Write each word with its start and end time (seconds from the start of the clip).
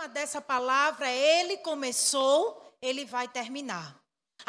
tema 0.00 0.08
dessa 0.08 0.40
palavra 0.40 1.10
Ele 1.10 1.58
começou, 1.58 2.74
Ele 2.80 3.04
vai 3.04 3.28
terminar. 3.28 3.99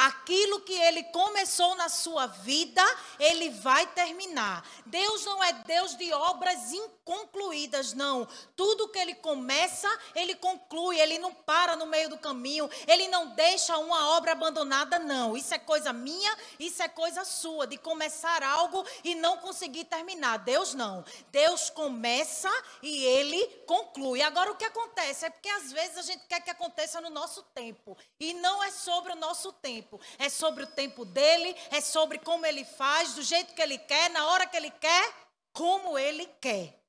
Aquilo 0.02 0.62
que 0.62 0.74
ele 0.74 1.04
começou 1.04 1.76
na 1.76 1.88
sua 1.88 2.26
vida, 2.26 2.84
ele 3.20 3.52
vai 3.52 3.86
terminar. 3.86 4.68
Deus 4.84 5.24
não 5.26 5.44
é 5.44 5.54
Deus 5.54 5.96
de 5.96 6.12
obras 6.12 6.74
inconcluídas, 6.74 7.94
não. 7.94 8.28
Tudo 8.56 8.88
que 8.88 8.98
ele 8.98 9.14
começa, 9.14 9.88
ele 10.16 10.34
conclui, 10.34 11.00
ele 11.00 11.20
não 11.20 11.32
para 11.32 11.76
no 11.76 11.86
meio 11.86 12.10
do 12.10 12.18
caminho, 12.18 12.68
ele 12.88 13.10
não 13.10 13.36
deixa 13.36 13.78
uma 13.78 14.18
obra 14.18 14.32
abandonada, 14.32 14.98
não. 14.98 15.38
Isso 15.38 15.54
é 15.54 15.60
coisa 15.60 15.94
minha, 15.94 16.36
isso 16.60 16.82
é 16.82 16.88
coisa 16.88 17.24
sua, 17.24 17.68
de 17.68 17.78
começar 17.78 18.42
algo 18.42 18.84
e 19.04 19.14
não 19.14 19.38
conseguir 19.38 19.84
terminar. 19.84 20.40
Deus 20.40 20.74
não. 20.74 21.06
Deus 21.32 21.70
começa 21.70 22.50
e 22.82 23.06
ele 23.06 23.46
conclui. 23.68 24.24
Agora, 24.24 24.52
o 24.52 24.56
que 24.56 24.66
acontece? 24.66 25.28
É 25.28 25.30
porque 25.30 25.50
às 25.50 25.72
vezes 25.72 25.98
a 25.98 26.02
gente 26.02 26.26
quer 26.26 26.42
que 26.42 26.50
aconteça 26.50 27.00
no 27.00 27.12
nosso 27.12 27.44
tempo, 27.54 27.96
e 28.20 28.34
não 28.34 28.64
é 28.64 28.72
sobre 28.72 29.14
o 29.14 29.16
nosso 29.16 29.54
tempo 29.54 29.91
tempo. 29.92 30.00
É 30.18 30.30
sobre 30.30 30.64
o 30.64 30.68
tempo 30.68 31.04
dele, 31.04 31.54
é 31.70 31.82
sobre 31.82 32.18
como 32.20 32.46
ele 32.46 32.64
faz, 32.64 33.16
do 33.16 33.22
jeito 33.22 33.54
que 33.54 33.62
ele 33.62 33.78
quer, 33.78 34.10
na 34.12 34.28
hora 34.28 34.48
que 34.48 34.56
ele 34.56 34.72
quer, 34.72 35.14
como 35.54 36.00
ele 36.00 36.26
quer. 36.40 36.82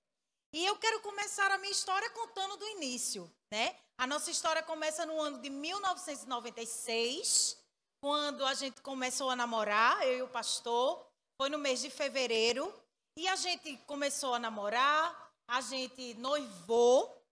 E 0.55 0.65
eu 0.65 0.77
quero 0.77 1.01
começar 1.01 1.51
a 1.51 1.59
minha 1.59 1.73
história 1.73 2.09
contando 2.10 2.57
do 2.57 2.69
início, 2.69 3.29
né? 3.51 3.74
A 3.98 4.07
nossa 4.07 4.30
história 4.30 4.62
começa 4.62 5.05
no 5.07 5.20
ano 5.20 5.38
de 5.38 5.51
1996, 5.51 7.59
quando 8.01 8.45
a 8.45 8.55
gente 8.55 8.80
começou 8.83 9.30
a 9.30 9.37
namorar, 9.37 10.07
eu 10.07 10.19
e 10.19 10.23
o 10.23 10.29
pastor. 10.29 11.05
Foi 11.41 11.48
no 11.48 11.59
mês 11.59 11.80
de 11.80 11.91
fevereiro. 11.91 12.73
E 13.16 13.27
a 13.29 13.37
gente 13.37 13.77
começou 13.87 14.34
a 14.34 14.38
namorar, 14.38 15.32
a 15.48 15.60
gente 15.60 16.15
noivou, 16.15 17.23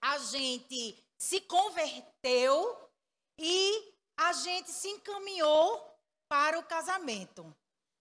a 0.00 0.18
gente 0.18 0.98
se 1.18 1.40
converteu 1.42 2.90
e 3.38 3.89
a 4.20 4.34
gente 4.34 4.70
se 4.70 4.86
encaminhou 4.88 5.98
para 6.28 6.58
o 6.58 6.62
casamento. 6.62 7.56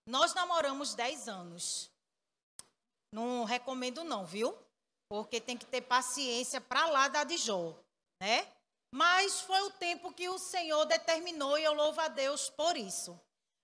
Nós 0.05 0.33
namoramos 0.33 0.93
10 0.93 1.29
anos. 1.29 1.89
Não 3.13 3.45
recomendo 3.45 4.03
não, 4.03 4.25
viu? 4.25 4.55
Porque 5.09 5.39
tem 5.39 5.57
que 5.57 5.65
ter 5.65 5.81
paciência 5.81 6.59
para 6.59 6.85
lá 6.87 7.07
da 7.07 7.23
de 7.23 7.37
Jó, 7.37 7.73
né? 8.21 8.51
Mas 8.93 9.41
foi 9.41 9.61
o 9.61 9.71
tempo 9.71 10.11
que 10.11 10.27
o 10.27 10.37
Senhor 10.37 10.83
determinou 10.85 11.57
e 11.57 11.63
eu 11.63 11.73
louvo 11.73 12.01
a 12.01 12.09
Deus 12.09 12.49
por 12.49 12.75
isso. 12.75 13.17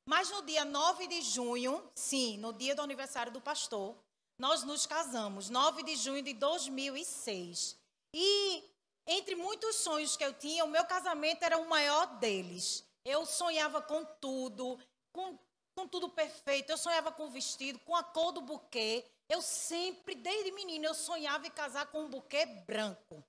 Mas 0.07 0.29
no 0.29 0.41
dia 0.43 0.63
9 0.63 1.07
de 1.07 1.21
junho, 1.23 1.83
sim, 1.93 2.37
no 2.37 2.53
dia 2.53 2.73
do 2.73 2.81
aniversário 2.81 3.33
do 3.33 3.41
pastor, 3.41 3.95
nós 4.39 4.63
nos 4.63 4.85
casamos, 4.85 5.49
9 5.49 5.83
de 5.83 5.95
junho 5.97 6.21
de 6.21 6.33
2006. 6.33 7.77
E 8.13 8.63
entre 9.07 9.35
muitos 9.35 9.77
sonhos 9.77 10.17
que 10.17 10.23
eu 10.23 10.33
tinha, 10.33 10.65
o 10.65 10.69
meu 10.69 10.83
casamento 10.85 11.43
era 11.43 11.57
o 11.57 11.69
maior 11.69 12.17
deles. 12.17 12.83
Eu 13.03 13.25
sonhava 13.25 13.81
com 13.81 14.03
tudo, 14.19 14.79
com, 15.11 15.37
com 15.75 15.87
tudo 15.87 16.09
perfeito. 16.09 16.71
Eu 16.71 16.77
sonhava 16.77 17.11
com 17.11 17.25
o 17.25 17.29
vestido, 17.29 17.77
com 17.79 17.95
a 17.95 18.03
cor 18.03 18.31
do 18.31 18.41
buquê. 18.41 19.05
Eu 19.29 19.41
sempre, 19.41 20.15
desde 20.15 20.51
menina, 20.51 20.87
eu 20.87 20.93
sonhava 20.93 21.45
em 21.45 21.51
casar 21.51 21.87
com 21.87 22.01
um 22.01 22.09
buquê 22.09 22.45
branco. 22.45 23.23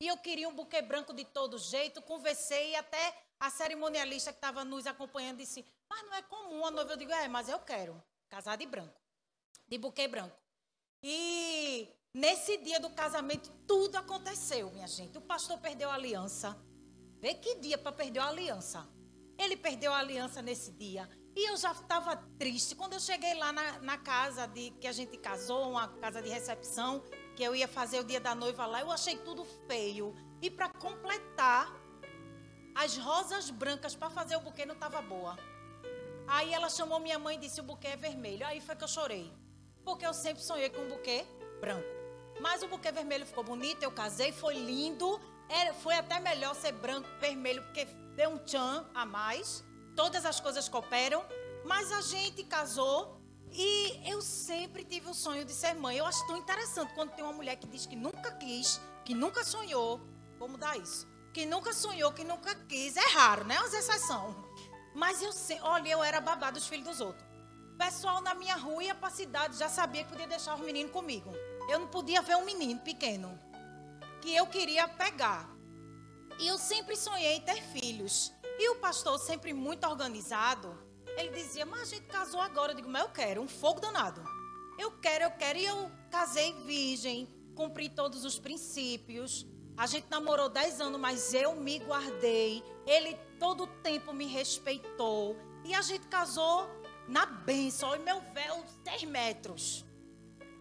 E 0.00 0.08
eu 0.08 0.16
queria 0.18 0.48
um 0.48 0.54
buquê 0.54 0.82
branco 0.82 1.12
de 1.14 1.24
todo 1.24 1.58
jeito. 1.58 2.02
Conversei 2.02 2.70
e 2.70 2.76
até 2.76 3.16
a 3.38 3.48
cerimonialista 3.48 4.32
que 4.32 4.38
estava 4.38 4.64
nos 4.64 4.86
acompanhando 4.86 5.38
disse: 5.38 5.64
Mas 5.88 6.02
não 6.02 6.14
é 6.14 6.22
comum 6.22 6.66
a 6.66 6.70
noiva. 6.70 6.92
Eu 6.92 6.96
digo: 6.96 7.12
É, 7.12 7.28
mas 7.28 7.48
eu 7.48 7.58
quero 7.60 8.02
casar 8.28 8.56
de 8.56 8.66
branco, 8.66 9.00
de 9.68 9.78
buquê 9.78 10.08
branco. 10.08 10.36
E 11.02 11.88
Nesse 12.16 12.56
dia 12.56 12.80
do 12.80 12.88
casamento, 12.88 13.50
tudo 13.66 13.96
aconteceu, 13.96 14.70
minha 14.70 14.86
gente. 14.86 15.18
O 15.18 15.20
pastor 15.20 15.58
perdeu 15.58 15.90
a 15.90 15.94
aliança. 15.96 16.56
Vê 17.20 17.34
que 17.34 17.56
dia 17.56 17.76
para 17.76 17.92
perder 17.92 18.20
a 18.20 18.28
aliança. 18.28 18.88
Ele 19.36 19.54
perdeu 19.54 19.92
a 19.92 19.98
aliança 19.98 20.40
nesse 20.40 20.72
dia. 20.72 21.06
E 21.34 21.46
eu 21.46 21.58
já 21.58 21.72
estava 21.72 22.16
triste. 22.38 22.74
Quando 22.74 22.94
eu 22.94 23.00
cheguei 23.00 23.34
lá 23.34 23.52
na, 23.52 23.80
na, 23.80 23.98
casa 23.98 24.46
de 24.46 24.70
que 24.80 24.86
a 24.86 24.92
gente 24.92 25.18
casou, 25.18 25.72
uma 25.72 25.88
casa 25.88 26.22
de 26.22 26.30
recepção, 26.30 27.04
que 27.36 27.42
eu 27.42 27.54
ia 27.54 27.68
fazer 27.68 28.00
o 28.00 28.04
dia 28.04 28.18
da 28.18 28.34
noiva 28.34 28.64
lá, 28.64 28.80
eu 28.80 28.90
achei 28.90 29.18
tudo 29.18 29.44
feio. 29.66 30.14
E 30.40 30.50
para 30.50 30.70
completar, 30.70 31.70
as 32.74 32.96
rosas 32.96 33.50
brancas 33.50 33.94
para 33.94 34.08
fazer 34.08 34.36
o 34.36 34.40
buquê 34.40 34.64
não 34.64 34.74
estava 34.74 35.02
boa. 35.02 35.36
Aí 36.26 36.54
ela 36.54 36.70
chamou 36.70 36.98
minha 36.98 37.18
mãe 37.18 37.36
e 37.36 37.40
disse: 37.40 37.60
o 37.60 37.64
buquê 37.64 37.88
é 37.88 37.96
vermelho. 37.96 38.46
Aí 38.46 38.58
foi 38.58 38.74
que 38.74 38.84
eu 38.84 38.88
chorei. 38.88 39.30
Porque 39.84 40.06
eu 40.06 40.14
sempre 40.14 40.42
sonhei 40.42 40.70
com 40.70 40.80
um 40.80 40.88
buquê 40.88 41.26
branco. 41.60 41.95
Mas 42.40 42.62
o 42.62 42.68
buquê 42.68 42.92
vermelho 42.92 43.26
ficou 43.26 43.44
bonito, 43.44 43.82
eu 43.82 43.90
casei, 43.90 44.32
foi 44.32 44.54
lindo. 44.54 45.20
Era, 45.48 45.72
foi 45.74 45.94
até 45.94 46.18
melhor 46.20 46.54
ser 46.54 46.72
branco, 46.72 47.08
vermelho, 47.20 47.62
porque 47.62 47.84
deu 48.14 48.30
um 48.30 48.38
tchan 48.38 48.86
a 48.94 49.06
mais. 49.06 49.64
Todas 49.94 50.24
as 50.26 50.40
coisas 50.40 50.68
cooperam. 50.68 51.24
Mas 51.64 51.90
a 51.90 52.00
gente 52.00 52.44
casou 52.44 53.20
e 53.52 54.00
eu 54.08 54.20
sempre 54.20 54.84
tive 54.84 55.08
o 55.08 55.14
sonho 55.14 55.44
de 55.44 55.52
ser 55.52 55.74
mãe. 55.74 55.96
Eu 55.96 56.06
acho 56.06 56.26
tão 56.26 56.36
interessante 56.36 56.92
quando 56.94 57.12
tem 57.12 57.24
uma 57.24 57.32
mulher 57.32 57.56
que 57.56 57.66
diz 57.66 57.86
que 57.86 57.96
nunca 57.96 58.30
quis, 58.32 58.80
que 59.04 59.14
nunca 59.14 59.42
sonhou. 59.44 60.00
Vou 60.38 60.48
mudar 60.48 60.76
isso. 60.76 61.08
Que 61.32 61.46
nunca 61.46 61.72
sonhou, 61.72 62.12
que 62.12 62.24
nunca 62.24 62.54
quis. 62.54 62.96
É 62.96 63.08
raro, 63.12 63.44
né? 63.44 63.56
As 63.58 63.72
exceções. 63.72 64.34
Mas 64.94 65.22
eu 65.22 65.32
sei, 65.32 65.58
olha, 65.60 65.88
eu 65.88 66.02
era 66.02 66.20
babá 66.20 66.50
dos 66.50 66.66
filhos 66.66 66.86
dos 66.86 67.00
outros. 67.00 67.26
O 67.74 67.76
pessoal 67.76 68.22
na 68.22 68.34
minha 68.34 68.56
rua 68.56 68.82
ia 68.82 68.94
para 68.94 69.08
a 69.08 69.10
cidade 69.10 69.58
já 69.58 69.68
sabia 69.68 70.04
que 70.04 70.10
podia 70.10 70.26
deixar 70.26 70.54
os 70.54 70.60
meninos 70.60 70.92
comigo. 70.92 71.30
Eu 71.68 71.80
não 71.80 71.88
podia 71.88 72.22
ver 72.22 72.36
um 72.36 72.44
menino 72.44 72.80
pequeno 72.80 73.38
que 74.20 74.34
eu 74.34 74.46
queria 74.46 74.88
pegar. 74.88 75.48
E 76.38 76.46
eu 76.46 76.58
sempre 76.58 76.96
sonhei 76.96 77.36
em 77.36 77.40
ter 77.40 77.62
filhos. 77.62 78.32
E 78.58 78.68
o 78.70 78.76
pastor, 78.76 79.18
sempre 79.18 79.52
muito 79.52 79.86
organizado, 79.86 80.76
ele 81.16 81.30
dizia: 81.30 81.66
Mas 81.66 81.82
a 81.82 81.84
gente 81.84 82.06
casou 82.06 82.40
agora. 82.40 82.72
Eu 82.72 82.76
digo: 82.76 82.88
Mas 82.88 83.02
eu 83.02 83.08
quero, 83.08 83.40
um 83.40 83.48
fogo 83.48 83.80
danado. 83.80 84.22
Eu 84.78 84.92
quero, 84.92 85.24
eu 85.24 85.30
quero. 85.32 85.58
E 85.58 85.64
eu 85.64 85.90
casei 86.10 86.52
virgem, 86.64 87.28
cumpri 87.54 87.88
todos 87.88 88.24
os 88.24 88.38
princípios. 88.38 89.46
A 89.76 89.86
gente 89.86 90.06
namorou 90.10 90.48
10 90.48 90.80
anos, 90.80 91.00
mas 91.00 91.34
eu 91.34 91.54
me 91.54 91.78
guardei. 91.78 92.62
Ele 92.86 93.14
todo 93.38 93.64
o 93.64 93.66
tempo 93.66 94.12
me 94.12 94.26
respeitou. 94.26 95.36
E 95.64 95.74
a 95.74 95.82
gente 95.82 96.06
casou 96.06 96.66
na 97.08 97.26
bênção. 97.26 97.94
E 97.94 97.98
meu 97.98 98.20
véu, 98.32 98.64
10 98.84 99.04
metros 99.04 99.85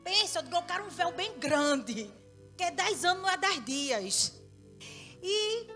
pensa, 0.06 0.40
eu 0.40 0.44
digo, 0.44 0.56
eu 0.56 0.62
quero 0.62 0.86
um 0.86 0.90
véu 0.90 1.12
bem 1.12 1.38
grande. 1.40 2.14
Porque 2.50 2.72
10 2.72 3.06
anos 3.06 3.24
não 3.24 3.30
é 3.30 3.38
10 3.38 3.66
dias. 3.66 4.40
E 5.22 5.68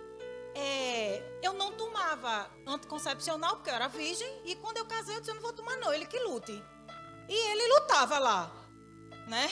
é, 0.56 1.40
eu 1.42 1.54
não 1.54 1.72
tomava 1.74 2.50
anticoncepcional, 2.66 3.56
porque 3.56 3.72
eu 3.72 3.74
era 3.74 3.88
virgem. 3.88 4.42
E 4.46 4.56
quando 4.56 4.78
eu 4.78 4.86
casei, 4.86 5.16
eu 5.16 5.20
disse, 5.20 5.32
eu 5.32 5.36
não 5.36 5.42
vou 5.42 5.52
tomar 5.52 5.76
não, 5.78 5.92
ele 5.92 6.06
que 6.06 6.20
lute. 6.20 6.64
E 7.28 7.52
ele 7.52 7.74
lutava 7.74 8.20
lá, 8.20 8.52
né? 9.28 9.48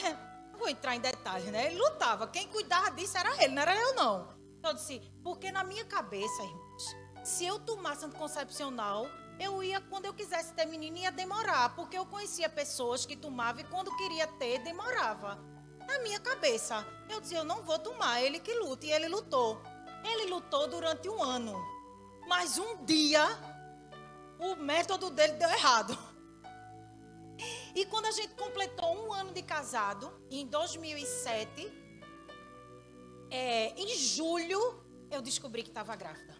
Não 0.52 0.58
vou 0.58 0.68
entrar 0.68 0.94
em 0.94 1.00
detalhes, 1.00 1.50
né? 1.50 1.66
Ele 1.66 1.78
lutava. 1.78 2.28
Quem 2.28 2.48
cuidava 2.48 2.90
disso 2.92 3.18
era 3.18 3.44
ele, 3.44 3.54
não 3.54 3.62
era 3.62 3.76
eu 3.76 3.94
não. 3.94 4.32
Então 4.58 4.70
eu 4.70 4.76
disse, 4.76 5.00
porque 5.22 5.52
na 5.52 5.64
minha 5.64 5.84
cabeça, 5.84 6.42
irmãos, 6.42 6.96
se 7.24 7.44
eu 7.44 7.58
tomasse 7.58 8.04
anticoncepcional, 8.04 9.06
eu 9.38 9.62
ia, 9.62 9.80
quando 9.80 10.06
eu 10.06 10.14
quisesse 10.14 10.52
ter 10.52 10.66
menino, 10.66 10.96
ia 10.98 11.10
demorar, 11.10 11.74
porque 11.74 11.96
eu 11.96 12.04
conhecia 12.04 12.48
pessoas 12.48 13.06
que 13.06 13.16
tomavam 13.16 13.62
e 13.62 13.64
quando 13.64 13.96
queria 13.96 14.26
ter, 14.26 14.58
demorava. 14.60 15.38
Na 15.86 15.98
minha 16.00 16.20
cabeça, 16.20 16.86
eu 17.08 17.20
dizia, 17.20 17.38
eu 17.38 17.44
não 17.44 17.62
vou 17.62 17.78
tomar, 17.78 18.20
ele 18.22 18.40
que 18.40 18.52
luta, 18.54 18.84
e 18.84 18.92
ele 18.92 19.08
lutou. 19.08 19.62
Ele 20.04 20.26
lutou 20.30 20.68
durante 20.68 21.08
um 21.08 21.22
ano, 21.22 21.54
mas 22.28 22.58
um 22.58 22.84
dia, 22.84 23.26
o 24.38 24.56
método 24.56 25.10
dele 25.10 25.34
deu 25.34 25.48
errado. 25.50 25.96
E 27.74 27.86
quando 27.86 28.06
a 28.06 28.10
gente 28.10 28.34
completou 28.34 29.06
um 29.06 29.12
ano 29.12 29.32
de 29.32 29.42
casado, 29.42 30.12
em 30.30 30.46
2007, 30.46 31.70
é, 33.30 33.68
em 33.80 33.88
julho, 33.96 34.84
eu 35.10 35.22
descobri 35.22 35.62
que 35.62 35.68
estava 35.68 35.94
grávida. 35.94 36.34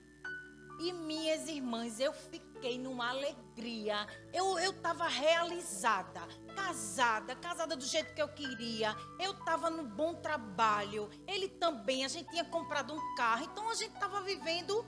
E 0.78 0.92
minhas 0.92 1.48
irmãs, 1.48 1.98
eu 1.98 2.12
fiquei 2.12 2.78
numa 2.78 3.08
alegria. 3.08 4.06
Eu 4.32 4.56
estava 4.58 5.08
realizada, 5.08 6.20
casada, 6.54 7.34
casada 7.34 7.74
do 7.74 7.84
jeito 7.84 8.14
que 8.14 8.22
eu 8.22 8.28
queria. 8.28 8.94
Eu 9.18 9.32
estava 9.32 9.68
no 9.68 9.84
bom 9.84 10.14
trabalho. 10.14 11.10
Ele 11.26 11.48
também, 11.48 12.04
a 12.04 12.08
gente 12.08 12.30
tinha 12.30 12.44
comprado 12.44 12.94
um 12.94 13.14
carro. 13.16 13.44
Então 13.44 13.68
a 13.68 13.74
gente 13.74 13.94
estava 13.94 14.20
vivendo 14.20 14.86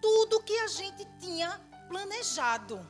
tudo 0.00 0.42
que 0.42 0.56
a 0.58 0.68
gente 0.68 1.04
tinha 1.18 1.60
planejado. 1.88 2.86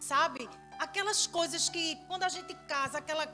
Sabe? 0.00 0.48
Aquelas 0.78 1.26
coisas 1.26 1.68
que 1.68 1.96
quando 2.06 2.22
a 2.22 2.28
gente 2.28 2.54
casa, 2.66 2.98
aquela 2.98 3.26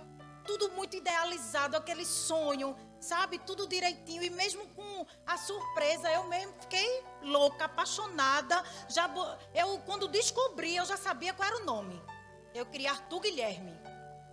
tudo 0.45 0.71
muito 0.73 0.97
idealizado, 0.97 1.77
aquele 1.77 2.05
sonho, 2.05 2.77
sabe? 3.01 3.39
Tudo 3.39 3.67
direitinho. 3.67 4.23
E 4.23 4.31
mesmo 4.31 4.67
com 4.69 4.94
a 5.27 5.37
surpresa, 5.37 6.11
eu 6.11 6.25
mesmo 6.25 6.53
fiquei 6.61 7.03
louca, 7.23 7.65
apaixonada. 7.65 8.63
Já, 8.89 9.11
eu, 9.55 9.79
quando 9.81 10.09
descobri, 10.09 10.77
eu 10.77 10.85
já 10.85 10.97
sabia 10.97 11.33
qual 11.33 11.49
era 11.49 11.63
o 11.63 11.65
nome. 11.65 12.01
Eu 12.55 12.67
queria 12.67 12.93
Arthur 12.93 13.21
Guilherme, 13.21 13.75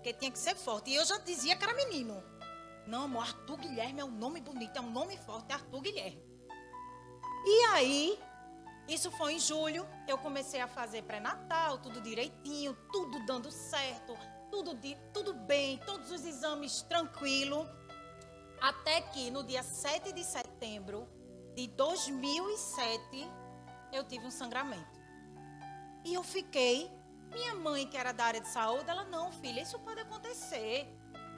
que 0.03 0.13
tinha 0.13 0.31
que 0.31 0.39
ser 0.39 0.55
forte. 0.55 0.91
E 0.91 0.95
eu 0.95 1.05
já 1.05 1.17
dizia 1.17 1.55
que 1.55 1.63
era 1.63 1.73
menino. 1.73 2.23
Não, 2.85 3.03
amor, 3.03 3.23
Arthur 3.23 3.57
Guilherme 3.57 4.01
é 4.01 4.05
um 4.05 4.11
nome 4.11 4.41
bonito, 4.41 4.77
é 4.77 4.81
um 4.81 4.91
nome 4.91 5.17
forte, 5.17 5.51
é 5.51 5.53
Arthur 5.53 5.81
Guilherme. 5.81 6.23
E 7.45 7.63
aí, 7.73 8.19
isso 8.87 9.09
foi 9.11 9.33
em 9.33 9.39
julho, 9.39 9.87
eu 10.07 10.17
comecei 10.17 10.59
a 10.59 10.67
fazer 10.67 11.03
pré-natal, 11.03 11.77
tudo 11.77 12.01
direitinho, 12.01 12.77
tudo 12.91 13.25
dando 13.25 13.49
certo, 13.49 14.17
tudo, 14.51 14.75
de, 14.75 14.97
tudo 15.13 15.33
bem, 15.33 15.77
todos 15.85 16.11
os 16.11 16.25
exames 16.25 16.81
tranquilo. 16.83 17.67
Até 18.59 19.01
que 19.01 19.31
no 19.31 19.43
dia 19.43 19.63
7 19.63 20.11
de 20.11 20.23
setembro 20.23 20.40
de 21.55 21.67
2007, 21.69 23.27
eu 23.91 24.03
tive 24.03 24.27
um 24.27 24.31
sangramento. 24.31 25.01
E 26.05 26.13
eu 26.13 26.23
fiquei. 26.23 26.91
Minha 27.31 27.55
mãe, 27.55 27.87
que 27.87 27.97
era 27.97 28.11
da 28.11 28.25
área 28.25 28.41
de 28.41 28.47
saúde, 28.47 28.87
ela, 28.87 29.05
não, 29.05 29.31
filha, 29.31 29.61
isso 29.61 29.79
pode 29.79 30.01
acontecer. 30.01 30.87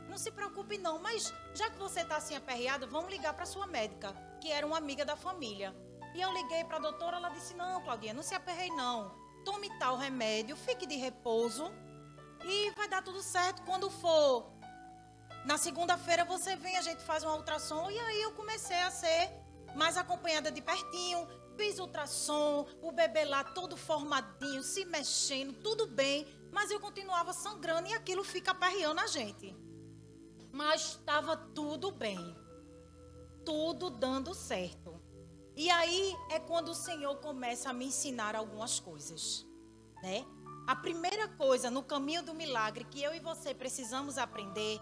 Não 0.09 0.17
se 0.17 0.29
preocupe, 0.29 0.77
não. 0.77 0.99
Mas 0.99 1.33
já 1.53 1.69
que 1.69 1.77
você 1.77 2.01
está 2.01 2.17
assim 2.17 2.35
aperreada, 2.35 2.85
vamos 2.85 3.11
ligar 3.11 3.33
para 3.33 3.45
sua 3.45 3.65
médica, 3.65 4.13
que 4.41 4.51
era 4.51 4.67
uma 4.67 4.77
amiga 4.77 5.05
da 5.05 5.15
família. 5.15 5.73
E 6.13 6.19
eu 6.19 6.33
liguei 6.33 6.65
para 6.65 6.77
a 6.77 6.81
doutora, 6.81 7.15
ela 7.15 7.29
disse: 7.29 7.53
Não, 7.53 7.81
Claudinha, 7.81 8.13
não 8.13 8.23
se 8.23 8.35
aperrei, 8.35 8.69
não. 8.71 9.15
Tome 9.45 9.69
tal 9.79 9.95
remédio, 9.95 10.57
fique 10.57 10.85
de 10.85 10.95
repouso 10.95 11.71
e 12.43 12.71
vai 12.71 12.89
dar 12.89 13.01
tudo 13.01 13.21
certo. 13.21 13.61
Quando 13.63 13.89
for 13.89 14.51
na 15.45 15.57
segunda-feira, 15.57 16.23
você 16.23 16.55
vem, 16.55 16.77
a 16.77 16.81
gente 16.81 17.01
faz 17.03 17.23
uma 17.23 17.35
ultrassom. 17.35 17.89
E 17.91 17.99
aí 17.99 18.21
eu 18.21 18.31
comecei 18.31 18.79
a 18.81 18.89
ser 18.89 19.29
mais 19.75 19.97
acompanhada 19.97 20.51
de 20.51 20.61
pertinho. 20.61 21.27
Fiz 21.57 21.79
ultrassom, 21.79 22.65
o 22.81 22.91
bebê 22.91 23.25
lá 23.25 23.43
todo 23.43 23.77
formadinho, 23.77 24.63
se 24.63 24.85
mexendo, 24.85 25.53
tudo 25.61 25.85
bem. 25.85 26.25
Mas 26.51 26.71
eu 26.71 26.79
continuava 26.79 27.33
sangrando 27.33 27.89
e 27.89 27.93
aquilo 27.93 28.23
fica 28.23 28.51
aperreando 28.51 29.01
a 29.01 29.07
gente. 29.07 29.55
Mas 30.51 30.81
estava 30.91 31.35
tudo 31.35 31.91
bem. 31.91 32.17
Tudo 33.45 33.89
dando 33.89 34.33
certo. 34.33 35.01
E 35.55 35.69
aí 35.69 36.15
é 36.31 36.39
quando 36.39 36.69
o 36.69 36.75
Senhor 36.75 37.15
começa 37.17 37.69
a 37.69 37.73
me 37.73 37.85
ensinar 37.85 38.35
algumas 38.35 38.79
coisas, 38.79 39.45
né? 40.01 40.25
A 40.65 40.75
primeira 40.75 41.27
coisa 41.27 41.69
no 41.69 41.83
caminho 41.83 42.23
do 42.23 42.33
milagre 42.33 42.85
que 42.85 43.03
eu 43.03 43.13
e 43.13 43.19
você 43.19 43.53
precisamos 43.53 44.17
aprender 44.17 44.79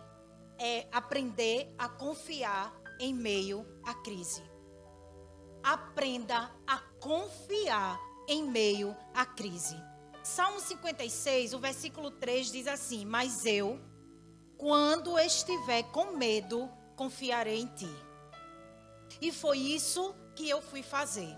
é 0.61 0.87
aprender 0.91 1.73
a 1.75 1.89
confiar 1.89 2.71
em 2.99 3.13
meio 3.15 3.65
à 3.83 3.95
crise. 3.95 4.43
Aprenda 5.63 6.51
a 6.67 6.77
confiar 6.99 7.99
em 8.27 8.43
meio 8.43 8.95
à 9.11 9.25
crise. 9.25 9.75
Salmo 10.23 10.59
56, 10.59 11.55
o 11.55 11.59
versículo 11.59 12.11
3 12.11 12.51
diz 12.51 12.67
assim: 12.67 13.05
Mas 13.05 13.43
eu, 13.43 13.81
quando 14.55 15.17
estiver 15.17 15.81
com 15.91 16.15
medo, 16.15 16.69
confiarei 16.95 17.59
em 17.59 17.65
ti. 17.65 17.89
E 19.19 19.31
foi 19.31 19.57
isso 19.57 20.15
que 20.35 20.47
eu 20.47 20.61
fui 20.61 20.83
fazer. 20.83 21.35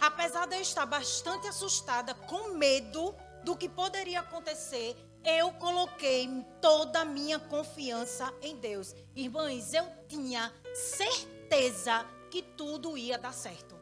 Apesar 0.00 0.46
de 0.46 0.56
eu 0.56 0.62
estar 0.62 0.86
bastante 0.86 1.46
assustada, 1.46 2.14
com 2.14 2.54
medo 2.54 3.14
do 3.44 3.54
que 3.54 3.68
poderia 3.68 4.20
acontecer, 4.20 4.96
eu 5.24 5.52
coloquei 5.52 6.28
toda 6.60 7.00
a 7.00 7.04
minha 7.04 7.38
confiança 7.38 8.32
em 8.42 8.56
Deus. 8.56 8.94
Irmãs, 9.14 9.72
eu 9.72 9.86
tinha 10.06 10.52
certeza 10.74 12.06
que 12.30 12.42
tudo 12.42 12.98
ia 12.98 13.16
dar 13.16 13.32
certo. 13.32 13.74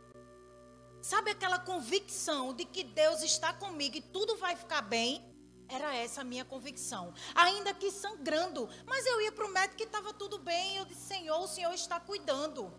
Sabe 1.00 1.33
aquela 1.33 1.59
convicção 1.59 2.55
de 2.55 2.65
que 2.65 2.85
Deus 2.85 3.23
está 3.23 3.53
comigo 3.53 3.97
e 3.97 4.00
tudo 4.00 4.37
vai 4.37 4.55
ficar 4.55 4.83
bem? 4.83 5.21
Era 5.69 5.97
essa 5.97 6.21
a 6.21 6.25
minha 6.25 6.44
convicção. 6.44 7.12
Ainda 7.35 7.75
que 7.75 7.91
sangrando. 7.91 8.69
Mas 8.87 9.05
eu 9.06 9.21
ia 9.21 9.33
para 9.33 9.47
o 9.47 9.53
médico 9.53 9.79
que 9.79 9.85
estava 9.85 10.12
tudo 10.12 10.38
bem. 10.38 10.77
Eu 10.77 10.85
disse, 10.85 11.00
Senhor, 11.00 11.41
o 11.41 11.49
Senhor 11.49 11.73
está 11.73 11.99
cuidando. 11.99 12.73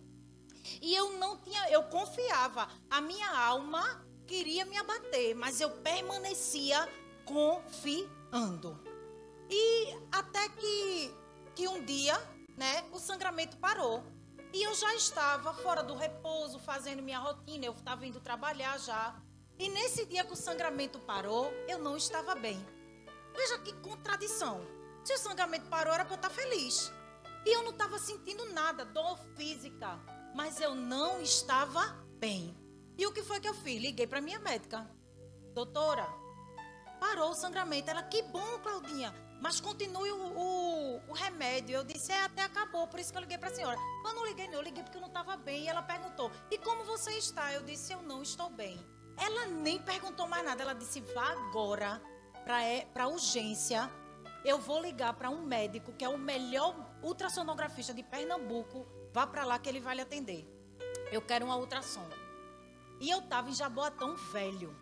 E 0.81 0.95
eu 0.95 1.17
não 1.17 1.37
tinha, 1.37 1.69
eu 1.69 1.83
confiava. 1.83 2.69
A 2.89 3.01
minha 3.01 3.29
alma 3.29 4.05
queria 4.25 4.63
me 4.63 4.77
abater, 4.77 5.35
mas 5.35 5.59
eu 5.59 5.69
permanecia 5.69 6.87
confiando. 7.25 8.79
E 9.49 9.95
até 10.11 10.49
que, 10.49 11.13
que 11.55 11.67
um 11.67 11.83
dia, 11.83 12.17
né, 12.57 12.83
o 12.91 12.99
sangramento 12.99 13.57
parou. 13.57 14.03
E 14.53 14.61
eu 14.61 14.73
já 14.75 14.93
estava 14.95 15.53
fora 15.53 15.81
do 15.81 15.95
repouso, 15.95 16.59
fazendo 16.59 17.01
minha 17.01 17.19
rotina, 17.19 17.65
eu 17.65 17.73
estava 17.73 18.05
indo 18.05 18.19
trabalhar 18.19 18.77
já. 18.79 19.15
E 19.57 19.69
nesse 19.69 20.05
dia 20.05 20.23
que 20.23 20.33
o 20.33 20.35
sangramento 20.35 20.99
parou, 20.99 21.51
eu 21.67 21.79
não 21.79 21.97
estava 21.97 22.35
bem. 22.35 22.63
Veja 23.35 23.57
que 23.59 23.73
contradição. 23.73 24.61
Se 25.03 25.13
o 25.13 25.17
sangramento 25.17 25.67
parou, 25.67 25.93
era 25.93 26.05
para 26.05 26.13
eu 26.13 26.17
estar 26.17 26.29
feliz. 26.29 26.91
E 27.45 27.53
eu 27.53 27.63
não 27.63 27.71
estava 27.71 27.99
sentindo 27.99 28.45
nada, 28.53 28.85
dor 28.85 29.17
física, 29.35 29.99
mas 30.33 30.61
eu 30.61 30.73
não 30.73 31.21
estava 31.21 31.81
bem. 32.19 32.55
E 32.97 33.05
o 33.05 33.11
que 33.11 33.23
foi 33.23 33.39
que 33.39 33.49
eu 33.49 33.53
fiz? 33.53 33.81
Liguei 33.81 34.07
para 34.07 34.21
minha 34.21 34.39
médica. 34.39 34.89
Doutora, 35.53 36.07
parou 37.03 37.31
o 37.31 37.35
sangramento. 37.35 37.89
Ela, 37.89 38.01
que 38.03 38.21
bom, 38.23 38.59
Claudinha. 38.59 39.13
Mas 39.41 39.59
continue 39.59 40.09
o, 40.09 40.39
o, 40.39 41.01
o 41.09 41.13
remédio. 41.13 41.75
Eu 41.75 41.83
disse, 41.83 42.13
é, 42.13 42.23
até 42.23 42.43
acabou. 42.43 42.87
Por 42.87 42.97
isso 42.99 43.11
que 43.11 43.17
eu 43.17 43.21
liguei 43.21 43.37
para 43.37 43.49
a 43.49 43.53
senhora. 43.53 43.77
Mas 44.01 44.13
não 44.15 44.25
liguei, 44.25 44.47
não. 44.47 44.55
Eu 44.55 44.61
liguei 44.61 44.83
porque 44.83 44.97
eu 44.97 45.01
não 45.01 45.09
estava 45.09 45.35
bem. 45.35 45.65
E 45.65 45.67
ela 45.67 45.81
perguntou, 45.81 46.31
e 46.49 46.57
como 46.57 46.85
você 46.85 47.11
está? 47.17 47.51
Eu 47.51 47.61
disse, 47.63 47.91
eu 47.91 48.01
não 48.01 48.21
estou 48.21 48.49
bem. 48.49 48.79
Ela 49.17 49.47
nem 49.47 49.79
perguntou 49.79 50.27
mais 50.27 50.45
nada. 50.45 50.61
Ela 50.61 50.73
disse, 50.73 51.01
vá 51.01 51.31
agora 51.31 52.01
para 52.45 52.63
é, 52.63 52.87
urgência. 53.05 53.91
Eu 54.45 54.59
vou 54.59 54.81
ligar 54.81 55.13
para 55.13 55.29
um 55.29 55.41
médico 55.41 55.91
que 55.93 56.05
é 56.05 56.09
o 56.09 56.17
melhor 56.17 56.75
ultrassonografista 57.01 57.93
de 57.93 58.03
Pernambuco 58.03 58.85
Vá 59.13 59.27
para 59.27 59.45
lá 59.45 59.59
que 59.59 59.69
ele 59.69 59.79
vai 59.79 59.93
lhe 59.93 60.01
atender. 60.01 60.43
Eu 61.11 61.21
quero 61.21 61.45
uma 61.45 61.55
ultrassom. 61.55 62.09
E 62.99 63.11
eu 63.11 63.19
estava 63.19 63.47
em 63.47 63.53
Jaboatão 63.53 64.15
velho. 64.15 64.75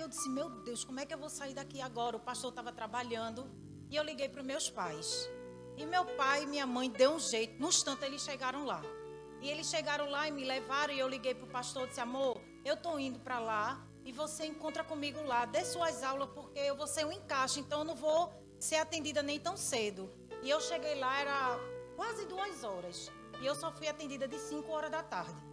Eu 0.00 0.08
disse, 0.08 0.30
meu 0.30 0.48
Deus, 0.48 0.82
como 0.82 0.98
é 0.98 1.04
que 1.04 1.12
eu 1.12 1.18
vou 1.18 1.28
sair 1.28 1.52
daqui 1.52 1.78
agora? 1.82 2.16
O 2.16 2.20
pastor 2.20 2.48
estava 2.50 2.72
trabalhando. 2.72 3.46
E 3.90 3.96
eu 3.96 4.02
liguei 4.02 4.30
para 4.30 4.42
meus 4.42 4.70
pais. 4.70 5.28
E 5.76 5.84
meu 5.84 6.06
pai 6.16 6.44
e 6.44 6.46
minha 6.46 6.66
mãe 6.66 6.88
deu 6.88 7.12
um 7.12 7.18
jeito. 7.18 7.60
No 7.60 7.68
instante 7.68 8.04
eles 8.06 8.22
chegaram 8.22 8.64
lá. 8.64 8.80
E 9.42 9.50
eles 9.50 9.68
chegaram 9.68 10.08
lá 10.08 10.26
e 10.26 10.30
me 10.30 10.42
levaram. 10.42 10.94
E 10.94 10.98
eu 10.98 11.06
liguei 11.06 11.34
para 11.34 11.44
o 11.44 11.48
pastor 11.48 11.84
e 11.84 11.88
disse, 11.88 12.00
amor, 12.00 12.40
eu 12.64 12.74
estou 12.74 12.98
indo 12.98 13.20
para 13.20 13.38
lá. 13.38 13.86
E 14.02 14.10
você 14.10 14.46
encontra 14.46 14.82
comigo 14.82 15.22
lá. 15.22 15.44
Dê 15.44 15.64
suas 15.66 16.02
aulas, 16.02 16.30
porque 16.30 16.58
eu 16.58 16.74
vou 16.74 16.86
ser 16.86 17.04
um 17.04 17.12
encaixe. 17.12 17.60
Então 17.60 17.80
eu 17.80 17.84
não 17.84 17.94
vou 17.94 18.32
ser 18.58 18.76
atendida 18.76 19.22
nem 19.22 19.38
tão 19.38 19.54
cedo. 19.54 20.10
E 20.42 20.48
eu 20.48 20.62
cheguei 20.62 20.94
lá, 20.94 21.20
era 21.20 21.58
quase 21.94 22.24
duas 22.24 22.64
horas. 22.64 23.12
E 23.42 23.44
eu 23.44 23.54
só 23.54 23.70
fui 23.70 23.86
atendida 23.86 24.26
de 24.26 24.38
5 24.38 24.72
horas 24.72 24.90
da 24.90 25.02
tarde. 25.02 25.49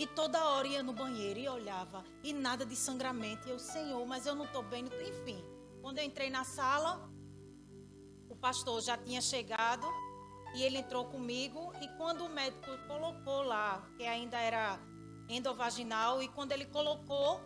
E 0.00 0.06
toda 0.06 0.42
hora 0.42 0.66
ia 0.66 0.82
no 0.82 0.94
banheiro 0.94 1.38
e 1.38 1.46
olhava. 1.46 2.02
E 2.22 2.32
nada 2.32 2.64
de 2.64 2.74
sangramento. 2.74 3.46
E 3.46 3.50
eu, 3.50 3.58
Senhor, 3.58 4.06
mas 4.06 4.24
eu 4.24 4.34
não 4.34 4.46
estou 4.46 4.62
bem. 4.62 4.86
Enfim, 4.86 5.44
quando 5.82 5.98
eu 5.98 6.04
entrei 6.04 6.30
na 6.30 6.42
sala, 6.42 7.06
o 8.26 8.34
pastor 8.34 8.80
já 8.80 8.96
tinha 8.96 9.20
chegado. 9.20 9.86
E 10.54 10.62
ele 10.62 10.78
entrou 10.78 11.04
comigo. 11.04 11.74
E 11.82 11.88
quando 11.98 12.24
o 12.24 12.30
médico 12.30 12.70
colocou 12.88 13.42
lá, 13.42 13.86
que 13.98 14.06
ainda 14.06 14.38
era 14.38 14.80
endovaginal, 15.28 16.22
e 16.22 16.28
quando 16.28 16.52
ele 16.52 16.64
colocou, 16.64 17.38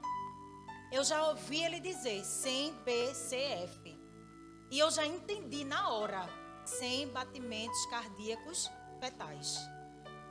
eu 0.93 1.03
já 1.03 1.27
ouvi 1.31 1.61
ele 1.61 1.81
dizer 1.81 2.25
sem 2.25 2.73
BCF. 2.85 3.99
E 4.71 4.79
eu 4.79 4.93
já 4.93 5.05
entendi 5.05 5.65
na 5.65 5.89
hora, 5.89 6.29
sem 6.65 7.09
batimentos 7.09 7.85
cardíacos 7.87 8.71
fetais. 9.01 9.59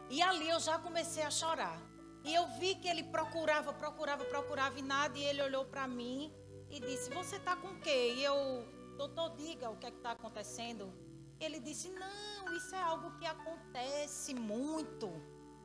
E 0.10 0.22
ali 0.22 0.48
eu 0.48 0.62
já 0.62 0.80
comecei 0.80 1.24
a 1.24 1.30
chorar. 1.30 1.93
E 2.24 2.34
eu 2.34 2.48
vi 2.60 2.76
que 2.76 2.88
ele 2.88 3.04
procurava, 3.04 3.74
procurava, 3.74 4.24
procurava 4.26 4.80
e 4.80 4.82
nada. 4.82 5.18
E 5.18 5.24
ele 5.24 5.42
olhou 5.42 5.66
para 5.66 5.88
mim 5.88 6.34
e 6.70 6.80
disse: 6.80 7.10
Você 7.14 7.36
está 7.36 7.56
com 7.56 7.68
o 7.68 7.80
quê? 7.80 8.14
E 8.16 8.24
eu, 8.24 8.66
doutor, 8.98 9.36
diga 9.36 9.70
o 9.70 9.78
que 9.78 9.86
é 9.86 9.90
está 9.90 10.12
acontecendo. 10.12 10.94
Ele 11.40 11.60
disse: 11.60 11.90
Não, 11.90 12.56
isso 12.56 12.74
é 12.76 12.82
algo 12.82 13.18
que 13.18 13.26
acontece 13.26 14.34
muito. 14.34 15.10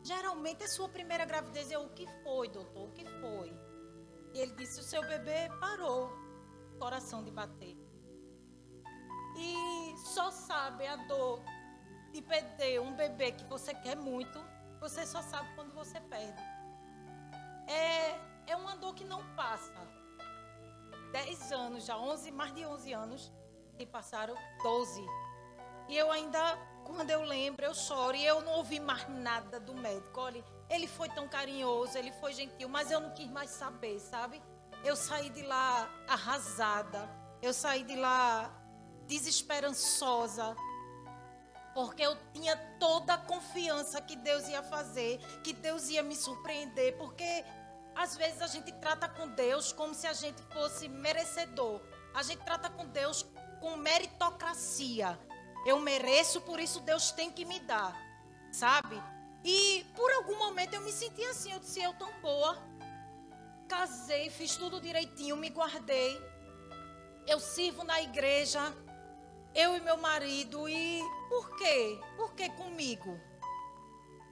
Geralmente 0.03 0.65
é 0.65 0.69
sua 0.69 0.89
primeira 0.89 1.25
gravidez. 1.25 1.71
Eu, 1.71 1.83
o 1.83 1.91
que 1.91 2.07
foi, 2.25 2.49
doutor? 2.49 2.89
O 2.89 2.93
que 2.93 3.05
foi? 3.21 3.53
E 4.35 4.39
ele 4.39 4.53
disse: 4.53 4.81
O 4.81 4.85
seu 4.85 5.03
bebê 5.03 5.49
parou 5.61 6.11
coração 6.79 7.23
de 7.23 7.31
bater. 7.31 7.77
E 9.37 9.97
só 9.99 10.31
sabe 10.31 10.87
a 10.87 10.97
dor 10.97 11.43
de 12.13 12.23
perder 12.23 12.81
um 12.81 12.95
bebê 12.95 13.33
que 13.33 13.45
você 13.45 13.75
quer 13.75 13.97
muito, 13.97 14.39
você 14.81 15.07
só 15.07 15.23
sabe 15.23 15.55
quando 15.55 15.73
você 15.75 16.01
perde. 16.01 16.43
É, 17.69 18.19
é 18.53 18.57
uma 18.57 18.77
dor 18.77 18.95
que 18.95 19.05
não 19.05 19.23
passa. 19.35 19.73
Dez 21.13 21.53
anos 21.53 21.85
já, 21.85 21.97
11, 21.97 22.31
mais 22.33 22.55
de 22.55 22.67
11 22.67 22.93
anos, 22.93 23.33
e 23.79 23.87
passaram 23.87 24.35
12. 24.63 25.07
E 25.89 25.97
eu 25.97 26.11
ainda, 26.11 26.41
quando 26.85 27.11
eu 27.11 27.23
lembro, 27.23 27.65
eu 27.65 27.75
choro. 27.75 28.17
E 28.17 28.25
eu 28.25 28.43
não 28.43 28.55
ouvi 28.55 28.81
mais 28.81 29.09
nada 29.09 29.61
do 29.61 29.75
médico. 29.75 30.21
Olha, 30.21 30.45
ele 30.69 30.87
foi 30.87 31.09
tão 31.11 31.29
carinhoso, 31.29 31.97
ele 31.97 32.13
foi 32.13 32.33
gentil, 32.33 32.69
mas 32.69 32.91
eu 32.91 33.01
não 33.01 33.13
quis 33.15 33.31
mais 33.31 33.51
saber, 33.51 33.99
sabe? 34.01 34.43
Eu 34.85 34.97
saí 34.97 35.31
de 35.31 35.43
lá 35.43 35.89
arrasada. 36.09 37.09
Eu 37.41 37.53
saí 37.53 37.85
de 37.85 37.95
lá 37.95 38.51
desesperançosa 39.07 40.57
porque 41.79 42.03
eu 42.03 42.17
tinha 42.33 42.57
toda 42.81 43.15
a 43.15 43.19
confiança 43.59 44.01
que 44.01 44.15
Deus 44.15 44.49
ia 44.49 44.63
fazer, 44.63 45.19
que 45.43 45.53
Deus 45.53 45.89
ia 45.89 46.01
me 46.03 46.15
surpreender, 46.15 46.97
porque 46.97 47.45
às 47.95 48.17
vezes 48.17 48.41
a 48.41 48.47
gente 48.47 48.71
trata 48.75 49.09
com 49.09 49.27
Deus 49.29 49.73
como 49.73 49.95
se 49.95 50.07
a 50.07 50.13
gente 50.13 50.41
fosse 50.53 50.89
merecedor. 50.89 51.81
A 52.15 52.23
gente 52.23 52.45
trata 52.45 52.71
com 52.71 52.87
Deus 52.87 53.27
com 53.61 53.77
meritocracia. 53.77 55.19
Eu 55.67 55.81
mereço, 55.81 56.41
por 56.43 56.61
isso 56.61 56.79
Deus 56.81 57.11
tem 57.11 57.33
que 57.33 57.45
me 57.45 57.59
dar, 57.59 57.97
sabe? 58.53 59.03
E 59.45 59.85
por 59.97 60.11
algum 60.13 60.39
momento 60.39 60.75
eu 60.75 60.81
me 60.81 60.93
senti 60.93 61.25
assim, 61.25 61.53
eu 61.53 61.59
disse, 61.59 61.83
eu 61.83 61.93
tão 61.95 62.13
boa. 62.21 62.57
Casei, 63.67 64.31
fiz 64.31 64.57
tudo 64.57 64.81
direitinho, 64.81 65.37
me 65.37 65.51
guardei. 65.51 66.17
Eu 67.27 67.41
sirvo 67.41 67.83
na 67.83 68.01
igreja, 68.01 68.61
eu 69.53 69.77
e 69.77 69.81
meu 69.81 69.97
marido, 69.97 70.69
e 70.69 71.03
por 71.29 71.57
quê? 71.57 72.01
Por 72.17 72.35
que 72.35 72.49
comigo? 72.51 73.28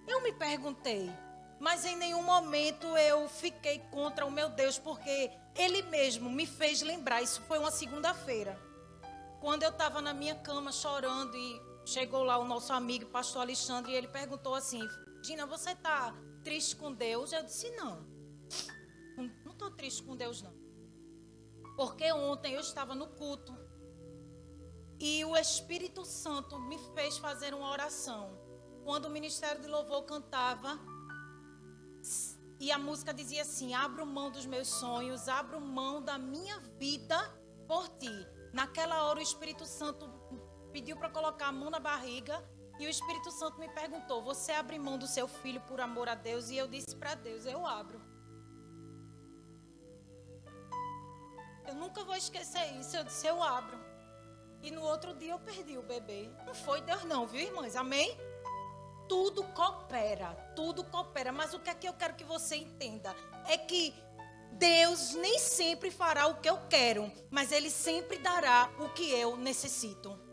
Eu 0.06 0.22
me 0.22 0.32
perguntei, 0.32 1.10
mas 1.58 1.84
em 1.84 1.96
nenhum 1.96 2.22
momento 2.22 2.86
eu 2.96 3.28
fiquei 3.28 3.78
contra 3.90 4.25
o 4.25 4.30
meu 4.30 4.48
Deus, 4.48 4.78
porque 4.78 5.30
Ele 5.54 5.82
mesmo 5.82 6.30
me 6.30 6.46
fez 6.46 6.82
lembrar. 6.82 7.22
Isso 7.22 7.40
foi 7.42 7.58
uma 7.58 7.70
segunda-feira, 7.70 8.58
quando 9.40 9.62
eu 9.62 9.70
estava 9.70 10.00
na 10.00 10.14
minha 10.14 10.34
cama 10.34 10.72
chorando 10.72 11.36
e 11.36 11.60
chegou 11.84 12.25
lá 12.25 12.38
o 12.38 12.44
nosso 12.44 12.72
amigo, 12.72 13.06
pastor 13.06 13.42
Alexandre, 13.42 13.92
e 13.92 13.94
ele 13.96 14.08
perguntou 14.08 14.54
assim: 14.54 14.86
Dina, 15.22 15.46
você 15.46 15.70
está 15.70 16.14
triste 16.42 16.76
com 16.76 16.92
Deus? 16.92 17.32
Eu 17.32 17.42
disse: 17.44 17.70
Não, 17.70 18.06
não 19.44 19.52
estou 19.52 19.70
triste 19.70 20.02
com 20.02 20.16
Deus, 20.16 20.42
não. 20.42 20.54
Porque 21.76 22.10
ontem 22.12 22.54
eu 22.54 22.60
estava 22.60 22.94
no 22.94 23.08
culto 23.08 23.54
e 24.98 25.25
o 25.25 25.36
Espírito 25.36 26.04
Santo 26.04 26.58
me 26.58 26.78
fez 26.94 27.18
fazer 27.18 27.52
uma 27.52 27.70
oração. 27.70 28.45
Quando 28.86 29.06
o 29.06 29.10
ministério 29.10 29.60
de 29.60 29.66
louvor 29.66 30.04
cantava, 30.04 30.78
e 32.60 32.70
a 32.70 32.78
música 32.78 33.12
dizia 33.12 33.42
assim: 33.42 33.74
Abro 33.74 34.06
mão 34.06 34.30
dos 34.30 34.46
meus 34.46 34.68
sonhos, 34.68 35.28
abro 35.28 35.60
mão 35.60 36.00
da 36.00 36.16
minha 36.16 36.60
vida 36.78 37.18
por 37.66 37.88
ti. 37.98 38.14
Naquela 38.52 39.02
hora, 39.02 39.18
o 39.18 39.22
Espírito 39.22 39.66
Santo 39.66 40.08
pediu 40.70 40.96
para 40.96 41.10
colocar 41.10 41.48
a 41.48 41.52
mão 41.52 41.68
na 41.68 41.80
barriga. 41.80 42.40
E 42.78 42.86
o 42.86 42.88
Espírito 42.88 43.32
Santo 43.32 43.58
me 43.58 43.68
perguntou: 43.70 44.22
Você 44.22 44.52
abre 44.52 44.78
mão 44.78 44.96
do 44.96 45.08
seu 45.08 45.26
filho 45.26 45.60
por 45.62 45.80
amor 45.80 46.08
a 46.08 46.14
Deus? 46.14 46.48
E 46.48 46.56
eu 46.56 46.68
disse 46.68 46.94
para 46.94 47.16
Deus: 47.16 47.44
Eu 47.44 47.66
abro. 47.66 48.00
Eu 51.66 51.74
nunca 51.74 52.04
vou 52.04 52.14
esquecer 52.14 52.72
isso. 52.78 52.96
Eu 52.96 53.02
disse: 53.02 53.26
Eu 53.26 53.42
abro. 53.42 53.76
E 54.62 54.70
no 54.70 54.82
outro 54.82 55.12
dia 55.12 55.32
eu 55.32 55.40
perdi 55.40 55.76
o 55.76 55.82
bebê. 55.82 56.30
Não 56.46 56.54
foi 56.54 56.80
Deus, 56.82 57.02
não, 57.02 57.26
viu, 57.26 57.40
irmãs? 57.40 57.74
Amém? 57.74 58.16
Tudo 59.08 59.44
coopera, 59.44 60.28
tudo 60.54 60.84
coopera. 60.84 61.32
Mas 61.32 61.54
o 61.54 61.60
que 61.60 61.70
é 61.70 61.75
que 61.75 61.88
eu 61.88 61.92
quero 61.92 62.14
que 62.14 62.25
você 62.25 62.56
entenda? 62.56 63.14
É 63.46 63.56
que 63.56 63.94
Deus 64.52 65.14
nem 65.14 65.38
sempre 65.38 65.90
fará 65.90 66.26
o 66.26 66.40
que 66.40 66.48
eu 66.48 66.58
quero, 66.68 67.10
mas 67.30 67.52
Ele 67.52 67.70
sempre 67.70 68.18
dará 68.18 68.70
o 68.78 68.88
que 68.90 69.10
eu 69.10 69.36
necessito. 69.36 70.25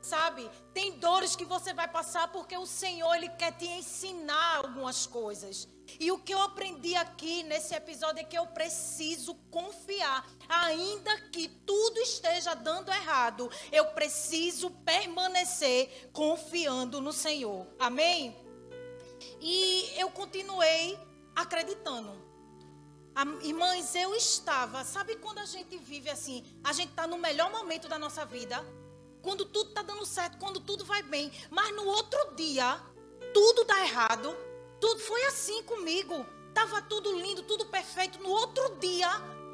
Sabe? 0.00 0.50
Tem 0.72 0.98
dores 0.98 1.36
que 1.36 1.44
você 1.44 1.74
vai 1.74 1.86
passar 1.86 2.28
porque 2.28 2.56
o 2.56 2.66
Senhor 2.66 3.14
ele 3.14 3.28
quer 3.30 3.52
te 3.52 3.66
ensinar 3.66 4.56
algumas 4.56 5.06
coisas. 5.06 5.68
E 5.98 6.10
o 6.12 6.18
que 6.18 6.32
eu 6.32 6.40
aprendi 6.40 6.94
aqui 6.94 7.42
nesse 7.42 7.74
episódio 7.74 8.20
é 8.20 8.24
que 8.24 8.38
eu 8.38 8.46
preciso 8.46 9.34
confiar, 9.50 10.26
ainda 10.48 11.20
que 11.32 11.48
tudo 11.48 11.98
esteja 12.00 12.54
dando 12.54 12.90
errado, 12.90 13.50
eu 13.72 13.86
preciso 13.86 14.70
permanecer 14.70 16.10
confiando 16.12 17.00
no 17.00 17.12
Senhor. 17.12 17.66
Amém? 17.78 18.36
E 19.40 19.92
eu 19.96 20.10
continuei 20.10 20.98
acreditando. 21.34 22.30
Irmãs, 23.42 23.94
eu 23.94 24.14
estava, 24.14 24.84
sabe 24.84 25.16
quando 25.16 25.38
a 25.38 25.44
gente 25.44 25.76
vive 25.76 26.08
assim, 26.08 26.44
a 26.64 26.72
gente 26.72 26.90
está 26.90 27.06
no 27.06 27.18
melhor 27.18 27.50
momento 27.50 27.88
da 27.88 27.98
nossa 27.98 28.24
vida? 28.24 28.64
Quando 29.22 29.44
tudo 29.44 29.70
está 29.70 29.82
dando 29.82 30.04
certo, 30.04 30.38
quando 30.38 30.60
tudo 30.60 30.84
vai 30.84 31.02
bem. 31.02 31.32
Mas 31.50 31.74
no 31.74 31.84
outro 31.84 32.34
dia, 32.34 32.80
tudo 33.32 33.64
dá 33.64 33.80
errado. 33.82 34.36
Tudo 34.80 35.00
foi 35.00 35.22
assim 35.24 35.62
comigo. 35.64 36.26
Tava 36.54 36.82
tudo 36.82 37.18
lindo, 37.18 37.42
tudo 37.42 37.66
perfeito. 37.66 38.22
No 38.22 38.30
outro 38.30 38.76
dia, 38.76 39.08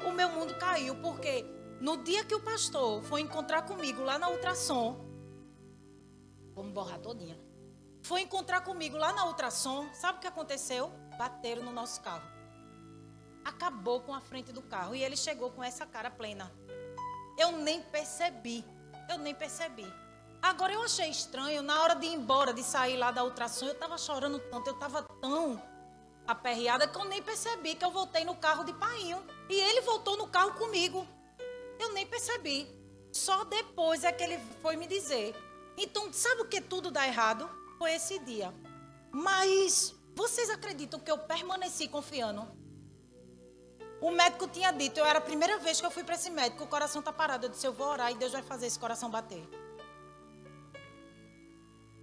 o 0.07 0.11
meu 0.11 0.29
mundo 0.29 0.57
caiu. 0.57 0.95
Porque 1.01 1.45
no 1.79 1.97
dia 1.97 2.23
que 2.23 2.33
o 2.33 2.39
pastor 2.39 3.03
foi 3.03 3.21
encontrar 3.21 3.63
comigo 3.63 4.03
lá 4.03 4.17
na 4.17 4.29
ultrassom, 4.29 5.05
vamos 6.55 6.73
borrar 6.73 6.99
todinha. 6.99 7.39
Foi 8.01 8.21
encontrar 8.21 8.61
comigo 8.61 8.97
lá 8.97 9.11
na 9.11 9.25
ultrassom, 9.25 9.89
sabe 9.93 10.17
o 10.17 10.21
que 10.21 10.27
aconteceu? 10.27 10.89
Bateram 11.17 11.63
no 11.63 11.71
nosso 11.71 12.01
carro. 12.01 12.25
Acabou 13.43 14.01
com 14.01 14.13
a 14.13 14.21
frente 14.21 14.51
do 14.51 14.61
carro 14.61 14.95
e 14.95 15.03
ele 15.03 15.17
chegou 15.17 15.51
com 15.51 15.63
essa 15.63 15.85
cara 15.85 16.09
plena. 16.09 16.51
Eu 17.37 17.51
nem 17.51 17.81
percebi. 17.81 18.65
Eu 19.09 19.17
nem 19.17 19.33
percebi. 19.33 19.85
Agora 20.41 20.73
eu 20.73 20.83
achei 20.83 21.09
estranho, 21.09 21.61
na 21.61 21.81
hora 21.81 21.95
de 21.95 22.05
ir 22.05 22.13
embora, 22.13 22.53
de 22.53 22.63
sair 22.63 22.97
lá 22.97 23.11
da 23.11 23.23
ultrassom, 23.23 23.65
eu 23.65 23.73
estava 23.73 23.97
chorando 23.97 24.39
tanto, 24.39 24.67
eu 24.69 24.73
estava 24.73 25.03
tão 25.03 25.61
aperreada 26.27 26.87
que 26.87 26.97
eu 26.97 27.05
nem 27.05 27.21
percebi 27.21 27.75
que 27.75 27.85
eu 27.85 27.91
voltei 27.91 28.23
no 28.23 28.35
carro 28.35 28.63
de 28.63 28.73
painho. 28.73 29.23
E 29.49 29.55
ele 29.55 29.81
voltou 29.81 30.17
no 30.17 30.27
carro 30.27 30.53
comigo. 30.53 31.07
Eu 31.79 31.93
nem 31.93 32.05
percebi. 32.05 32.67
Só 33.11 33.45
depois 33.45 34.03
é 34.03 34.11
que 34.11 34.23
ele 34.23 34.37
foi 34.61 34.75
me 34.75 34.85
dizer. 34.85 35.35
Então, 35.77 36.11
sabe 36.11 36.41
o 36.41 36.47
que 36.47 36.59
tudo 36.59 36.91
dá 36.91 37.07
errado? 37.07 37.49
Foi 37.77 37.93
esse 37.93 38.19
dia. 38.19 38.53
Mas 39.11 39.95
vocês 40.15 40.49
acreditam 40.49 40.99
que 40.99 41.09
eu 41.09 41.17
permaneci 41.17 41.87
confiando? 41.87 42.47
O 43.99 44.11
médico 44.11 44.47
tinha 44.47 44.71
dito, 44.71 44.99
eu 44.99 45.05
era 45.05 45.19
a 45.19 45.21
primeira 45.21 45.57
vez 45.57 45.79
que 45.79 45.85
eu 45.85 45.91
fui 45.91 46.03
para 46.03 46.15
esse 46.15 46.29
médico, 46.29 46.63
o 46.63 46.67
coração 46.67 46.99
está 46.99 47.11
parado. 47.11 47.47
Eu 47.47 47.49
disse, 47.49 47.65
eu 47.65 47.73
vou 47.73 47.87
orar 47.87 48.11
e 48.11 48.15
Deus 48.15 48.31
vai 48.31 48.43
fazer 48.43 48.67
esse 48.67 48.77
coração 48.77 49.09
bater. 49.09 49.47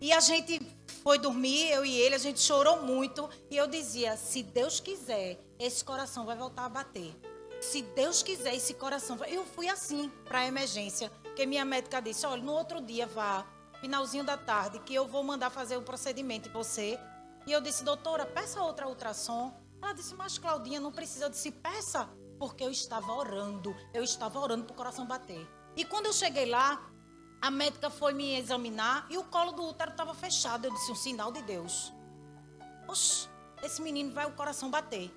E 0.00 0.12
a 0.12 0.20
gente 0.20 0.60
foi 1.02 1.18
dormir, 1.18 1.70
eu 1.70 1.84
e 1.84 1.98
ele, 1.98 2.14
a 2.14 2.18
gente 2.18 2.40
chorou 2.40 2.82
muito. 2.82 3.30
E 3.50 3.56
eu 3.56 3.66
dizia, 3.66 4.16
se 4.16 4.42
Deus 4.42 4.80
quiser, 4.80 5.38
esse 5.58 5.84
coração 5.84 6.26
vai 6.26 6.36
voltar 6.36 6.64
a 6.66 6.68
bater. 6.68 7.14
Se 7.60 7.80
Deus 7.80 8.22
quiser, 8.22 8.54
esse 8.54 8.74
coração 8.74 9.16
vai. 9.16 9.34
Eu 9.34 9.46
fui 9.46 9.68
assim 9.68 10.10
para 10.24 10.40
a 10.40 10.46
emergência. 10.46 11.10
Porque 11.22 11.46
minha 11.46 11.64
médica 11.64 12.02
disse, 12.02 12.26
olha, 12.26 12.42
no 12.42 12.52
outro 12.52 12.82
dia 12.82 13.06
vá, 13.06 13.46
finalzinho 13.80 14.24
da 14.24 14.36
tarde, 14.36 14.78
que 14.80 14.94
eu 14.94 15.06
vou 15.06 15.22
mandar 15.22 15.48
fazer 15.48 15.76
o 15.76 15.82
procedimento 15.82 16.48
em 16.48 16.52
você. 16.52 16.98
E 17.46 17.52
eu 17.52 17.60
disse, 17.60 17.82
doutora, 17.82 18.26
peça 18.26 18.62
outra 18.62 18.86
ultrassom. 18.86 19.54
Ela 19.84 19.92
disse, 19.92 20.14
mas 20.14 20.38
Claudinha, 20.38 20.80
não 20.80 20.90
precisa. 20.90 21.26
Eu 21.26 21.30
disse, 21.30 21.50
peça, 21.50 22.08
porque 22.38 22.64
eu 22.64 22.70
estava 22.70 23.12
orando. 23.12 23.76
Eu 23.92 24.02
estava 24.02 24.40
orando 24.40 24.64
para 24.64 24.72
o 24.72 24.76
coração 24.76 25.04
bater. 25.04 25.46
E 25.76 25.84
quando 25.84 26.06
eu 26.06 26.12
cheguei 26.12 26.46
lá, 26.46 26.82
a 27.42 27.50
médica 27.50 27.90
foi 27.90 28.14
me 28.14 28.34
examinar 28.34 29.06
e 29.10 29.18
o 29.18 29.24
colo 29.24 29.52
do 29.52 29.62
útero 29.62 29.90
estava 29.90 30.14
fechado. 30.14 30.64
Eu 30.64 30.72
disse, 30.72 30.90
um 30.90 30.94
sinal 30.94 31.30
de 31.30 31.42
Deus. 31.42 31.92
Oxe, 32.88 33.28
esse 33.62 33.82
menino 33.82 34.10
vai 34.14 34.24
o 34.24 34.32
coração 34.32 34.70
bater. 34.70 35.14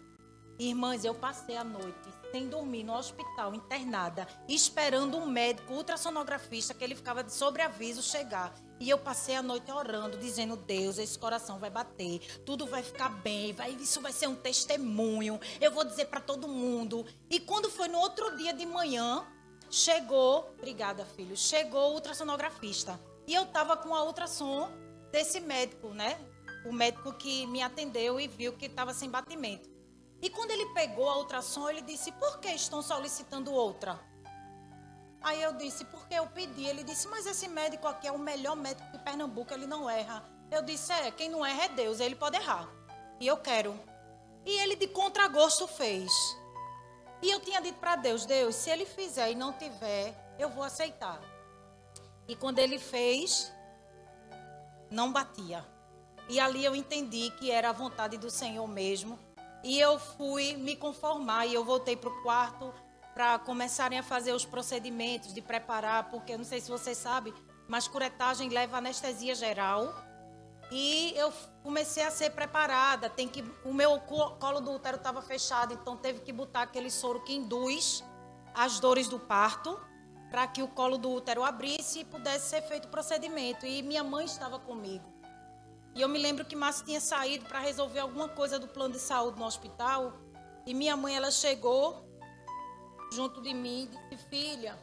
Irmãs, 0.59 1.05
eu 1.05 1.15
passei 1.15 1.55
a 1.55 1.63
noite 1.63 2.09
sem 2.31 2.49
dormir 2.49 2.83
no 2.83 2.93
hospital, 2.93 3.55
internada, 3.55 4.27
esperando 4.49 5.15
um 5.15 5.25
médico 5.25 5.73
ultrassonografista 5.73 6.73
que 6.73 6.83
ele 6.83 6.93
ficava 6.93 7.23
de 7.23 7.31
sobreaviso 7.31 8.03
chegar. 8.03 8.53
E 8.79 8.89
eu 8.89 8.97
passei 8.97 9.35
a 9.35 9.41
noite 9.41 9.71
orando, 9.71 10.17
dizendo: 10.17 10.55
Deus, 10.55 10.97
esse 10.97 11.17
coração 11.17 11.57
vai 11.57 11.69
bater, 11.69 12.19
tudo 12.45 12.67
vai 12.67 12.83
ficar 12.83 13.09
bem, 13.09 13.53
vai, 13.53 13.71
isso 13.71 14.01
vai 14.01 14.11
ser 14.11 14.27
um 14.27 14.35
testemunho. 14.35 15.39
Eu 15.59 15.71
vou 15.71 15.83
dizer 15.83 16.05
para 16.05 16.21
todo 16.21 16.47
mundo. 16.47 17.05
E 17.29 17.39
quando 17.39 17.69
foi 17.69 17.87
no 17.87 17.97
outro 17.97 18.37
dia 18.37 18.53
de 18.53 18.65
manhã, 18.65 19.25
chegou, 19.69 20.53
obrigada, 20.57 21.05
filho, 21.05 21.35
chegou 21.35 21.91
o 21.91 21.93
ultrassonografista. 21.95 22.99
E 23.25 23.33
eu 23.33 23.43
estava 23.43 23.75
com 23.75 23.93
a 23.95 24.03
ultrassom 24.03 24.69
desse 25.11 25.39
médico, 25.39 25.89
né? 25.89 26.17
O 26.65 26.71
médico 26.71 27.13
que 27.13 27.45
me 27.47 27.61
atendeu 27.61 28.19
e 28.19 28.27
viu 28.27 28.53
que 28.53 28.67
estava 28.67 28.93
sem 28.93 29.09
batimento. 29.09 29.69
E 30.21 30.29
quando 30.29 30.51
ele 30.51 30.65
pegou 30.73 31.09
a 31.09 31.17
ultrassom, 31.17 31.69
ele 31.69 31.81
disse: 31.81 32.11
Por 32.13 32.39
que 32.39 32.49
estão 32.49 32.81
solicitando 32.81 33.51
outra? 33.51 33.99
Aí 35.27 35.41
eu 35.41 35.51
disse, 35.51 35.83
porque 35.83 36.13
eu 36.13 36.25
pedi. 36.27 36.65
Ele 36.65 36.85
disse, 36.85 37.05
mas 37.09 37.25
esse 37.25 37.49
médico 37.49 37.85
aqui 37.85 38.07
é 38.07 38.11
o 38.13 38.17
melhor 38.17 38.55
médico 38.55 38.89
de 38.93 38.99
Pernambuco, 38.99 39.53
ele 39.53 39.67
não 39.67 39.89
erra. 39.89 40.23
Eu 40.49 40.61
disse, 40.61 40.93
é, 40.93 41.11
quem 41.11 41.29
não 41.29 41.45
erra 41.45 41.65
é 41.65 41.67
Deus, 41.67 41.99
ele 41.99 42.15
pode 42.15 42.37
errar. 42.37 42.65
E 43.19 43.27
eu 43.27 43.35
quero. 43.35 43.77
E 44.45 44.51
ele 44.59 44.77
de 44.77 44.87
contragosto 44.87 45.67
fez. 45.67 46.09
E 47.21 47.29
eu 47.29 47.41
tinha 47.41 47.59
dito 47.61 47.77
para 47.77 47.97
Deus, 47.97 48.25
Deus, 48.25 48.55
se 48.55 48.69
ele 48.69 48.85
fizer 48.85 49.29
e 49.29 49.35
não 49.35 49.51
tiver, 49.51 50.15
eu 50.39 50.47
vou 50.49 50.63
aceitar. 50.63 51.19
E 52.25 52.33
quando 52.33 52.59
ele 52.59 52.79
fez, 52.79 53.51
não 54.89 55.11
batia. 55.11 55.65
E 56.29 56.39
ali 56.39 56.63
eu 56.63 56.73
entendi 56.73 57.31
que 57.31 57.51
era 57.51 57.67
a 57.69 57.73
vontade 57.73 58.17
do 58.17 58.31
Senhor 58.31 58.65
mesmo. 58.65 59.19
E 59.61 59.77
eu 59.77 59.99
fui 59.99 60.53
me 60.53 60.77
conformar 60.77 61.47
e 61.47 61.53
eu 61.53 61.65
voltei 61.65 61.97
para 61.97 62.09
o 62.09 62.21
quarto 62.23 62.73
para 63.17 63.39
começarem 63.39 63.97
a 63.97 64.03
fazer 64.03 64.31
os 64.31 64.45
procedimentos 64.45 65.33
de 65.33 65.41
preparar, 65.41 66.07
porque 66.11 66.33
eu 66.33 66.37
não 66.37 66.45
sei 66.45 66.61
se 66.61 66.69
você 66.69 66.93
sabe, 66.93 67.33
mas 67.67 67.87
curetagem 67.87 68.47
leva 68.47 68.77
anestesia 68.77 69.33
geral. 69.33 69.91
E 70.69 71.13
eu 71.15 71.33
comecei 71.63 72.03
a 72.03 72.11
ser 72.11 72.29
preparada. 72.29 73.09
Tem 73.09 73.27
que 73.27 73.43
o 73.65 73.73
meu 73.73 73.99
colo 74.01 74.59
do 74.59 74.71
útero 74.71 74.97
estava 74.97 75.19
fechado, 75.23 75.73
então 75.73 75.97
teve 75.97 76.19
que 76.19 76.31
botar 76.31 76.61
aquele 76.61 76.91
soro 76.91 77.23
que 77.23 77.33
induz 77.33 78.03
as 78.53 78.79
dores 78.79 79.07
do 79.07 79.17
parto 79.19 79.79
para 80.29 80.45
que 80.45 80.61
o 80.61 80.67
colo 80.67 80.99
do 80.99 81.09
útero 81.09 81.43
abrisse 81.43 82.01
e 82.01 82.05
pudesse 82.05 82.49
ser 82.49 82.61
feito 82.67 82.85
o 82.85 82.89
procedimento. 82.89 83.65
E 83.65 83.81
minha 83.81 84.03
mãe 84.03 84.25
estava 84.25 84.59
comigo. 84.59 85.11
E 85.95 86.01
eu 86.01 86.07
me 86.07 86.19
lembro 86.19 86.45
que 86.45 86.55
Márcia 86.55 86.85
tinha 86.85 87.01
saído 87.01 87.47
para 87.47 87.57
resolver 87.57 87.97
alguma 87.97 88.29
coisa 88.29 88.59
do 88.59 88.67
plano 88.67 88.93
de 88.93 88.99
saúde 88.99 89.39
no 89.39 89.45
hospital. 89.47 90.13
E 90.67 90.73
minha 90.75 90.95
mãe, 90.95 91.15
ela 91.15 91.31
chegou 91.31 92.06
junto 93.11 93.41
de 93.41 93.53
mim 93.53 93.89
e 94.11 94.15
disse: 94.15 94.27
Filha, 94.29 94.77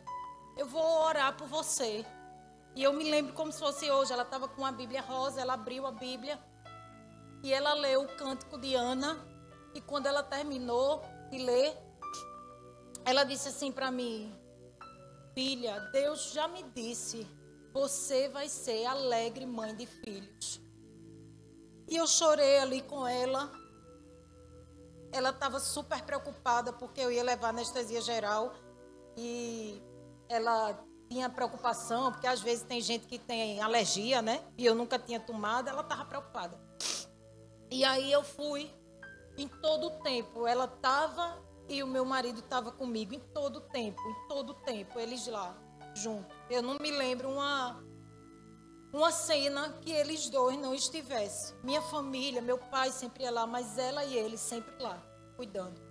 eu 0.57 0.67
vou 0.67 0.83
orar 1.05 1.37
por 1.37 1.47
você. 1.49 2.05
E 2.77 2.83
eu 2.83 2.93
me 2.93 3.09
lembro 3.09 3.33
como 3.35 3.53
se 3.53 3.59
fosse 3.59 3.91
hoje. 3.91 4.13
Ela 4.13 4.23
estava 4.23 4.49
com 4.49 4.65
a 4.65 4.73
Bíblia 4.73 5.03
rosa, 5.03 5.41
ela 5.41 5.55
abriu 5.55 5.87
a 5.87 5.93
Bíblia 5.93 6.39
e 7.43 7.53
ela 7.53 7.75
leu 7.75 8.03
o 8.03 8.17
cântico 8.17 8.59
de 8.59 8.75
Ana. 8.75 9.19
E 9.75 9.81
quando 9.81 10.07
ela 10.07 10.23
terminou 10.23 11.03
de 11.31 11.39
ler, 11.39 11.77
ela 13.05 13.25
disse 13.25 13.49
assim 13.49 13.71
para 13.71 13.91
mim: 13.91 14.35
Filha, 15.35 15.81
Deus 15.93 16.33
já 16.33 16.47
me 16.49 16.63
disse, 16.63 17.27
você 17.73 18.29
vai 18.29 18.49
ser 18.49 18.87
alegre 18.87 19.45
mãe 19.45 19.75
de 19.75 19.85
filhos. 19.85 20.61
E 21.89 21.97
eu 21.97 22.07
chorei 22.07 22.59
ali 22.59 22.83
com 22.83 23.07
ela. 23.07 23.53
Ela 25.15 25.31
estava 25.31 25.61
super 25.61 26.03
preocupada 26.03 26.73
porque 26.73 27.01
eu 27.01 27.13
ia 27.13 27.23
levar 27.23 27.51
anestesia 27.51 28.01
geral 28.01 28.53
e 29.17 29.81
ela 30.29 30.77
tinha 31.09 31.31
preocupação, 31.31 32.11
porque 32.11 32.27
às 32.27 32.41
vezes 32.41 32.65
tem 32.65 32.81
gente 32.81 33.07
que 33.07 33.17
tem 33.17 33.61
alergia, 33.61 34.21
né? 34.21 34.43
E 34.59 34.67
eu 34.67 34.75
nunca 34.75 34.99
tinha 34.99 35.21
tomado, 35.21 35.69
ela 35.69 35.83
estava 35.83 36.05
preocupada. 36.05 36.61
E 37.71 37.85
aí 37.85 38.11
eu 38.11 38.25
fui, 38.25 38.69
em 39.39 39.47
todo 39.47 39.87
o 39.87 39.91
tempo, 40.03 40.49
ela 40.49 40.65
estava 40.65 41.41
e 41.69 41.81
o 41.81 41.87
meu 41.87 42.05
marido 42.05 42.41
estava 42.41 42.73
comigo, 42.73 43.15
em 43.15 43.21
todo 43.21 43.59
o 43.59 43.61
tempo, 43.61 44.03
em 44.03 44.29
todo 44.29 44.51
o 44.51 44.55
tempo, 44.55 44.99
eles 44.99 45.27
lá, 45.29 45.57
juntos. 45.95 46.37
Eu 46.51 46.61
não 46.61 46.77
me 46.81 46.91
lembro 46.91 47.31
uma, 47.31 47.81
uma 48.95 49.11
cena 49.11 49.75
que 49.83 49.93
eles 49.93 50.31
dois 50.31 50.57
não 50.57 50.73
estivessem. 50.73 51.57
Minha 51.65 51.83
família, 51.83 52.41
meu 52.41 52.57
pai 52.57 52.93
sempre 52.93 53.25
ia 53.25 53.31
lá, 53.31 53.45
mas 53.45 53.77
ela 53.77 54.05
e 54.05 54.17
ele 54.17 54.39
sempre 54.39 54.73
lá, 54.81 55.03
cuidando. 55.37 55.83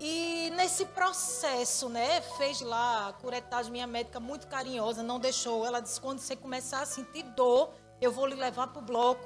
E 0.00 0.50
nesse 0.56 0.86
processo, 0.86 1.90
né, 1.90 2.22
fez 2.38 2.62
lá 2.62 3.08
a 3.08 3.12
curetagem, 3.12 3.70
minha 3.70 3.86
médica 3.86 4.18
muito 4.18 4.46
carinhosa, 4.48 5.02
não 5.02 5.20
deixou. 5.20 5.64
Ela 5.66 5.80
disse: 5.80 6.00
quando 6.00 6.20
você 6.20 6.34
começar 6.34 6.80
a 6.80 6.86
sentir 6.86 7.22
dor, 7.22 7.70
eu 8.00 8.10
vou 8.10 8.26
lhe 8.26 8.34
levar 8.34 8.68
para 8.68 8.80
o 8.80 8.84
bloco. 8.84 9.22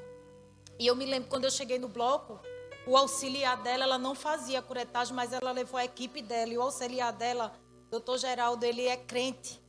E 0.80 0.86
eu 0.86 0.96
me 0.96 1.06
lembro 1.06 1.28
quando 1.28 1.44
eu 1.44 1.50
cheguei 1.52 1.78
no 1.78 1.88
bloco, 1.88 2.40
o 2.86 2.96
auxiliar 2.96 3.56
dela, 3.62 3.84
ela 3.84 3.98
não 3.98 4.16
fazia 4.16 4.60
curetagem, 4.60 5.14
mas 5.14 5.32
ela 5.32 5.52
levou 5.52 5.78
a 5.78 5.84
equipe 5.84 6.20
dela. 6.20 6.52
E 6.52 6.58
o 6.58 6.62
auxiliar 6.62 7.12
dela, 7.12 7.52
doutor 7.88 8.18
Geraldo, 8.18 8.64
ele 8.64 8.84
é 8.84 8.96
crente. 8.96 9.62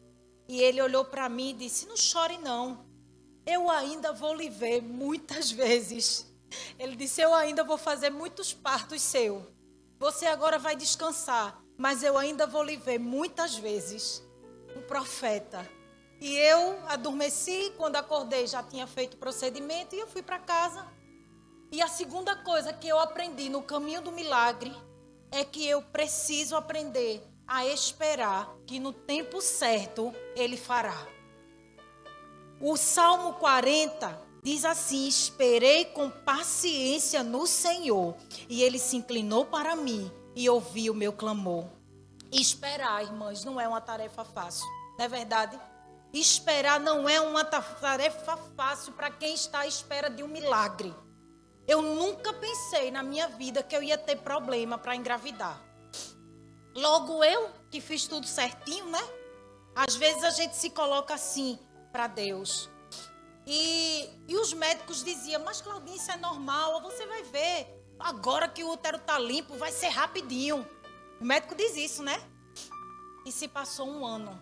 E 0.49 0.63
ele 0.63 0.81
olhou 0.81 1.05
para 1.05 1.29
mim 1.29 1.51
e 1.51 1.53
disse: 1.53 1.85
Não 1.85 1.95
chore, 1.95 2.39
não. 2.39 2.83
Eu 3.45 3.69
ainda 3.69 4.11
vou 4.11 4.33
lhe 4.33 4.49
ver 4.49 4.81
muitas 4.81 5.51
vezes. 5.53 6.25
Ele 6.79 6.95
disse: 6.95 7.21
Eu 7.21 7.35
ainda 7.35 7.63
vou 7.63 7.77
fazer 7.77 8.09
muitos 8.09 8.51
partos 8.51 8.99
seu. 8.99 9.45
Você 9.99 10.25
agora 10.25 10.57
vai 10.57 10.75
descansar, 10.75 11.61
mas 11.77 12.01
eu 12.01 12.17
ainda 12.17 12.47
vou 12.47 12.63
lhe 12.63 12.77
ver 12.77 12.97
muitas 12.97 13.55
vezes. 13.57 14.27
Um 14.75 14.81
profeta. 14.81 15.69
E 16.19 16.35
eu 16.35 16.79
adormeci, 16.87 17.71
quando 17.77 17.97
acordei 17.97 18.47
já 18.47 18.63
tinha 18.63 18.87
feito 18.87 19.13
o 19.13 19.17
procedimento 19.17 19.95
e 19.95 19.99
eu 19.99 20.07
fui 20.07 20.23
para 20.23 20.39
casa. 20.39 20.83
E 21.71 21.79
a 21.79 21.87
segunda 21.87 22.35
coisa 22.37 22.73
que 22.73 22.87
eu 22.87 22.97
aprendi 22.97 23.49
no 23.49 23.61
caminho 23.61 24.01
do 24.01 24.11
milagre 24.11 24.75
é 25.29 25.45
que 25.45 25.63
eu 25.67 25.83
preciso 25.83 26.55
aprender 26.55 27.23
a 27.49 27.65
esperar 27.65 28.55
que 28.65 28.79
no 28.79 28.93
tempo 28.93 29.41
certo 29.41 30.13
ele 30.35 30.55
fará. 30.55 31.07
O 32.61 32.77
Salmo 32.77 33.33
40 33.33 34.29
Diz 34.41 34.63
assim: 34.63 35.07
Esperei 35.07 35.85
com 35.85 36.09
paciência 36.09 37.23
no 37.23 37.45
Senhor, 37.45 38.15
e 38.47 38.63
ele 38.63 38.79
se 38.79 38.95
inclinou 38.95 39.45
para 39.45 39.75
mim 39.75 40.11
e 40.35 40.49
ouviu 40.49 40.93
o 40.93 40.95
meu 40.95 41.11
clamor. 41.11 41.65
Esperar, 42.31 43.03
irmãs, 43.03 43.43
não 43.43 43.59
é 43.59 43.67
uma 43.67 43.81
tarefa 43.81 44.23
fácil, 44.23 44.65
não 44.97 45.05
é 45.05 45.07
verdade? 45.07 45.59
Esperar 46.13 46.79
não 46.79 47.07
é 47.09 47.19
uma 47.19 47.43
tarefa 47.43 48.37
fácil 48.55 48.93
para 48.93 49.11
quem 49.11 49.33
está 49.33 49.59
à 49.59 49.67
espera 49.67 50.09
de 50.09 50.23
um 50.23 50.27
milagre. 50.27 50.93
Eu 51.67 51.81
nunca 51.81 52.33
pensei 52.33 52.89
na 52.89 53.03
minha 53.03 53.27
vida 53.27 53.61
que 53.61 53.75
eu 53.75 53.83
ia 53.83 53.97
ter 53.97 54.15
problema 54.17 54.77
para 54.77 54.95
engravidar. 54.95 55.68
Logo 56.75 57.23
eu, 57.23 57.51
que 57.69 57.81
fiz 57.81 58.07
tudo 58.07 58.27
certinho, 58.27 58.85
né? 58.85 59.01
Às 59.75 59.95
vezes 59.95 60.23
a 60.23 60.31
gente 60.31 60.55
se 60.55 60.69
coloca 60.69 61.13
assim 61.13 61.57
para 61.91 62.07
Deus. 62.07 62.69
E, 63.45 64.09
e 64.27 64.37
os 64.37 64.53
médicos 64.53 65.03
diziam, 65.03 65.43
mas 65.43 65.61
Claudinha, 65.61 65.95
isso 65.95 66.11
é 66.11 66.17
normal, 66.17 66.81
você 66.81 67.05
vai 67.07 67.23
ver. 67.23 67.67
Agora 67.99 68.47
que 68.47 68.63
o 68.63 68.71
útero 68.71 68.97
está 68.97 69.17
limpo, 69.17 69.55
vai 69.55 69.71
ser 69.71 69.89
rapidinho. 69.89 70.67
O 71.19 71.25
médico 71.25 71.55
diz 71.55 71.75
isso, 71.75 72.03
né? 72.03 72.21
E 73.25 73.31
se 73.31 73.47
passou 73.47 73.89
um 73.89 74.05
ano. 74.05 74.41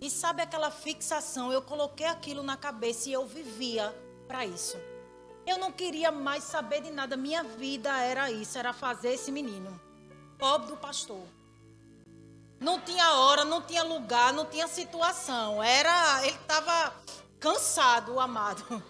E 0.00 0.10
sabe 0.10 0.42
aquela 0.42 0.70
fixação? 0.70 1.52
Eu 1.52 1.62
coloquei 1.62 2.06
aquilo 2.06 2.42
na 2.42 2.56
cabeça 2.56 3.08
e 3.08 3.12
eu 3.12 3.26
vivia 3.26 3.90
para 4.28 4.44
isso. 4.44 4.76
Eu 5.46 5.58
não 5.58 5.72
queria 5.72 6.12
mais 6.12 6.44
saber 6.44 6.82
de 6.82 6.90
nada. 6.90 7.16
Minha 7.16 7.42
vida 7.42 7.90
era 8.00 8.30
isso, 8.30 8.58
era 8.58 8.72
fazer 8.72 9.14
esse 9.14 9.32
menino. 9.32 9.80
Pobre 10.38 10.68
do 10.68 10.76
pastor. 10.76 11.22
Não 12.60 12.80
tinha 12.80 13.14
hora, 13.14 13.44
não 13.44 13.60
tinha 13.60 13.82
lugar, 13.82 14.32
não 14.32 14.46
tinha 14.46 14.66
situação. 14.66 15.62
Era, 15.62 16.26
ele 16.26 16.36
estava 16.36 16.94
cansado, 17.38 18.14
o 18.14 18.20
amado. 18.20 18.82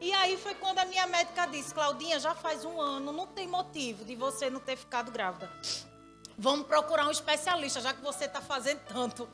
E 0.00 0.12
aí 0.12 0.36
foi 0.36 0.54
quando 0.54 0.78
a 0.78 0.84
minha 0.84 1.06
médica 1.06 1.46
disse: 1.46 1.74
Claudinha, 1.74 2.20
já 2.20 2.34
faz 2.34 2.64
um 2.64 2.80
ano, 2.80 3.12
não 3.12 3.26
tem 3.26 3.46
motivo 3.46 4.04
de 4.04 4.14
você 4.14 4.48
não 4.50 4.60
ter 4.60 4.76
ficado 4.76 5.10
grávida. 5.10 5.50
Vamos 6.38 6.66
procurar 6.66 7.06
um 7.06 7.10
especialista, 7.10 7.80
já 7.80 7.94
que 7.94 8.02
você 8.02 8.26
está 8.26 8.40
fazendo 8.40 8.80
tanto. 8.86 9.28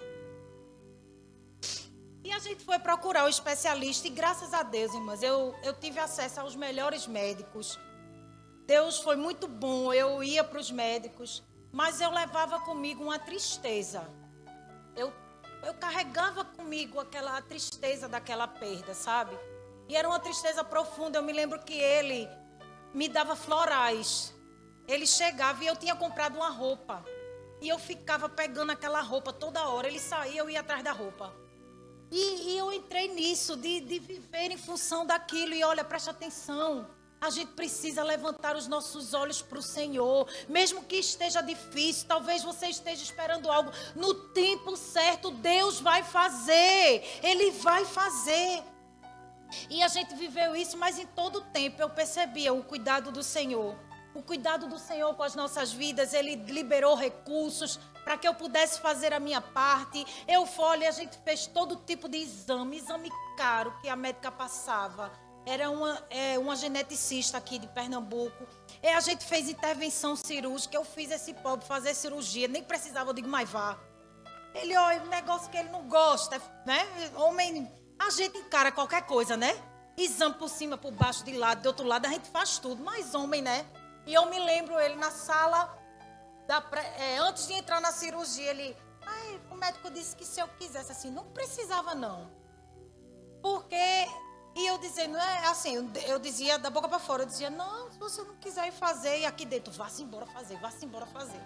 E 2.25 2.31
a 2.31 2.39
gente 2.39 2.65
foi 2.65 2.79
procurar 2.79 3.25
o 3.25 3.29
especialista, 3.29 4.07
e 4.07 4.11
graças 4.11 4.55
a 4.55 4.63
Deus, 4.63 4.95
irmãs, 4.95 5.23
eu, 5.23 5.55
eu 5.65 5.75
tive 5.75 5.99
acesso 5.99 6.41
aos 6.41 6.55
melhores 6.55 7.07
médicos. 7.07 7.79
Deus 8.67 8.99
foi 9.01 9.17
muito 9.17 9.49
bom, 9.49 9.93
eu 9.93 10.23
ia 10.23 10.45
para 10.45 10.59
os 10.59 10.71
médicos, 10.71 11.43
mas 11.71 12.01
eu 12.01 12.11
levava 12.11 12.61
comigo 12.61 13.03
uma 13.03 13.19
tristeza. 13.19 14.09
Eu 14.95 15.13
eu 15.63 15.75
carregava 15.75 16.45
comigo 16.45 16.99
aquela 16.99 17.41
tristeza 17.41 18.09
daquela 18.09 18.49
perda, 18.49 18.95
sabe? 18.95 19.39
E 19.89 19.95
era 19.97 20.09
uma 20.09 20.19
tristeza 20.19 20.65
profunda. 20.65 21.19
Eu 21.19 21.23
me 21.23 21.33
lembro 21.33 21.61
que 21.61 21.75
ele 21.75 22.29
me 22.93 23.09
dava 23.09 23.37
florais. 23.37 24.35
Ele 24.89 25.07
chegava 25.07 25.63
e 25.63 25.69
eu 25.69 25.77
tinha 25.77 25.95
comprado 25.95 26.35
uma 26.35 26.49
roupa. 26.49 27.05
E 27.61 27.69
eu 27.69 27.79
ficava 27.79 28.29
pegando 28.29 28.73
aquela 28.73 29.01
roupa 29.01 29.33
toda 29.33 29.69
hora. 29.69 29.87
Ele 29.87 30.01
saía, 30.01 30.41
eu 30.41 30.51
ia 30.51 30.61
atrás 30.61 30.83
da 30.83 30.91
roupa. 30.91 31.33
E, 32.11 32.51
e 32.51 32.59
eu 32.59 32.73
entrei 32.73 33.07
nisso, 33.09 33.57
de, 33.57 33.81
de 33.81 34.01
viver 34.01 34.51
em 34.51 34.59
função 34.59 35.07
daquilo. 35.07 35.55
E 35.55 35.63
olha, 35.63 35.85
preste 35.85 36.11
atenção. 36.11 36.91
A 37.23 37.31
gente 37.31 37.53
precisa 37.53 38.03
levantar 38.03 38.57
os 38.57 38.67
nossos 38.67 39.15
olhos 39.15 39.41
para 39.41 39.57
o 39.57 39.63
Senhor, 39.63 40.29
mesmo 40.49 40.83
que 40.83 40.97
esteja 40.97 41.41
difícil, 41.41 42.09
talvez 42.09 42.43
você 42.43 42.67
esteja 42.67 43.01
esperando 43.01 43.49
algo. 43.49 43.71
No 43.95 44.13
tempo 44.13 44.77
certo, 44.77 45.31
Deus 45.31 45.79
vai 45.79 46.03
fazer, 46.03 47.21
Ele 47.23 47.53
vai 47.53 47.85
fazer. 47.85 48.65
E 49.71 49.85
a 49.85 49.87
gente 49.87 50.17
viveu 50.17 50.57
isso, 50.57 50.77
mas 50.77 50.99
em 50.99 51.07
todo 51.07 51.37
o 51.37 51.41
tempo 51.43 51.81
eu 51.81 51.89
percebia 51.89 52.53
o 52.53 52.65
cuidado 52.65 53.13
do 53.13 53.23
Senhor. 53.23 53.79
O 54.17 54.21
cuidado 54.21 54.67
do 54.67 54.79
Senhor 54.81 55.15
com 55.15 55.23
as 55.23 55.37
nossas 55.37 55.73
vidas, 55.73 56.13
Ele 56.13 56.35
liberou 56.35 56.97
recursos 56.97 57.79
para 58.03 58.19
que 58.19 58.27
eu 58.27 58.35
pudesse 58.35 58.81
fazer 58.81 59.13
a 59.13 59.21
minha 59.21 59.41
parte. 59.41 60.05
Eu 60.27 60.45
fui, 60.45 60.85
a 60.85 60.91
gente 60.91 61.17
fez 61.19 61.47
todo 61.47 61.77
tipo 61.77 62.09
de 62.09 62.19
exame, 62.19 62.79
exame 62.79 63.11
caro 63.37 63.73
que 63.81 63.89
a 63.89 63.95
médica 63.95 64.33
passava 64.33 65.22
era 65.45 65.71
uma, 65.71 66.03
é, 66.09 66.39
uma 66.39 66.55
geneticista 66.55 67.39
aqui 67.39 67.59
de 67.59 67.67
Pernambuco. 67.67 68.47
E 68.83 68.89
a 68.89 69.01
gente 69.01 69.25
fez 69.25 69.49
intervenção 69.49 70.15
cirúrgica. 70.15 70.77
Eu 70.77 70.85
fiz 70.85 71.11
esse 71.11 71.35
pobre 71.35 71.67
fazer 71.67 71.95
cirurgia. 71.95 72.47
Nem 72.47 72.63
precisava, 72.63 73.11
eu 73.11 73.15
digo, 73.15 73.29
mas 73.29 73.49
vá. 73.49 73.79
Ele, 74.55 74.77
olha, 74.77 75.03
um 75.03 75.09
negócio 75.09 75.51
que 75.51 75.57
ele 75.57 75.71
não 75.71 75.89
gosta, 75.89 76.41
né? 76.65 76.87
Homem, 77.17 77.71
a 77.99 78.11
gente 78.11 78.39
encara 78.39 78.71
qualquer 78.71 79.03
coisa, 79.07 79.37
né? 79.37 79.57
Exame 79.97 80.35
por 80.35 80.49
cima, 80.49 80.77
por 80.79 80.93
baixo, 80.93 81.25
de 81.25 81.33
lado, 81.33 81.63
de 81.63 81.69
outro 81.69 81.87
lado, 81.87 82.07
a 82.07 82.11
gente 82.11 82.29
faz 82.29 82.59
tudo. 82.59 82.83
Mas 82.83 83.15
homem, 83.15 83.43
né? 83.43 83.67
E 84.07 84.15
eu 84.15 84.27
me 84.27 84.39
lembro 84.39 84.79
ele 84.79 84.97
na 84.97 85.11
sala, 85.11 85.77
da, 86.47 86.63
é, 86.99 87.19
antes 87.19 87.47
de 87.47 87.55
entrar 87.55 87.81
na 87.81 87.93
cirurgia, 87.93 88.51
ele, 88.51 88.77
ai, 89.05 89.41
como 89.49 89.61
médico 89.61 89.91
disse 89.91 90.15
que 90.15 90.25
se 90.25 90.41
eu 90.41 90.49
quisesse 90.59 90.93
assim, 90.93 91.11
não 91.11 91.25
precisava 91.27 91.95
não. 91.95 92.31
Porque 93.41 94.07
e 94.55 94.67
eu 94.67 94.79
dizendo, 94.79 95.17
é 95.17 95.47
assim, 95.47 95.91
eu 96.07 96.19
dizia 96.19 96.59
da 96.59 96.71
boca 96.71 96.89
para 96.89 96.99
fora, 96.99 97.23
eu 97.23 97.27
dizia, 97.27 97.51
não, 97.51 97.91
se 97.91 97.99
você 97.99 98.23
não 98.23 98.37
quiser 98.37 98.69
ir 98.69 98.73
fazer, 98.73 99.21
e 99.21 99.27
aqui 99.27 99.47
dentro, 99.47 99.73
vá-se 99.73 100.03
embora 100.03 100.27
fazer, 100.27 100.59
vá-se 100.59 100.85
embora 100.85 101.07
fazer. 101.07 101.41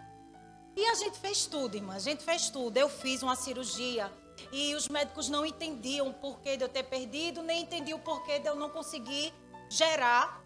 E 0.77 0.85
a 0.85 0.95
gente 0.95 1.19
fez 1.19 1.47
tudo, 1.47 1.75
irmã, 1.75 1.95
a 1.95 1.99
gente 1.99 2.23
fez 2.23 2.51
tudo. 2.51 2.77
Eu 2.77 2.91
fiz 2.91 3.23
uma 3.23 3.35
cirurgia 3.35 4.13
e 4.53 4.75
os 4.75 4.89
médicos 4.89 5.31
não 5.31 5.47
entendiam 5.47 6.09
o 6.09 6.13
porquê 6.13 6.59
de 6.59 6.65
eu 6.65 6.69
ter 6.69 6.83
perdido, 6.83 7.43
nem 7.43 7.63
entendiam 7.63 7.99
o 7.99 8.03
porquê 8.03 8.39
de 8.39 8.47
eu 8.47 8.55
não 8.55 8.69
conseguir 8.69 9.33
gerar. 9.71 10.45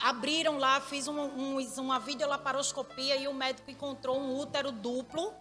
Abriram 0.00 0.58
lá, 0.58 0.82
fiz 0.82 1.08
um, 1.08 1.18
um, 1.18 1.58
uma 1.78 1.98
videolaparoscopia 1.98 3.16
e 3.16 3.26
o 3.26 3.32
médico 3.32 3.70
encontrou 3.70 4.20
um 4.20 4.38
útero 4.38 4.70
duplo. 4.70 5.32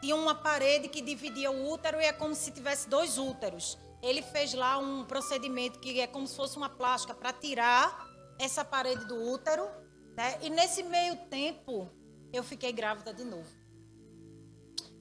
Tinha 0.00 0.16
uma 0.16 0.34
parede 0.34 0.88
que 0.88 1.00
dividia 1.00 1.52
o 1.52 1.70
útero 1.70 2.00
e 2.00 2.04
é 2.04 2.12
como 2.12 2.34
se 2.34 2.50
tivesse 2.50 2.88
dois 2.88 3.18
úteros. 3.18 3.78
Ele 4.04 4.20
fez 4.20 4.52
lá 4.52 4.76
um 4.76 5.02
procedimento 5.02 5.80
que 5.80 5.98
é 5.98 6.06
como 6.06 6.26
se 6.26 6.36
fosse 6.36 6.58
uma 6.58 6.68
plástica 6.68 7.14
para 7.14 7.32
tirar 7.32 8.06
essa 8.38 8.62
parede 8.62 9.06
do 9.06 9.16
útero. 9.30 9.66
Né? 10.14 10.38
E 10.42 10.50
nesse 10.50 10.82
meio 10.82 11.16
tempo, 11.30 11.90
eu 12.30 12.44
fiquei 12.44 12.70
grávida 12.70 13.14
de 13.14 13.24
novo. 13.24 13.48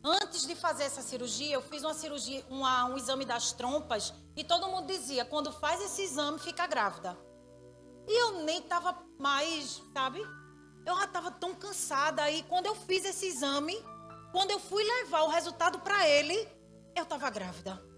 Antes 0.02 0.48
de 0.48 0.56
fazer 0.56 0.84
essa 0.84 1.02
cirurgia, 1.02 1.54
eu 1.54 1.62
fiz 1.62 1.84
uma 1.84 1.94
cirurgia, 1.94 2.46
uma, 2.50 2.86
um 2.86 2.98
exame 2.98 3.26
das 3.26 3.52
trompas 3.52 4.14
e 4.38 4.44
todo 4.44 4.70
mundo 4.70 4.88
dizia: 4.88 5.26
quando 5.26 5.52
faz 5.52 5.82
esse 5.82 6.04
exame, 6.04 6.40
fica 6.40 6.66
grávida. 6.66 7.18
E 8.08 8.22
eu 8.22 8.44
nem 8.44 8.60
estava 8.60 8.98
mais, 9.20 9.82
sabe? 9.94 10.22
Eu 10.86 10.96
já 10.96 11.06
estava 11.06 11.30
tão 11.30 11.54
cansada. 11.54 12.32
E 12.32 12.42
quando 12.44 12.68
eu 12.68 12.76
fiz 12.76 13.04
esse 13.04 13.28
exame, 13.28 13.76
quando 14.32 14.52
eu 14.52 14.60
fui 14.60 14.84
levar 14.84 15.24
o 15.24 15.30
resultado 15.30 15.80
para 15.80 16.08
ele, 16.08 16.36
eu 16.96 17.04
estava 17.04 17.30
grávida. 17.30 17.93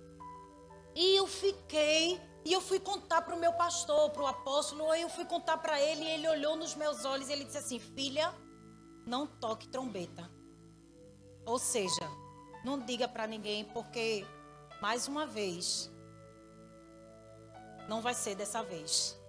E 0.95 1.15
eu 1.17 1.27
fiquei, 1.27 2.19
e 2.45 2.53
eu 2.53 2.61
fui 2.61 2.79
contar 2.79 3.21
para 3.21 3.35
o 3.35 3.39
meu 3.39 3.51
pastor, 3.53 4.09
para 4.11 4.23
o 4.23 4.27
apóstolo, 4.27 4.95
eu 4.95 5.09
fui 5.09 5.25
contar 5.25 5.57
para 5.57 5.79
ele, 5.79 6.05
e 6.05 6.09
ele 6.09 6.27
olhou 6.27 6.55
nos 6.55 6.73
meus 6.73 7.03
olhos 7.03 7.27
e 7.27 7.33
ele 7.33 7.43
disse 7.43 7.57
assim: 7.57 7.79
Filha, 7.79 8.33
não 9.05 9.27
toque 9.27 9.67
trombeta. 9.67 10.31
Ou 11.45 11.59
seja, 11.59 12.09
não 12.63 12.79
diga 12.79 13.07
para 13.07 13.27
ninguém, 13.27 13.65
porque, 13.65 14.25
mais 14.81 15.07
uma 15.07 15.25
vez, 15.25 15.91
não 17.89 18.01
vai 18.01 18.13
ser 18.13 18.35
dessa 18.35 18.63
vez. 18.63 19.19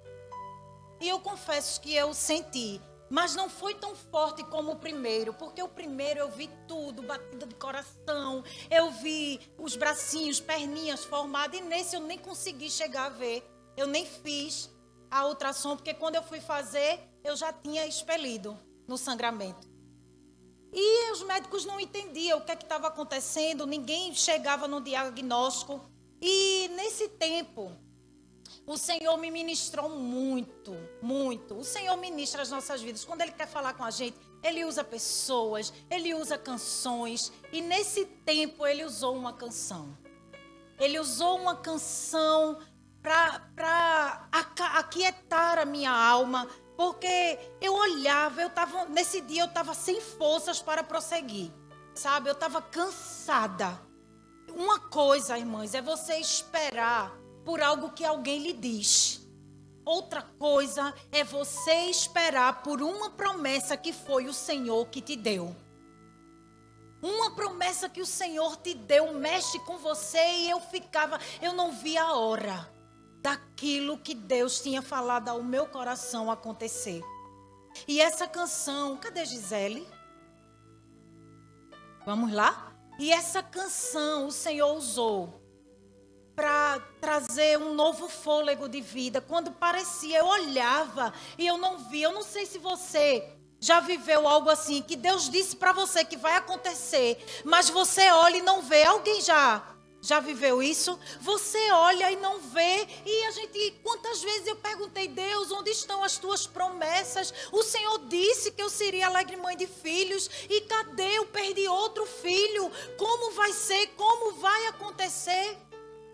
E 1.01 1.09
eu 1.09 1.21
confesso 1.21 1.81
que 1.81 1.95
eu 1.95 2.15
senti, 2.15 2.81
mas 3.09 3.35
não 3.35 3.49
foi 3.49 3.75
tão 3.75 3.95
forte 3.95 4.43
como 4.45 4.73
o 4.73 4.77
primeiro, 4.77 5.33
porque 5.35 5.63
o 5.63 5.69
primeiro 5.69 6.21
eu 6.21 6.31
vi 6.31 6.51
tudo, 6.67 7.03
batida 7.03 7.47
de 7.47 7.55
coração, 7.55 8.43
eu 8.71 8.91
vi 8.91 9.41
os 9.59 9.77
bracinhos, 9.77 10.41
perninhas 10.41 11.05
formadas, 11.05 11.59
e 11.59 11.63
nesse 11.63 11.97
eu 11.97 12.01
nem 12.01 12.19
consegui 12.19 12.71
chegar 12.71 13.07
a 13.07 13.11
ver. 13.11 13.45
Eu 13.77 13.87
nem 13.87 14.07
fiz 14.07 14.71
a 15.11 15.27
ultrassom, 15.27 15.77
porque 15.77 15.95
quando 15.95 16.17
eu 16.17 16.23
fui 16.23 16.41
fazer, 16.41 16.99
eu 17.23 17.37
já 17.37 17.53
tinha 17.53 17.87
expelido 17.87 18.59
no 18.89 18.97
sangramento. 18.97 19.69
E 20.73 21.13
os 21.13 21.23
médicos 21.23 21.65
não 21.65 21.81
entendiam 21.81 22.39
o 22.39 22.45
que 22.45 22.53
é 22.53 22.55
estava 22.55 22.89
acontecendo, 22.89 23.67
ninguém 23.67 24.15
chegava 24.15 24.67
no 24.67 24.81
diagnóstico. 24.81 25.81
E 26.21 26.69
nesse 26.69 27.09
tempo, 27.09 27.73
o 28.67 28.77
Senhor 28.77 29.17
me 29.17 29.31
ministrou 29.31 29.89
muito, 29.89 30.77
muito. 31.01 31.57
O 31.57 31.65
Senhor 31.65 31.97
ministra 31.97 32.43
as 32.43 32.51
nossas 32.51 32.83
vidas. 32.83 33.05
Quando 33.05 33.21
Ele 33.21 33.31
quer 33.31 33.47
falar 33.47 33.75
com 33.75 33.85
a 33.85 33.93
gente, 33.93 34.19
Ele 34.43 34.65
usa 34.65 34.83
pessoas, 34.83 35.73
Ele 35.89 36.13
usa 36.15 36.37
canções. 36.37 37.33
E 37.53 37.61
nesse 37.63 38.05
tempo, 38.05 38.67
Ele 38.67 38.85
usou 38.85 39.17
uma 39.17 39.33
canção. 39.33 39.97
Ele 40.81 40.99
usou 40.99 41.39
uma 41.39 41.55
canção 41.55 42.59
para 43.01 44.29
aquietar 44.75 45.61
a 45.61 45.65
minha 45.65 45.93
alma, 45.93 46.49
porque 46.77 47.39
eu 47.61 47.73
olhava, 47.73 48.43
eu 48.43 48.51
tava, 48.51 48.87
nesse 48.87 49.21
dia 49.21 49.43
eu 49.43 49.47
estava 49.47 49.75
sem 49.75 50.01
forças 50.01 50.61
para 50.61 50.83
prosseguir. 50.83 51.53
Sabe? 51.95 52.29
Eu 52.29 52.35
estava 52.35 52.61
cansada. 52.61 53.81
Uma 54.53 54.81
coisa, 54.81 55.39
irmãs, 55.39 55.73
é 55.73 55.81
você 55.81 56.17
esperar 56.17 57.17
por 57.47 57.63
algo 57.63 57.93
que 57.93 58.05
alguém 58.05 58.41
lhe 58.41 58.53
diz. 58.53 59.25
Outra 59.85 60.21
coisa 60.21 60.93
é 61.13 61.23
você 61.23 61.85
esperar 61.85 62.65
por 62.65 62.83
uma 62.83 63.11
promessa 63.11 63.77
que 63.77 63.93
foi 63.93 64.27
o 64.27 64.35
Senhor 64.35 64.85
que 64.89 65.01
te 65.01 65.15
deu. 65.15 65.55
Uma 67.01 67.37
promessa 67.37 67.89
que 67.89 68.01
o 68.01 68.07
Senhor 68.07 68.57
te 68.57 68.75
deu 68.75 69.15
mexe 69.15 69.61
com 69.61 69.79
você 69.79 70.19
e 70.19 70.51
eu 70.51 70.61
ficava, 70.61 71.21
eu 71.41 71.53
não 71.53 71.71
via 71.71 72.03
a 72.03 72.17
hora 72.17 72.69
daquilo 73.23 73.97
que 73.97 74.13
Deus 74.13 74.61
tinha 74.61 74.83
falado 74.83 75.29
ao 75.29 75.41
meu 75.41 75.69
coração 75.69 76.29
acontecer. 76.33 77.01
E 77.87 78.01
essa 78.01 78.27
canção, 78.27 78.97
cadê 78.97 79.25
Gisele? 79.25 79.87
Vamos 82.05 82.33
lá? 82.33 82.73
E 82.99 83.13
essa 83.13 83.41
canção 83.41 84.27
o 84.27 84.33
Senhor 84.33 84.75
usou 84.75 85.46
para 86.37 86.79
trazer 87.01 87.59
um 87.59 87.73
novo 87.73 88.09
fôlego 88.09 88.69
de 88.69 88.83
vida. 88.83 89.23
Quando 89.23 89.51
parecia, 89.51 90.19
eu 90.19 90.27
olhava 90.27 91.13
e 91.39 91.47
eu 91.47 91.57
não 91.57 91.79
via. 91.79 92.05
Eu 92.05 92.13
não 92.13 92.23
sei 92.23 92.45
se 92.45 92.59
você 92.59 93.27
já 93.59 93.81
viveu 93.81 94.29
algo 94.29 94.51
assim, 94.51 94.83
que 94.83 94.95
Deus 94.95 95.31
disse 95.31 95.57
para 95.57 95.73
você 95.73 96.05
que 96.05 96.17
vai 96.17 96.37
acontecer, 96.37 97.19
mas 97.43 97.71
você 97.71 98.11
olha 98.11 98.37
e 98.37 98.43
não 98.43 98.61
vê. 98.61 98.85
Alguém 98.85 99.23
já 99.23 99.77
já 100.07 100.21
viveu 100.21 100.63
isso? 100.63 100.97
Você 101.21 101.59
olha 101.73 102.13
e 102.13 102.17
não 102.17 102.39
vê. 102.39 102.87
E 103.05 103.25
a 103.25 103.31
gente, 103.33 103.75
quantas 103.83 104.23
vezes 104.23 104.47
eu 104.47 104.55
perguntei, 104.55 105.09
Deus, 105.09 105.51
onde 105.51 105.71
estão 105.71 106.05
as 106.05 106.17
tuas 106.17 106.47
promessas? 106.47 107.35
O 107.51 107.65
Senhor 107.65 108.07
disse 108.07 108.53
que 108.53 108.63
eu 108.63 108.71
seria 108.71 109.07
alegre 109.07 109.37
mãe 109.37 109.57
de 109.57 109.67
filhos. 109.67 110.31
E 110.49 110.61
cadê? 110.61 111.19
Eu 111.19 111.27
perdi 111.27 111.67
outro 111.67 112.07
filho. 112.07 112.71
Como 112.97 113.33
vai 113.33 113.53
ser? 113.53 113.89
Como 113.97 114.35
vai 114.35 114.67
acontecer? 114.67 115.59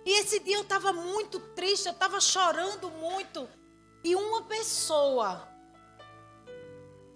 E 0.05 0.21
esse 0.21 0.41
dia 0.41 0.57
eu 0.57 0.63
estava 0.63 0.93
muito 0.93 1.39
triste, 1.39 1.87
eu 1.87 1.93
estava 1.93 2.21
chorando 2.21 2.91
muito. 2.91 3.49
E 4.05 4.17
uma 4.17 4.43
pessoa 4.43 5.49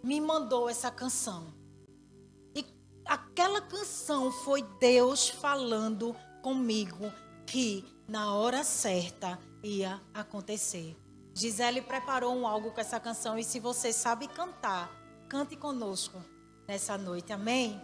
me 0.02 0.20
mandou 0.20 0.68
essa 0.68 0.90
canção. 0.90 1.52
E 2.54 2.64
aquela 3.04 3.60
canção 3.60 4.30
foi 4.30 4.62
Deus 4.78 5.28
falando 5.28 6.14
comigo 6.42 7.12
que 7.44 7.84
na 8.06 8.34
hora 8.34 8.62
certa 8.62 9.38
ia 9.62 10.00
acontecer. 10.14 10.96
Gisele 11.34 11.82
preparou 11.82 12.34
um 12.34 12.46
algo 12.46 12.70
com 12.70 12.80
essa 12.80 13.00
canção 13.00 13.38
e 13.38 13.44
se 13.44 13.58
você 13.60 13.92
sabe 13.92 14.28
cantar, 14.28 14.90
cante 15.28 15.56
conosco 15.56 16.22
nessa 16.66 16.96
noite. 16.96 17.32
Amém? 17.32 17.80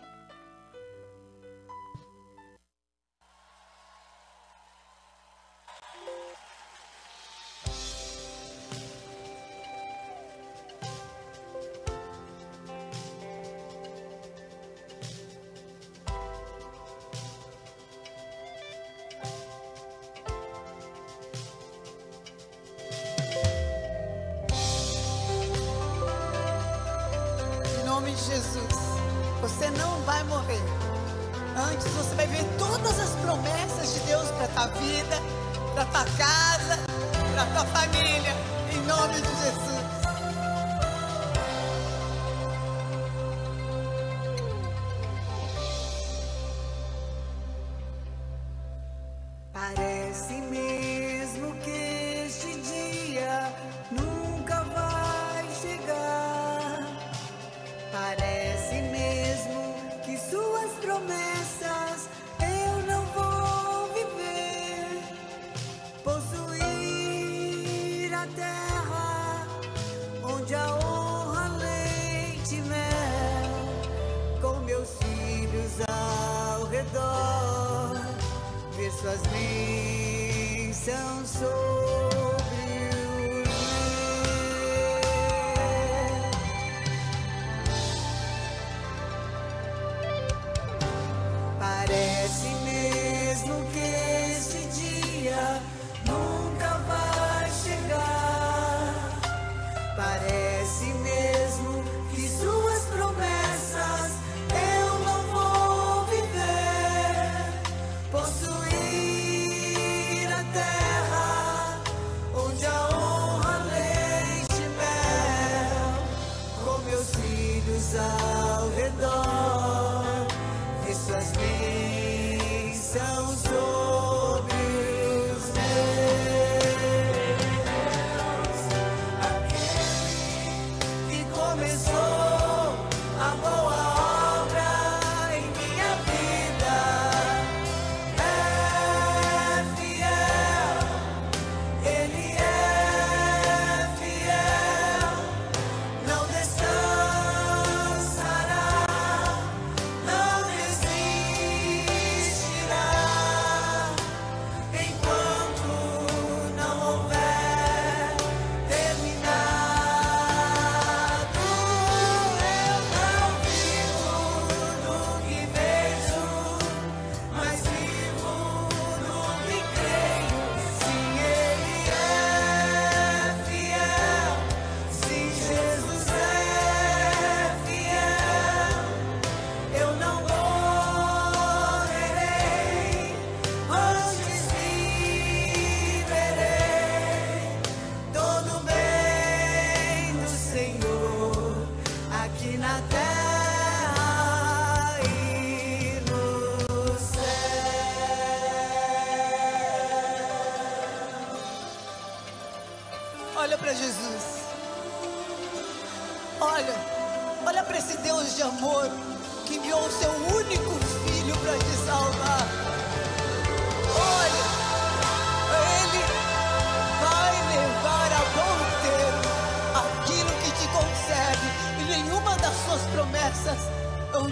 Meus 50.41 50.51
filhos 50.51 50.62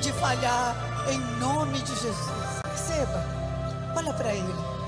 de 0.01 0.13
falhar 0.15 0.75
em 1.11 1.19
nome 1.39 1.79
de 1.81 1.95
Jesus. 1.95 2.61
Receba, 2.65 3.23
olha 3.95 4.13
para 4.15 4.33
Ele. 4.33 4.80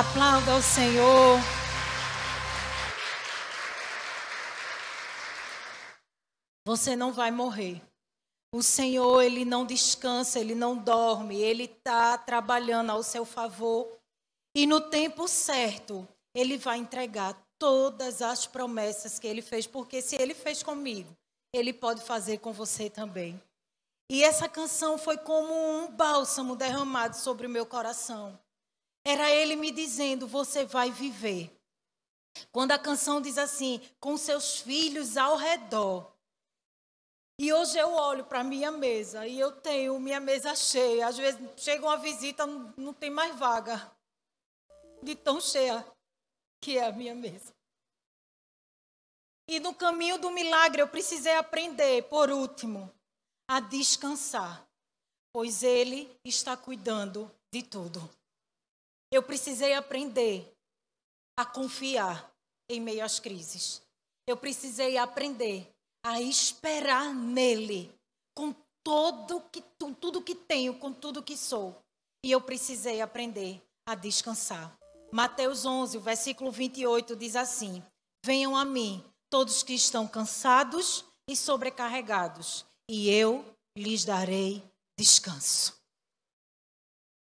Aplauda 0.00 0.56
o 0.56 0.62
Senhor. 0.62 1.38
Você 6.66 6.96
não 6.96 7.12
vai 7.12 7.30
morrer. 7.30 7.82
O 8.54 8.62
Senhor, 8.62 9.20
ele 9.20 9.44
não 9.44 9.66
descansa, 9.66 10.40
ele 10.40 10.54
não 10.54 10.74
dorme, 10.74 11.42
ele 11.42 11.64
está 11.64 12.16
trabalhando 12.16 12.88
ao 12.88 13.02
seu 13.02 13.26
favor. 13.26 13.94
E 14.56 14.66
no 14.66 14.80
tempo 14.80 15.28
certo, 15.28 16.08
ele 16.34 16.56
vai 16.56 16.78
entregar 16.78 17.36
todas 17.58 18.22
as 18.22 18.46
promessas 18.46 19.18
que 19.18 19.26
ele 19.26 19.42
fez, 19.42 19.66
porque 19.66 20.00
se 20.00 20.16
ele 20.16 20.32
fez 20.32 20.62
comigo, 20.62 21.14
ele 21.52 21.74
pode 21.74 22.00
fazer 22.00 22.38
com 22.38 22.54
você 22.54 22.88
também. 22.88 23.38
E 24.10 24.24
essa 24.24 24.48
canção 24.48 24.96
foi 24.96 25.18
como 25.18 25.52
um 25.52 25.90
bálsamo 25.90 26.56
derramado 26.56 27.18
sobre 27.18 27.46
o 27.46 27.50
meu 27.50 27.66
coração. 27.66 28.40
Era 29.04 29.30
ele 29.30 29.56
me 29.56 29.70
dizendo: 29.70 30.26
Você 30.26 30.64
vai 30.64 30.90
viver. 30.90 31.50
Quando 32.52 32.72
a 32.72 32.78
canção 32.78 33.20
diz 33.20 33.38
assim: 33.38 33.80
Com 33.98 34.16
seus 34.16 34.60
filhos 34.60 35.16
ao 35.16 35.36
redor. 35.36 36.12
E 37.38 37.52
hoje 37.54 37.78
eu 37.78 37.94
olho 37.94 38.24
para 38.24 38.44
minha 38.44 38.70
mesa 38.70 39.26
e 39.26 39.40
eu 39.40 39.50
tenho 39.50 39.98
minha 39.98 40.20
mesa 40.20 40.54
cheia. 40.54 41.06
Às 41.06 41.16
vezes 41.16 41.40
chega 41.56 41.86
uma 41.86 41.96
visita, 41.96 42.46
não, 42.46 42.74
não 42.76 42.92
tem 42.92 43.08
mais 43.08 43.34
vaga. 43.38 43.90
De 45.02 45.14
tão 45.14 45.40
cheia 45.40 45.82
que 46.60 46.76
é 46.76 46.84
a 46.84 46.92
minha 46.92 47.14
mesa. 47.14 47.54
E 49.48 49.58
no 49.58 49.74
caminho 49.74 50.18
do 50.18 50.30
milagre 50.30 50.82
eu 50.82 50.86
precisei 50.86 51.34
aprender, 51.34 52.02
por 52.04 52.30
último, 52.30 52.92
a 53.48 53.58
descansar, 53.58 54.64
pois 55.32 55.62
Ele 55.62 56.14
está 56.22 56.56
cuidando 56.56 57.28
de 57.50 57.62
tudo. 57.62 58.08
Eu 59.12 59.22
precisei 59.22 59.74
aprender 59.74 60.52
a 61.36 61.44
confiar 61.44 62.30
em 62.68 62.80
meio 62.80 63.04
às 63.04 63.18
crises. 63.18 63.82
Eu 64.26 64.36
precisei 64.36 64.96
aprender 64.96 65.68
a 66.04 66.20
esperar 66.20 67.12
nele 67.12 67.92
com 68.34 68.54
todo 68.84 69.40
que 69.50 69.62
tudo 70.00 70.22
que 70.22 70.34
tenho, 70.34 70.78
com 70.78 70.92
tudo 70.92 71.22
que 71.22 71.36
sou. 71.36 71.76
E 72.24 72.30
eu 72.30 72.40
precisei 72.40 73.00
aprender 73.00 73.60
a 73.86 73.94
descansar. 73.94 74.72
Mateus 75.10 75.64
11, 75.64 75.98
o 75.98 76.00
versículo 76.00 76.52
28 76.52 77.16
diz 77.16 77.34
assim: 77.34 77.82
Venham 78.24 78.56
a 78.56 78.64
mim 78.64 79.04
todos 79.28 79.62
que 79.62 79.74
estão 79.74 80.06
cansados 80.06 81.04
e 81.28 81.34
sobrecarregados, 81.34 82.64
e 82.88 83.10
eu 83.10 83.44
lhes 83.76 84.04
darei 84.04 84.62
descanso. 84.98 85.79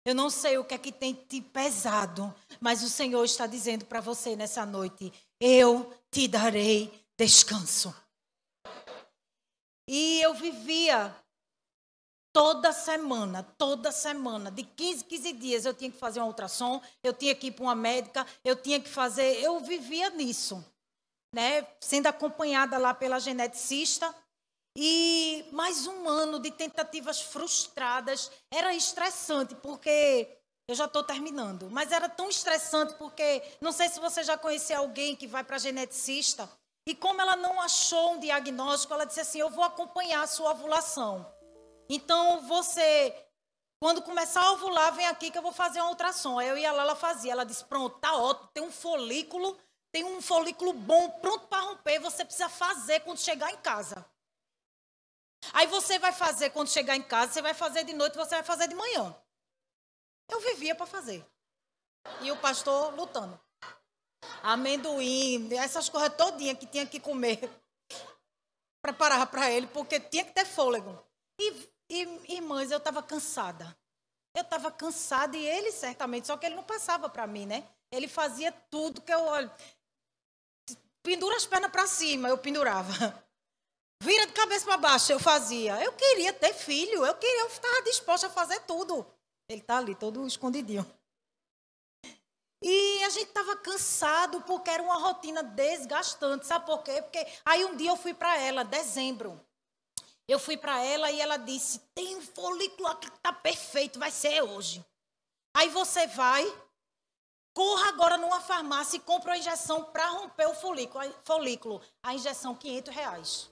Eu 0.04 0.14
não 0.14 0.28
sei 0.28 0.58
o 0.58 0.64
que 0.64 0.74
é 0.74 0.78
que 0.78 0.90
tem 0.90 1.14
te 1.14 1.40
pesado, 1.40 2.34
mas 2.60 2.82
o 2.82 2.88
Senhor 2.88 3.24
está 3.24 3.46
dizendo 3.46 3.84
para 3.84 4.00
você 4.00 4.34
nessa 4.34 4.66
noite: 4.66 5.12
eu 5.40 5.92
te 6.10 6.26
darei 6.26 6.92
descanso. 7.16 7.94
E 9.88 10.20
eu 10.20 10.34
vivia 10.34 11.14
toda 12.32 12.72
semana, 12.72 13.42
toda 13.42 13.92
semana, 13.92 14.50
de 14.50 14.62
15, 14.62 15.04
15 15.04 15.32
dias, 15.34 15.64
eu 15.64 15.74
tinha 15.74 15.90
que 15.90 15.98
fazer 15.98 16.20
um 16.20 16.26
ultrassom, 16.26 16.80
eu 17.02 17.12
tinha 17.12 17.34
que 17.34 17.48
ir 17.48 17.52
para 17.52 17.64
uma 17.64 17.74
médica, 17.74 18.26
eu 18.42 18.56
tinha 18.56 18.80
que 18.80 18.88
fazer, 18.88 19.40
eu 19.42 19.60
vivia 19.60 20.10
nisso, 20.10 20.64
né? 21.34 21.66
Sendo 21.80 22.06
acompanhada 22.06 22.78
lá 22.78 22.94
pela 22.94 23.20
geneticista. 23.20 24.12
E 24.76 25.44
mais 25.52 25.87
um 25.87 26.08
ano 26.08 26.38
de 26.38 26.50
tentativas 26.50 27.20
frustradas. 27.20 28.30
Era 28.50 28.74
estressante, 28.74 29.54
porque. 29.56 30.38
Eu 30.68 30.76
já 30.76 30.85
estou 30.85 31.02
terminando. 31.02 31.68
Mas 31.70 31.92
era 31.92 32.08
tão 32.08 32.28
estressante, 32.28 32.94
porque. 32.94 33.42
Não 33.61 33.72
sei 33.72 33.88
se 33.88 34.00
você 34.00 34.22
já 34.22 34.38
conheceu 34.38 34.78
alguém 34.78 35.14
que 35.14 35.26
vai 35.26 35.44
para 35.44 35.58
geneticista. 35.58 36.48
E 36.87 36.94
como 36.94 37.20
ela 37.20 37.37
não 37.37 37.61
achou 37.61 38.12
um 38.12 38.18
diagnóstico, 38.18 38.94
ela 38.94 39.04
disse 39.04 39.20
assim: 39.20 39.40
Eu 39.40 39.50
vou 39.50 39.64
acompanhar 39.64 40.22
a 40.22 40.26
sua 40.26 40.52
ovulação. 40.52 41.30
Então 41.88 42.40
você. 42.42 43.14
Quando 43.78 44.00
começar 44.00 44.40
a 44.40 44.52
ovular, 44.52 44.94
vem 44.94 45.08
aqui 45.08 45.30
que 45.30 45.37
eu 45.37 45.42
vou 45.42 45.52
fazer 45.52 45.82
um 45.82 45.88
ultrassom. 45.88 46.38
Aí 46.38 46.48
eu 46.48 46.56
ia 46.56 46.70
lá, 46.72 46.82
ela 46.82 46.96
fazia. 46.96 47.32
Ela 47.32 47.44
disse: 47.44 47.64
Pronto, 47.64 47.98
tá 47.98 48.16
ótimo, 48.16 48.48
tem 48.54 48.62
um 48.62 48.72
folículo, 48.72 49.58
tem 49.92 50.04
um 50.04 50.22
folículo 50.22 50.72
bom, 50.72 51.11
pronto 51.20 51.46
para 51.48 51.62
romper. 51.62 51.98
Você 51.98 52.24
precisa 52.24 52.48
fazer 52.48 53.00
quando 53.00 53.18
chegar 53.18 53.52
em 53.52 53.58
casa. 53.58 54.06
Aí 55.52 55.66
você 55.66 55.98
vai 55.98 56.12
fazer 56.12 56.50
quando 56.50 56.68
chegar 56.68 56.96
em 56.96 57.02
casa, 57.02 57.32
você 57.32 57.42
vai 57.42 57.54
fazer 57.54 57.84
de 57.84 57.92
noite, 57.92 58.16
você 58.16 58.36
vai 58.36 58.44
fazer 58.44 58.68
de 58.68 58.74
manhã. 58.74 59.14
Eu 60.28 60.40
vivia 60.40 60.74
para 60.74 60.86
fazer. 60.86 61.24
E 62.22 62.30
o 62.30 62.36
pastor 62.38 62.94
lutando. 62.94 63.38
Amendoim, 64.42 65.52
essas 65.54 65.88
coisas 65.88 66.14
todinhas 66.16 66.58
que 66.58 66.66
tinha 66.66 66.86
que 66.86 66.98
comer. 66.98 67.50
Preparava 68.82 69.26
para 69.26 69.50
ele, 69.50 69.66
porque 69.66 70.00
tinha 70.00 70.24
que 70.24 70.32
ter 70.32 70.46
fôlego. 70.46 70.98
E, 71.38 71.70
e 71.88 72.34
irmãs, 72.34 72.70
eu 72.70 72.78
estava 72.78 73.02
cansada. 73.02 73.76
Eu 74.34 74.42
estava 74.42 74.72
cansada 74.72 75.36
e 75.36 75.44
ele 75.44 75.70
certamente, 75.70 76.26
só 76.26 76.36
que 76.36 76.46
ele 76.46 76.54
não 76.54 76.64
passava 76.64 77.08
para 77.08 77.26
mim, 77.26 77.44
né? 77.44 77.68
Ele 77.90 78.08
fazia 78.08 78.50
tudo 78.70 79.02
que 79.02 79.12
eu 79.12 79.20
olho. 79.20 79.50
Pendura 81.02 81.36
as 81.36 81.44
pernas 81.44 81.70
para 81.70 81.86
cima, 81.86 82.28
eu 82.28 82.38
pendurava. 82.38 82.92
Vira 84.02 84.26
de 84.26 84.32
cabeça 84.32 84.64
para 84.64 84.76
baixo, 84.78 85.12
eu 85.12 85.20
fazia. 85.20 85.80
Eu 85.80 85.92
queria 85.92 86.32
ter 86.32 86.52
filho, 86.52 87.06
eu 87.06 87.14
queria, 87.14 87.42
eu 87.42 87.46
estava 87.46 87.82
disposta 87.82 88.26
a 88.26 88.30
fazer 88.30 88.58
tudo. 88.62 89.06
Ele 89.48 89.60
está 89.60 89.78
ali, 89.78 89.94
todo 89.94 90.26
escondidinho. 90.26 90.84
E 92.60 93.04
a 93.04 93.10
gente 93.10 93.28
estava 93.28 93.54
cansado 93.54 94.40
porque 94.40 94.70
era 94.70 94.82
uma 94.82 94.98
rotina 94.98 95.44
desgastante. 95.44 96.48
Sabe 96.48 96.66
por 96.66 96.82
quê? 96.82 97.00
Porque 97.00 97.24
aí 97.44 97.64
um 97.64 97.76
dia 97.76 97.90
eu 97.90 97.96
fui 97.96 98.12
para 98.12 98.36
ela, 98.36 98.64
dezembro. 98.64 99.40
Eu 100.26 100.40
fui 100.40 100.56
para 100.56 100.82
ela 100.82 101.08
e 101.12 101.20
ela 101.20 101.36
disse: 101.36 101.78
tem 101.94 102.16
um 102.16 102.22
folículo 102.22 102.88
aqui 102.88 103.08
que 103.08 103.16
está 103.16 103.32
perfeito, 103.32 104.00
vai 104.00 104.10
ser 104.10 104.42
hoje. 104.42 104.84
Aí 105.54 105.68
você 105.68 106.08
vai, 106.08 106.44
corra 107.54 107.90
agora 107.90 108.18
numa 108.18 108.40
farmácia 108.40 108.96
e 108.96 109.00
compra 109.00 109.30
uma 109.30 109.38
injeção 109.38 109.84
para 109.84 110.08
romper 110.08 110.46
o 110.46 110.54
folículo. 110.54 111.04
folículo. 111.24 111.80
A 112.03 112.14
injeção, 112.14 112.53
500 112.53 112.92
reais 112.92 113.51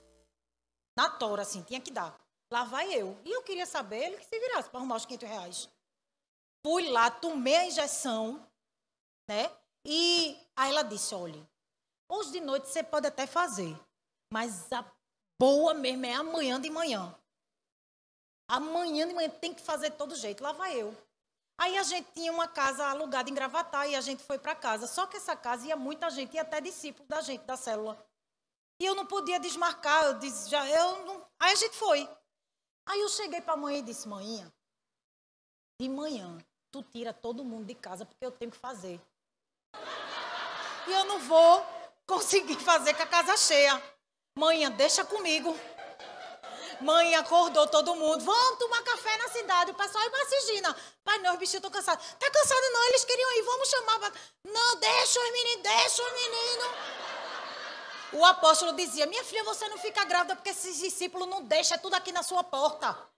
na 0.97 1.09
tora, 1.09 1.41
assim, 1.41 1.63
tinha 1.63 1.81
que 1.81 1.91
dar. 1.91 2.19
Lá 2.51 2.63
vai 2.63 2.93
eu. 2.93 3.17
E 3.23 3.31
eu 3.31 3.43
queria 3.43 3.65
saber, 3.65 4.03
ele 4.03 4.17
que 4.17 4.25
se 4.25 4.39
virasse 4.39 4.69
para 4.69 4.79
arrumar 4.79 4.97
os 4.97 5.05
500 5.05 5.29
reais. 5.29 5.69
Fui 6.65 6.89
lá, 6.89 7.09
tomei 7.09 7.55
a 7.55 7.65
injeção, 7.65 8.45
né? 9.27 9.49
E 9.85 10.37
aí 10.55 10.69
ela 10.69 10.83
disse, 10.83 11.15
olha, 11.15 11.47
hoje 12.09 12.31
de 12.31 12.41
noite 12.41 12.67
você 12.67 12.83
pode 12.83 13.07
até 13.07 13.25
fazer, 13.25 13.75
mas 14.31 14.71
a 14.71 14.85
boa 15.39 15.73
mesmo 15.73 16.05
é 16.05 16.13
amanhã 16.13 16.59
de 16.59 16.69
manhã. 16.69 17.15
Amanhã 18.47 19.07
de 19.07 19.13
manhã 19.13 19.29
tem 19.29 19.53
que 19.53 19.61
fazer 19.61 19.91
de 19.91 19.97
todo 19.97 20.13
jeito. 20.13 20.43
Lá 20.43 20.51
vai 20.51 20.79
eu. 20.79 20.95
Aí 21.57 21.77
a 21.77 21.83
gente 21.83 22.11
tinha 22.11 22.31
uma 22.31 22.47
casa 22.47 22.85
alugada 22.85 23.29
em 23.29 23.33
Gravatar 23.33 23.87
e 23.87 23.95
a 23.95 24.01
gente 24.01 24.23
foi 24.23 24.37
para 24.37 24.53
casa. 24.53 24.87
Só 24.87 25.07
que 25.07 25.17
essa 25.17 25.35
casa 25.35 25.67
ia 25.67 25.75
muita 25.75 26.09
gente, 26.09 26.33
ia 26.33 26.41
até 26.41 26.59
discípulos 26.59 27.07
da 27.07 27.21
gente, 27.21 27.43
da 27.45 27.55
célula. 27.55 27.97
E 28.81 28.85
eu 28.85 28.95
não 28.95 29.05
podia 29.05 29.39
desmarcar, 29.39 30.05
eu 30.05 30.13
disse, 30.15 30.49
já, 30.49 30.67
eu 30.67 31.05
não... 31.05 31.23
Aí 31.39 31.53
a 31.53 31.55
gente 31.55 31.77
foi. 31.77 32.09
Aí 32.87 32.99
eu 32.99 33.09
cheguei 33.09 33.39
para 33.39 33.53
a 33.53 33.57
mãe 33.57 33.77
e 33.77 33.81
disse, 33.83 34.07
mãe, 34.07 34.43
de 35.79 35.87
manhã, 35.87 36.35
tu 36.71 36.81
tira 36.81 37.13
todo 37.13 37.45
mundo 37.45 37.67
de 37.67 37.75
casa 37.75 38.07
porque 38.07 38.25
eu 38.25 38.31
tenho 38.31 38.49
que 38.49 38.57
fazer. 38.57 38.99
E 40.87 40.91
eu 40.91 41.05
não 41.05 41.19
vou 41.19 41.63
conseguir 42.07 42.55
fazer 42.55 42.95
com 42.95 43.03
a 43.03 43.05
casa 43.05 43.37
cheia. 43.37 43.79
Mãe, 44.35 44.67
deixa 44.71 45.05
comigo. 45.05 45.55
Mãe 46.81 47.13
acordou 47.13 47.67
todo 47.67 47.93
mundo. 47.93 48.25
Vamos 48.25 48.57
tomar 48.57 48.81
café 48.81 49.15
na 49.17 49.29
cidade. 49.29 49.69
O 49.69 49.75
pessoal, 49.75 50.03
e 50.03 50.41
Gina? 50.47 50.75
Pai, 51.03 51.19
não, 51.19 51.33
os 51.33 51.37
bichinhos 51.37 51.63
estão 51.63 51.69
cansados. 51.69 52.03
Tá 52.17 52.31
cansado 52.31 52.71
não, 52.73 52.83
eles 52.85 53.05
queriam 53.05 53.31
ir, 53.37 53.43
vamos 53.43 53.69
chamar. 53.69 54.13
Não, 54.43 54.75
deixa 54.77 55.19
os 55.19 55.31
meninos, 55.31 55.61
deixa 55.61 56.01
os 56.01 56.13
meninos. 56.13 57.10
O 58.13 58.25
apóstolo 58.25 58.73
dizia: 58.73 59.05
Minha 59.05 59.23
filha, 59.23 59.43
você 59.43 59.67
não 59.69 59.77
fica 59.77 60.03
grávida 60.03 60.35
porque 60.35 60.49
esses 60.49 60.77
discípulos 60.77 61.27
não 61.27 61.43
deixam, 61.43 61.75
é 61.75 61.79
tudo 61.79 61.95
aqui 61.95 62.11
na 62.11 62.23
sua 62.23 62.43
porta. 62.43 63.09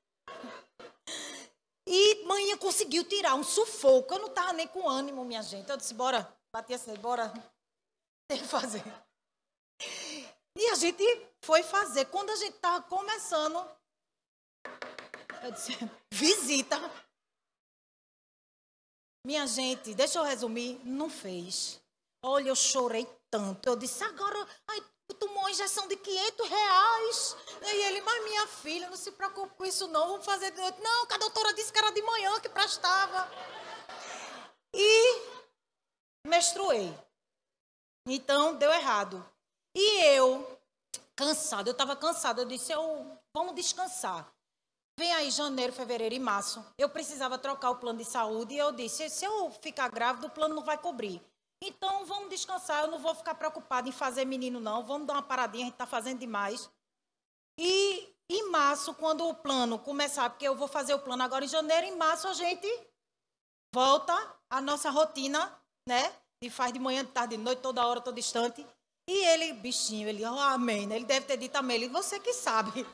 E 1.86 2.24
manhã 2.26 2.58
conseguiu 2.58 3.04
tirar 3.04 3.36
um 3.36 3.44
sufoco. 3.44 4.14
Eu 4.14 4.20
não 4.20 4.28
estava 4.28 4.54
nem 4.54 4.68
com 4.68 4.88
ânimo, 4.88 5.26
minha 5.26 5.42
gente. 5.42 5.70
Eu 5.70 5.78
disse: 5.78 5.94
Bora, 5.94 6.32
bati 6.52 6.74
assim, 6.74 6.94
bora. 6.96 7.32
Tem 8.30 8.40
que 8.40 8.48
fazer. 8.48 8.84
E 10.56 10.70
a 10.70 10.76
gente 10.76 11.04
foi 11.42 11.64
fazer. 11.64 12.06
Quando 12.06 12.30
a 12.30 12.36
gente 12.36 12.56
estava 12.56 12.84
começando, 12.84 13.68
eu 15.44 15.52
disse: 15.52 15.74
Visita. 16.14 16.80
Minha 19.26 19.48
gente, 19.48 19.94
deixa 19.96 20.20
eu 20.20 20.24
resumir, 20.24 20.82
não 20.84 21.10
fez. 21.10 21.82
Olha, 22.22 22.50
eu 22.50 22.56
chorei 22.56 23.08
tanto. 23.34 23.68
Eu 23.68 23.76
disse, 23.76 24.04
agora, 24.04 24.48
ai, 24.68 24.84
tomou 25.20 25.40
uma 25.40 25.50
injeção 25.50 25.88
de 25.88 25.96
500 25.98 26.48
reais. 26.48 27.38
E 27.64 27.82
ele, 27.88 28.02
mas 28.02 28.24
minha 28.24 28.48
filha, 28.48 28.90
não 28.92 28.96
se 28.96 29.12
preocupe 29.12 29.56
com 29.56 29.66
isso 29.66 29.88
não, 29.88 30.10
vamos 30.10 30.26
fazer 30.26 30.52
de 30.52 30.62
noite. 30.62 30.80
Não, 30.82 31.08
que 31.08 31.16
a 31.16 31.18
doutora 31.18 31.52
disse 31.56 31.74
que 31.74 31.80
era 31.80 31.90
de 31.90 32.02
manhã 32.04 32.40
que 32.40 32.50
prestava. 32.50 33.28
E 34.76 35.22
menstruei. 36.28 36.96
Então, 38.08 38.54
deu 38.56 38.72
errado. 38.72 39.26
E 39.76 40.04
eu, 40.16 40.60
cansada, 41.16 41.68
eu 41.68 41.72
estava 41.72 41.96
cansada, 41.96 42.42
eu 42.42 42.46
disse, 42.46 42.72
eu, 42.72 43.18
vamos 43.34 43.56
descansar. 43.56 44.32
Vem 45.00 45.12
aí 45.12 45.32
janeiro, 45.32 45.74
fevereiro 45.74 46.14
e 46.14 46.20
março. 46.20 46.64
Eu 46.78 46.88
precisava 46.88 47.40
trocar 47.40 47.72
o 47.72 47.78
plano 47.78 47.98
de 47.98 48.06
saúde 48.06 48.54
e 48.54 48.60
eu 48.60 48.72
disse, 48.72 49.10
se 49.10 49.26
eu 49.26 49.50
ficar 49.50 49.90
grávida, 49.90 50.28
o 50.28 50.30
plano 50.30 50.54
não 50.54 50.64
vai 50.64 50.78
cobrir. 50.78 51.20
Então, 51.66 52.06
vamos 52.06 52.30
descansar, 52.30 52.84
eu 52.84 52.92
não 52.92 53.00
vou 53.00 53.16
ficar 53.16 53.36
preocupada 53.36 53.88
em 53.88 53.92
fazer 53.92 54.26
menino, 54.26 54.60
não. 54.60 54.84
Vamos 54.84 55.08
dar 55.08 55.14
uma 55.14 55.24
paradinha, 55.24 55.64
a 55.64 55.68
gente 55.68 55.76
está 55.76 55.86
fazendo 55.86 56.20
demais. 56.20 56.70
E 57.58 58.14
em 58.30 58.50
março, 58.50 58.94
quando 58.96 59.26
o 59.26 59.34
plano 59.34 59.80
começar, 59.80 60.30
porque 60.30 60.46
eu 60.46 60.56
vou 60.56 60.68
fazer 60.68 60.94
o 60.94 61.00
plano 61.00 61.24
agora 61.24 61.46
em 61.46 61.48
janeiro, 61.48 61.88
em 61.88 61.96
março 61.96 62.28
a 62.28 62.34
gente 62.34 62.68
volta 63.74 64.14
à 64.50 64.60
nossa 64.60 64.90
rotina, 64.90 65.58
né? 65.88 66.14
De 66.44 66.50
faz 66.50 66.74
de 66.74 66.80
manhã, 66.80 67.06
de 67.06 67.12
tarde, 67.12 67.38
de 67.38 67.42
noite, 67.42 67.62
toda 67.62 67.86
hora, 67.86 68.02
todo 68.02 68.20
instante. 68.20 68.66
E 69.10 69.26
ele, 69.28 69.54
bichinho, 69.54 70.10
ele, 70.10 70.26
oh, 70.26 70.40
amém. 70.40 70.86
Né? 70.86 70.98
Ele 70.98 71.06
deve 71.06 71.26
ter 71.26 71.38
dito 71.38 71.56
amém. 71.56 71.78
Ele, 71.78 71.88
você 71.88 72.20
que 72.20 72.34
sabe. 72.34 72.86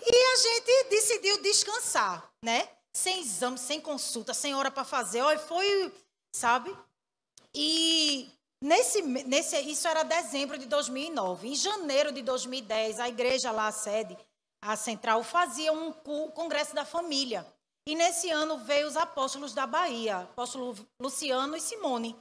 E 0.00 0.32
a 0.32 0.36
gente 0.36 0.88
decidiu 0.88 1.42
descansar, 1.42 2.32
né? 2.44 2.68
Sem 2.92 3.20
exame, 3.20 3.58
sem 3.58 3.80
consulta, 3.80 4.32
sem 4.32 4.54
hora 4.54 4.70
para 4.70 4.84
fazer. 4.84 5.20
Olha, 5.20 5.38
foi, 5.38 5.92
sabe? 6.32 6.74
E 7.54 8.30
nesse, 8.60 9.02
nesse, 9.02 9.58
isso 9.60 9.86
era 9.88 10.02
dezembro 10.02 10.58
de 10.58 10.66
2009. 10.66 11.48
Em 11.48 11.54
janeiro 11.54 12.12
de 12.12 12.22
2010, 12.22 13.00
a 13.00 13.08
igreja 13.08 13.50
lá, 13.50 13.68
a 13.68 13.72
sede, 13.72 14.16
a 14.60 14.76
central, 14.76 15.22
fazia 15.22 15.72
um 15.72 15.92
congresso 16.30 16.74
da 16.74 16.84
família. 16.84 17.46
E 17.86 17.94
nesse 17.94 18.30
ano 18.30 18.58
veio 18.58 18.86
os 18.86 18.96
apóstolos 18.96 19.54
da 19.54 19.66
Bahia, 19.66 20.18
apóstolo 20.18 20.76
Luciano 21.00 21.56
e 21.56 21.60
Simone. 21.60 22.14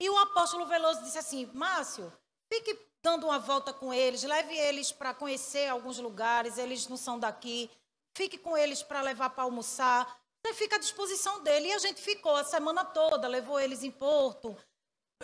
E 0.00 0.08
o 0.08 0.18
apóstolo 0.18 0.64
Veloso 0.66 1.02
disse 1.02 1.18
assim: 1.18 1.50
Márcio, 1.52 2.10
fique 2.50 2.78
dando 3.02 3.26
uma 3.26 3.38
volta 3.38 3.72
com 3.72 3.92
eles, 3.92 4.22
leve 4.22 4.56
eles 4.56 4.92
para 4.92 5.12
conhecer 5.12 5.68
alguns 5.68 5.98
lugares, 5.98 6.56
eles 6.58 6.88
não 6.88 6.96
são 6.96 7.18
daqui, 7.18 7.70
fique 8.14 8.38
com 8.38 8.56
eles 8.56 8.82
para 8.82 9.02
levar 9.02 9.30
para 9.30 9.44
almoçar. 9.44 10.19
Você 10.44 10.54
fica 10.54 10.76
à 10.76 10.78
disposição 10.78 11.42
dele. 11.42 11.68
E 11.68 11.72
a 11.72 11.78
gente 11.78 12.00
ficou 12.00 12.34
a 12.34 12.44
semana 12.44 12.84
toda, 12.84 13.28
levou 13.28 13.60
eles 13.60 13.82
em 13.82 13.90
Porto, 13.90 14.56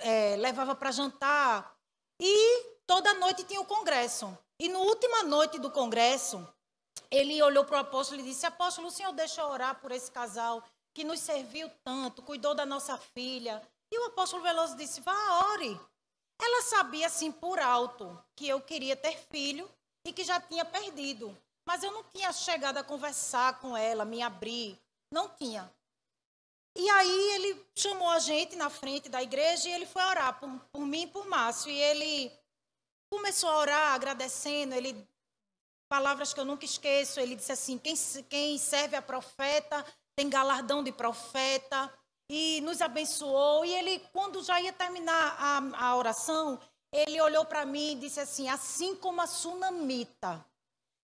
é, 0.01 0.37
levava 0.37 0.75
para 0.75 0.91
jantar. 0.91 1.77
E 2.21 2.65
toda 2.87 3.15
noite 3.15 3.45
tinha 3.45 3.61
o 3.61 3.67
congresso. 3.67 4.37
E 4.59 4.69
na 4.69 4.79
última 4.79 5.23
noite 5.23 5.59
do 5.59 5.71
congresso, 5.71 6.47
ele 7.11 7.43
olhou 7.43 7.65
para 7.65 7.77
o 7.77 7.81
apóstolo 7.81 8.21
e 8.21 8.25
disse: 8.25 8.47
Apóstolo, 8.47 8.89
o 8.89 8.91
senhor 8.91 9.13
deixa 9.13 9.41
eu 9.41 9.49
orar 9.49 9.81
por 9.81 9.91
esse 9.93 10.11
casal 10.11 10.63
que 10.95 11.05
nos 11.05 11.21
serviu 11.21 11.71
tanto, 11.85 12.23
cuidou 12.23 12.55
da 12.55 12.65
nossa 12.65 12.97
filha. 12.97 13.63
E 13.93 13.99
o 13.99 14.07
apóstolo 14.07 14.43
Veloso 14.43 14.77
disse: 14.77 15.01
Vá, 15.01 15.15
ore. 15.53 15.79
Ela 16.41 16.63
sabia, 16.63 17.07
assim, 17.07 17.33
por 17.33 17.59
alto, 17.59 18.23
que 18.35 18.47
eu 18.47 18.61
queria 18.61 18.95
ter 18.95 19.17
filho 19.31 19.71
e 20.07 20.13
que 20.13 20.23
já 20.23 20.41
tinha 20.41 20.65
perdido. 20.65 21.37
Mas 21.67 21.83
eu 21.83 21.91
não 21.91 22.05
tinha 22.05 22.33
chegado 22.33 22.79
a 22.79 22.85
conversar 22.85 23.59
com 23.59 23.77
ela, 23.77 24.05
me 24.05 24.23
abrir. 24.23 24.79
Não 25.11 25.29
tinha. 25.29 25.71
E 26.77 26.91
aí 26.91 27.31
ele 27.33 27.67
chamou 27.75 28.09
a 28.09 28.19
gente 28.19 28.55
na 28.55 28.69
frente 28.69 29.09
da 29.09 29.23
igreja 29.23 29.69
e 29.69 29.73
ele 29.73 29.87
foi 29.87 30.03
orar 30.03 30.39
por, 30.39 30.49
por 30.73 30.83
mim 30.83 31.03
e 31.03 31.07
por 31.07 31.27
Márcio. 31.27 31.71
E 31.71 31.79
ele 31.79 32.31
começou 33.11 33.49
a 33.49 33.59
orar 33.59 33.95
agradecendo. 33.95 34.75
Ele 34.75 35.09
palavras 35.89 36.35
que 36.35 36.41
eu 36.41 36.45
nunca 36.45 36.65
esqueço. 36.65 37.19
Ele 37.19 37.35
disse 37.35 37.53
assim: 37.53 37.79
quem, 37.79 37.95
quem 38.29 38.59
serve 38.59 38.95
a 38.95 39.03
profeta 39.03 39.85
tem 40.15 40.29
galardão 40.29 40.83
de 40.83 40.93
profeta 40.93 41.93
e 42.31 42.61
nos 42.61 42.83
abençoou. 42.83 43.65
E 43.65 43.75
ele, 43.75 44.01
quando 44.13 44.43
já 44.43 44.61
ia 44.61 44.73
terminar 44.73 45.37
a, 45.39 45.87
a 45.87 45.97
oração, 45.97 46.61
ele 46.93 47.21
olhou 47.21 47.45
para 47.45 47.65
mim 47.65 47.93
e 47.93 48.01
disse 48.01 48.21
assim: 48.21 48.49
assim 48.49 48.95
como 48.97 49.21
a 49.23 49.27
sunamita 49.27 50.45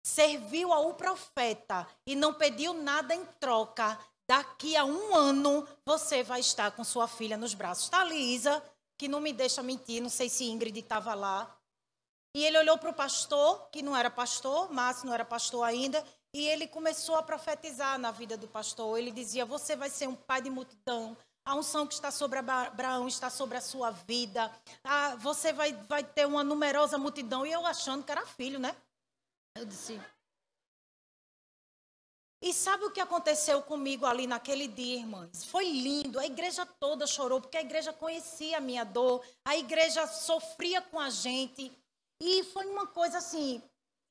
serviu 0.04 0.74
ao 0.74 0.93
profeta 0.93 1.88
e 2.06 2.16
não 2.16 2.34
pediu 2.34 2.74
nada 2.74 3.16
em 3.16 3.26
troca, 3.39 3.97
daqui 4.28 4.76
a 4.76 4.84
um 4.84 5.16
ano 5.16 5.68
você 5.86 6.22
vai 6.22 6.41
estar 6.41 6.72
com 6.72 6.84
sua 6.84 7.08
filha 7.08 7.38
nos 7.38 7.54
braços. 7.54 7.86
Está 7.86 8.04
Lisa, 8.04 8.62
que 8.97 9.08
não 9.08 9.22
me 9.22 9.32
deixa 9.32 9.64
mentir, 9.64 10.01
não 10.01 10.10
sei 10.10 10.30
se 10.30 10.43
Ingrid 10.45 10.78
estava 10.78 11.14
lá. 11.14 11.56
E 12.36 12.43
ele 12.43 12.58
olhou 12.58 12.78
para 12.78 12.89
o 12.89 12.93
pastor, 12.93 13.70
que 13.72 13.82
não 13.82 13.95
era 13.95 14.10
pastor, 14.10 14.72
Márcio 14.72 15.06
não 15.06 15.14
era 15.14 15.24
pastor 15.24 15.64
ainda, 15.64 16.04
e 16.36 16.47
ele 16.47 16.68
começou 16.68 17.16
a 17.16 17.22
profetizar 17.22 17.99
na 17.99 18.10
vida 18.10 18.36
do 18.36 18.47
pastor. 18.47 18.97
Ele 18.97 19.12
dizia: 19.12 19.45
Você 19.45 19.76
vai 19.76 19.89
ser 19.89 20.08
um 20.08 20.16
pai 20.16 20.41
de 20.41 20.49
multidão. 20.49 21.16
A 21.45 21.56
unção 21.56 21.86
que 21.86 21.93
está 21.93 22.10
sobre 22.10 22.39
Abraão 22.39 23.08
está 23.08 23.30
sobre 23.30 23.58
a 23.58 23.62
sua 23.62 23.91
vida. 23.91 24.51
Ah, 24.84 25.16
você 25.18 25.51
vai, 25.51 25.74
vai 25.88 26.04
ter 26.04 26.26
uma 26.26 26.43
numerosa 26.43 26.97
multidão. 26.97 27.45
E 27.45 27.51
eu 27.51 27.66
achando 27.66 28.04
que 28.04 28.12
era 28.12 28.26
filho, 28.26 28.58
né? 28.58 28.76
Eu 29.56 29.66
disse. 29.66 29.99
E 32.41 32.54
sabe 32.54 32.84
o 32.84 32.91
que 32.91 32.99
aconteceu 32.99 33.62
comigo 33.62 34.06
ali 34.06 34.28
naquele 34.28 34.68
dia, 34.68 34.97
irmãs? 34.97 35.45
Foi 35.45 35.64
lindo. 35.64 36.20
A 36.20 36.26
igreja 36.26 36.66
toda 36.66 37.08
chorou, 37.08 37.39
porque 37.39 37.58
a 37.58 37.62
igreja 37.62 37.93
conhecia 37.93 38.58
a 38.58 38.62
minha 38.62 38.84
dor. 38.84 39.24
A 39.45 39.56
igreja 39.56 40.06
sofria 40.08 40.82
com 40.82 40.99
a 40.99 41.10
gente. 41.10 41.72
E 42.20 42.43
foi 42.45 42.66
uma 42.66 42.88
coisa 42.88 43.20
assim, 43.20 43.62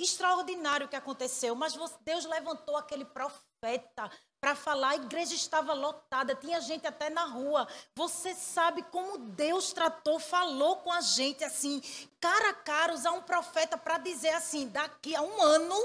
extraordinário 0.03 0.88
que 0.88 0.96
aconteceu, 0.96 1.55
mas 1.55 1.74
Deus 2.05 2.24
levantou 2.24 2.76
aquele 2.76 3.05
profeta 3.05 4.11
para 4.40 4.57
falar, 4.57 4.90
a 4.90 4.96
igreja 4.96 5.34
estava 5.34 5.72
lotada, 5.72 6.34
tinha 6.34 6.61
gente 6.61 6.84
até 6.84 7.09
na 7.09 7.24
rua. 7.24 7.68
Você 7.94 8.34
sabe 8.34 8.82
como 8.84 9.16
Deus 9.18 9.72
tratou, 9.72 10.18
falou 10.18 10.78
com 10.78 10.92
a 10.92 11.00
gente 11.00 11.44
assim, 11.44 11.80
cara 12.20 12.50
a 12.50 12.55
cara, 12.55 12.92
usar 12.92 13.12
um 13.12 13.22
profeta 13.22 13.78
para 13.78 13.98
dizer 13.98 14.30
assim: 14.30 14.68
daqui 14.68 15.14
a 15.14 15.22
um 15.22 15.40
ano 15.40 15.76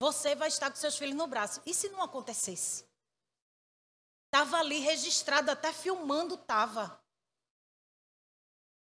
você 0.00 0.34
vai 0.34 0.48
estar 0.48 0.68
com 0.68 0.76
seus 0.76 0.98
filhos 0.98 1.14
no 1.14 1.28
braço. 1.28 1.62
E 1.64 1.72
se 1.72 1.88
não 1.90 2.02
acontecesse? 2.02 2.84
Estava 4.26 4.58
ali 4.58 4.80
registrado, 4.80 5.50
até 5.50 5.72
filmando 5.72 6.34
estava. 6.34 7.00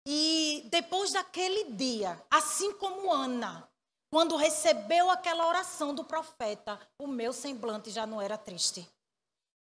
E 0.07 0.65
depois 0.69 1.11
daquele 1.11 1.71
dia, 1.71 2.21
assim 2.29 2.73
como 2.73 3.11
Ana, 3.11 3.69
quando 4.13 4.35
recebeu 4.35 5.09
aquela 5.09 5.47
oração 5.47 5.91
do 5.91 6.03
profeta, 6.03 6.79
o 6.99 7.07
meu 7.07 7.33
semblante 7.33 7.89
já 7.89 8.05
não 8.05 8.21
era 8.21 8.37
triste. 8.37 8.87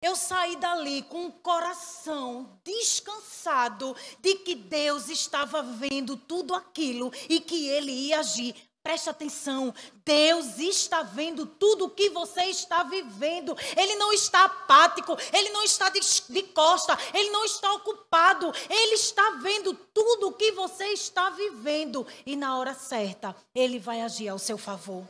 Eu 0.01 0.15
saí 0.15 0.55
dali 0.55 1.03
com 1.03 1.27
o 1.27 1.31
coração 1.31 2.59
descansado 2.63 3.95
de 4.19 4.37
que 4.37 4.55
Deus 4.55 5.07
estava 5.07 5.61
vendo 5.61 6.17
tudo 6.17 6.55
aquilo 6.55 7.11
e 7.29 7.39
que 7.39 7.67
ele 7.67 7.91
ia 7.91 8.21
agir 8.21 8.55
Preste 8.89 9.07
atenção, 9.07 9.71
Deus 10.03 10.57
está 10.57 11.03
vendo 11.03 11.45
tudo 11.45 11.85
o 11.85 11.89
que 11.91 12.09
você 12.09 12.45
está 12.45 12.81
vivendo. 12.81 13.55
Ele 13.77 13.93
não 13.97 14.11
está 14.11 14.45
apático, 14.45 15.15
ele 15.31 15.49
não 15.49 15.63
está 15.63 15.89
de, 15.89 15.99
de 15.99 16.41
costa, 16.53 16.97
ele 17.13 17.29
não 17.29 17.45
está 17.45 17.71
ocupado. 17.73 18.51
Ele 18.67 18.95
está 18.95 19.37
vendo 19.43 19.75
tudo 19.75 20.29
o 20.29 20.33
que 20.33 20.53
você 20.53 20.87
está 20.87 21.29
vivendo. 21.29 22.07
E 22.25 22.35
na 22.35 22.57
hora 22.57 22.73
certa, 22.73 23.35
ele 23.53 23.77
vai 23.77 24.01
agir 24.01 24.27
ao 24.27 24.39
seu 24.39 24.57
favor. 24.57 25.07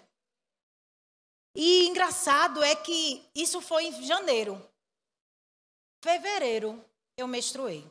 E 1.56 1.88
engraçado 1.88 2.62
é 2.62 2.76
que 2.76 3.24
isso 3.34 3.62
foi 3.62 3.86
em 3.86 4.04
janeiro. 4.06 4.62
Fevereiro, 6.04 6.84
eu 7.16 7.30
menstruei. 7.30 7.90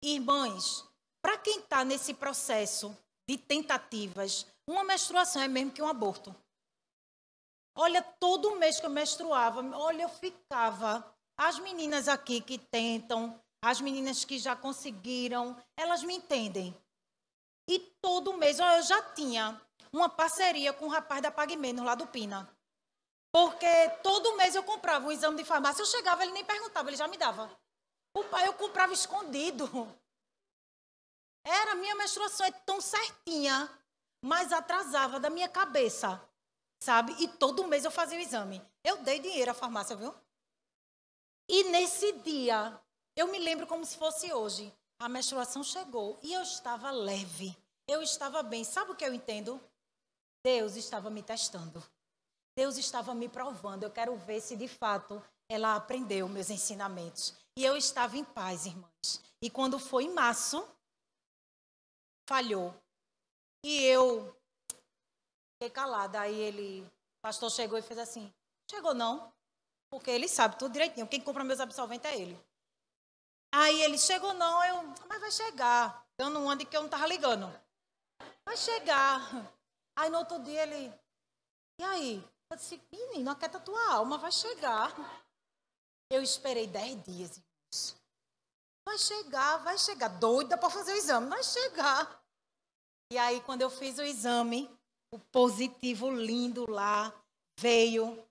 Irmãs, 0.00 0.84
para 1.20 1.36
quem 1.36 1.58
está 1.58 1.84
nesse 1.84 2.14
processo 2.14 2.96
de 3.28 3.36
tentativas, 3.36 4.46
uma 4.68 4.84
menstruação 4.84 5.42
é 5.42 5.48
mesmo 5.48 5.70
que 5.70 5.82
um 5.82 5.88
aborto. 5.88 6.34
Olha, 7.74 8.02
todo 8.02 8.56
mês 8.56 8.80
que 8.80 8.86
eu 8.86 8.90
menstruava, 8.90 9.60
olha, 9.76 10.02
eu 10.02 10.08
ficava. 10.08 11.04
As 11.36 11.58
meninas 11.58 12.08
aqui 12.08 12.40
que 12.40 12.58
tentam, 12.58 13.38
as 13.62 13.80
meninas 13.80 14.24
que 14.24 14.38
já 14.38 14.56
conseguiram, 14.56 15.56
elas 15.76 16.02
me 16.02 16.14
entendem. 16.14 16.74
E 17.68 17.78
todo 18.00 18.36
mês, 18.36 18.58
olha, 18.58 18.78
eu 18.78 18.82
já 18.82 19.02
tinha 19.12 19.60
uma 19.92 20.08
parceria 20.08 20.72
com 20.72 20.86
o 20.86 20.88
um 20.88 20.90
rapaz 20.90 21.20
da 21.20 21.30
Pague 21.30 21.56
Menos, 21.56 21.84
lá 21.84 21.94
do 21.94 22.06
Pina. 22.06 22.48
Porque 23.30 23.90
todo 24.02 24.36
mês 24.36 24.54
eu 24.54 24.62
comprava 24.62 25.06
um 25.06 25.12
exame 25.12 25.36
de 25.36 25.44
farmácia, 25.44 25.82
eu 25.82 25.86
chegava, 25.86 26.22
ele 26.22 26.32
nem 26.32 26.44
perguntava, 26.44 26.88
ele 26.88 26.96
já 26.96 27.06
me 27.06 27.18
dava. 27.18 27.50
O 28.14 28.24
pai 28.24 28.46
eu 28.46 28.54
comprava 28.54 28.94
escondido. 28.94 29.68
Era, 31.44 31.74
minha 31.74 31.94
menstruação 31.96 32.46
é 32.46 32.50
tão 32.50 32.80
certinha 32.80 33.70
mas 34.22 34.52
atrasava 34.52 35.20
da 35.20 35.30
minha 35.30 35.48
cabeça, 35.48 36.20
sabe? 36.80 37.14
E 37.20 37.28
todo 37.28 37.66
mês 37.66 37.84
eu 37.84 37.90
fazia 37.90 38.18
o 38.18 38.20
exame. 38.20 38.62
Eu 38.82 38.98
dei 38.98 39.18
dinheiro 39.18 39.50
à 39.50 39.54
farmácia, 39.54 39.96
viu? 39.96 40.14
E 41.48 41.64
nesse 41.64 42.12
dia, 42.20 42.80
eu 43.14 43.28
me 43.28 43.38
lembro 43.38 43.66
como 43.66 43.84
se 43.84 43.96
fosse 43.96 44.32
hoje. 44.32 44.72
A 44.98 45.08
menstruação 45.08 45.62
chegou 45.62 46.18
e 46.22 46.32
eu 46.32 46.42
estava 46.42 46.90
leve. 46.90 47.56
Eu 47.86 48.02
estava 48.02 48.42
bem. 48.42 48.64
Sabe 48.64 48.92
o 48.92 48.96
que 48.96 49.04
eu 49.04 49.14
entendo? 49.14 49.60
Deus 50.44 50.76
estava 50.76 51.10
me 51.10 51.22
testando. 51.22 51.82
Deus 52.56 52.76
estava 52.76 53.14
me 53.14 53.28
provando. 53.28 53.82
Eu 53.82 53.90
quero 53.90 54.16
ver 54.16 54.40
se 54.40 54.56
de 54.56 54.66
fato 54.66 55.22
ela 55.48 55.76
aprendeu 55.76 56.28
meus 56.28 56.50
ensinamentos. 56.50 57.34
E 57.56 57.64
eu 57.64 57.76
estava 57.76 58.16
em 58.16 58.24
paz, 58.24 58.66
irmãs. 58.66 59.22
E 59.40 59.50
quando 59.50 59.78
foi 59.78 60.04
em 60.04 60.12
março, 60.12 60.66
falhou. 62.28 62.74
E 63.66 63.82
eu 63.82 64.32
fiquei 65.54 65.68
calada. 65.70 66.20
Aí 66.20 66.40
ele, 66.40 66.82
o 66.82 67.20
pastor 67.20 67.50
chegou 67.50 67.76
e 67.76 67.82
fez 67.82 67.98
assim: 67.98 68.32
Chegou 68.70 68.94
não, 68.94 69.32
porque 69.90 70.08
ele 70.08 70.28
sabe 70.28 70.56
tudo 70.56 70.72
direitinho. 70.72 71.08
Quem 71.08 71.20
compra 71.20 71.42
meus 71.42 71.58
absolventes 71.58 72.08
é 72.08 72.16
ele. 72.16 72.40
Aí 73.52 73.82
ele 73.82 73.98
chegou 73.98 74.32
não, 74.34 74.64
eu, 74.64 74.94
mas 75.08 75.20
vai 75.20 75.32
chegar. 75.32 76.06
Dando 76.16 76.38
um 76.38 76.48
ano 76.48 76.64
que 76.64 76.76
eu 76.76 76.80
não 76.82 76.86
estava 76.86 77.08
ligando. 77.08 77.52
Vai 78.44 78.56
chegar. 78.56 79.20
Aí 79.96 80.10
no 80.10 80.18
outro 80.18 80.38
dia 80.44 80.62
ele, 80.62 80.94
e 81.80 81.84
aí? 81.84 82.24
Eu 82.48 82.56
disse, 82.56 82.80
menino, 82.92 83.32
aquieta 83.32 83.58
tua 83.58 83.94
alma, 83.94 84.16
vai 84.16 84.30
chegar. 84.30 84.94
Eu 86.08 86.22
esperei 86.22 86.68
dez 86.68 87.02
dias. 87.02 87.42
Vai 88.86 88.96
chegar, 88.96 89.56
vai 89.56 89.76
chegar. 89.76 90.08
Doida 90.08 90.56
para 90.56 90.70
fazer 90.70 90.92
o 90.92 90.96
exame, 90.96 91.28
vai 91.28 91.42
chegar. 91.42 92.25
E 93.12 93.18
aí, 93.18 93.40
quando 93.40 93.62
eu 93.62 93.70
fiz 93.70 93.98
o 93.98 94.02
exame, 94.02 94.68
o 95.12 95.18
positivo 95.18 96.10
lindo 96.10 96.68
lá 96.68 97.12
veio. 97.58 98.22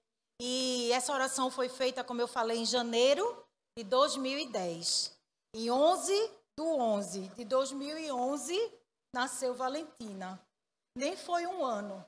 E 0.41 0.91
essa 0.91 1.13
oração 1.13 1.49
foi 1.49 1.69
feita, 1.69 2.03
como 2.03 2.21
eu 2.21 2.27
falei, 2.27 2.57
em 2.57 2.65
janeiro 2.65 3.45
de 3.77 3.83
2010. 3.85 5.17
Em 5.55 5.71
11 5.71 6.31
do 6.57 6.65
11 6.65 7.29
de 7.29 7.45
2011, 7.45 8.73
nasceu 9.13 9.53
Valentina. 9.53 10.39
Nem 10.97 11.15
foi 11.15 11.47
um 11.47 11.63
ano. 11.63 12.05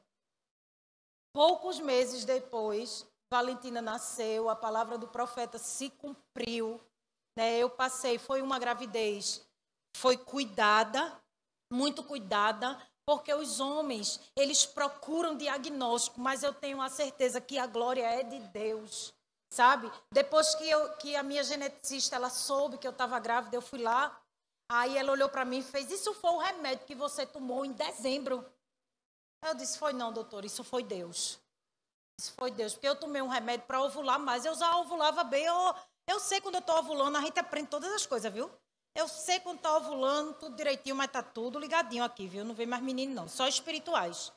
Poucos 1.34 1.80
meses 1.80 2.26
depois, 2.26 3.06
Valentina 3.32 3.82
nasceu, 3.82 4.50
a 4.50 4.56
palavra 4.56 4.98
do 4.98 5.08
profeta 5.08 5.58
se 5.58 5.90
cumpriu. 5.90 6.82
Né? 7.38 7.60
Eu 7.60 7.70
passei, 7.70 8.18
foi 8.18 8.42
uma 8.42 8.60
gravidez, 8.60 9.46
foi 9.96 10.18
cuidada, 10.18 11.18
muito 11.72 12.04
cuidada, 12.04 12.78
porque 13.06 13.34
os 13.34 13.60
homens, 13.60 14.20
eles 14.36 14.66
procuram 14.66 15.38
diagnóstico, 15.38 16.20
mas 16.20 16.44
eu 16.44 16.54
tenho 16.54 16.82
a 16.82 16.90
certeza 16.90 17.40
que 17.40 17.58
a 17.58 17.66
glória 17.66 18.06
é 18.06 18.24
de 18.24 18.40
Deus, 18.40 19.14
sabe? 19.50 19.90
Depois 20.12 20.54
que, 20.56 20.70
eu, 20.70 20.94
que 20.98 21.16
a 21.16 21.24
minha 21.24 21.44
geneticista, 21.44 22.18
ela 22.18 22.30
soube 22.30 22.78
que 22.78 22.86
eu 22.86 22.92
estava 22.92 23.18
grávida, 23.20 23.56
eu 23.56 23.62
fui 23.62 23.82
lá, 23.82 24.20
aí 24.70 24.98
ela 24.98 25.14
olhou 25.14 25.30
para 25.30 25.46
mim 25.46 25.60
e 25.60 25.64
fez, 25.64 25.90
isso 25.90 26.14
foi 26.16 26.32
o 26.32 26.38
remédio 26.38 26.86
que 26.86 26.96
você 26.96 27.26
tomou 27.26 27.64
em 27.64 27.72
dezembro. 27.72 28.46
Eu 29.46 29.54
disse, 29.54 29.78
foi 29.78 29.94
não, 29.94 30.12
doutor, 30.12 30.44
isso 30.44 30.64
foi 30.64 30.84
Deus. 30.84 31.40
Isso 32.20 32.34
foi 32.34 32.52
Deus, 32.52 32.74
porque 32.74 32.90
eu 32.90 32.96
tomei 32.96 33.22
um 33.22 33.28
remédio 33.28 33.68
para 33.68 33.82
ovular, 33.82 34.20
mas 34.20 34.44
eu 34.44 34.56
já 34.56 34.76
ovulava 34.78 35.24
bem. 35.24 35.46
Eu, 35.46 35.76
eu 36.10 36.20
sei 36.20 36.42
quando 36.42 36.56
eu 36.56 36.62
estou 36.62 36.78
ovulando, 36.78 37.18
a 37.18 37.22
gente 37.22 37.40
aprende 37.40 37.70
todas 37.70 37.94
as 37.94 38.06
coisas, 38.06 38.34
viu? 38.34 38.52
Eu 38.98 39.08
sei 39.08 39.40
quando 39.40 39.58
está 39.58 39.78
ovulando, 39.78 40.34
tudo 40.34 40.56
direitinho, 40.56 40.96
mas 40.96 41.06
está 41.06 41.22
tudo 41.22 41.60
ligadinho 41.60 42.04
aqui, 42.04 42.28
viu? 42.28 42.44
Não 42.44 42.56
vem 42.56 42.66
mais 42.66 42.82
menino, 42.82 43.14
não, 43.14 43.30
só 43.30 43.48
espirituais. 43.48 44.34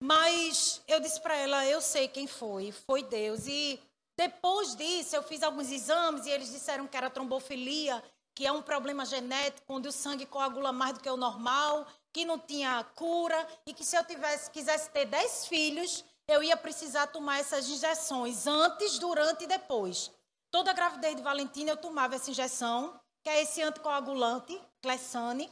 Mas 0.00 0.80
eu 0.86 1.00
disse 1.00 1.20
para 1.20 1.34
ela, 1.34 1.66
eu 1.66 1.80
sei 1.80 2.06
quem 2.06 2.28
foi, 2.28 2.70
foi 2.70 3.02
Deus. 3.02 3.48
E 3.48 3.82
depois 4.16 4.76
disso, 4.76 5.16
eu 5.16 5.24
fiz 5.24 5.42
alguns 5.42 5.72
exames 5.72 6.24
e 6.24 6.30
eles 6.30 6.52
disseram 6.52 6.86
que 6.86 6.96
era 6.96 7.10
trombofilia, 7.10 8.00
que 8.32 8.46
é 8.46 8.52
um 8.52 8.62
problema 8.62 9.04
genético, 9.04 9.74
onde 9.74 9.88
o 9.88 9.92
sangue 9.92 10.24
coagula 10.24 10.70
mais 10.70 10.94
do 10.94 11.00
que 11.00 11.10
o 11.10 11.16
normal, 11.16 11.84
que 12.12 12.24
não 12.24 12.38
tinha 12.38 12.84
cura 12.94 13.44
e 13.66 13.74
que 13.74 13.84
se 13.84 13.96
eu 13.96 14.04
tivesse, 14.04 14.52
quisesse 14.52 14.88
ter 14.90 15.06
10 15.06 15.48
filhos, 15.48 16.04
eu 16.28 16.44
ia 16.44 16.56
precisar 16.56 17.08
tomar 17.08 17.40
essas 17.40 17.68
injeções 17.68 18.46
antes, 18.46 19.00
durante 19.00 19.42
e 19.42 19.48
depois. 19.48 20.12
Toda 20.48 20.70
a 20.70 20.74
gravidez 20.74 21.16
de 21.16 21.22
Valentina 21.22 21.72
eu 21.72 21.76
tomava 21.76 22.14
essa 22.14 22.30
injeção, 22.30 23.00
que 23.26 23.30
é 23.30 23.42
esse 23.42 23.60
anticoagulante, 23.60 24.56
Clessane. 24.80 25.50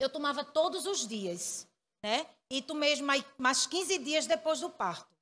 Eu 0.00 0.10
tomava 0.10 0.42
todos 0.42 0.86
os 0.86 1.06
dias, 1.06 1.64
né? 2.02 2.26
E 2.50 2.60
tomei 2.60 3.00
mais, 3.00 3.24
mais 3.38 3.64
15 3.64 3.96
dias 3.98 4.26
depois 4.26 4.58
do 4.58 4.68
parto. 4.68 5.16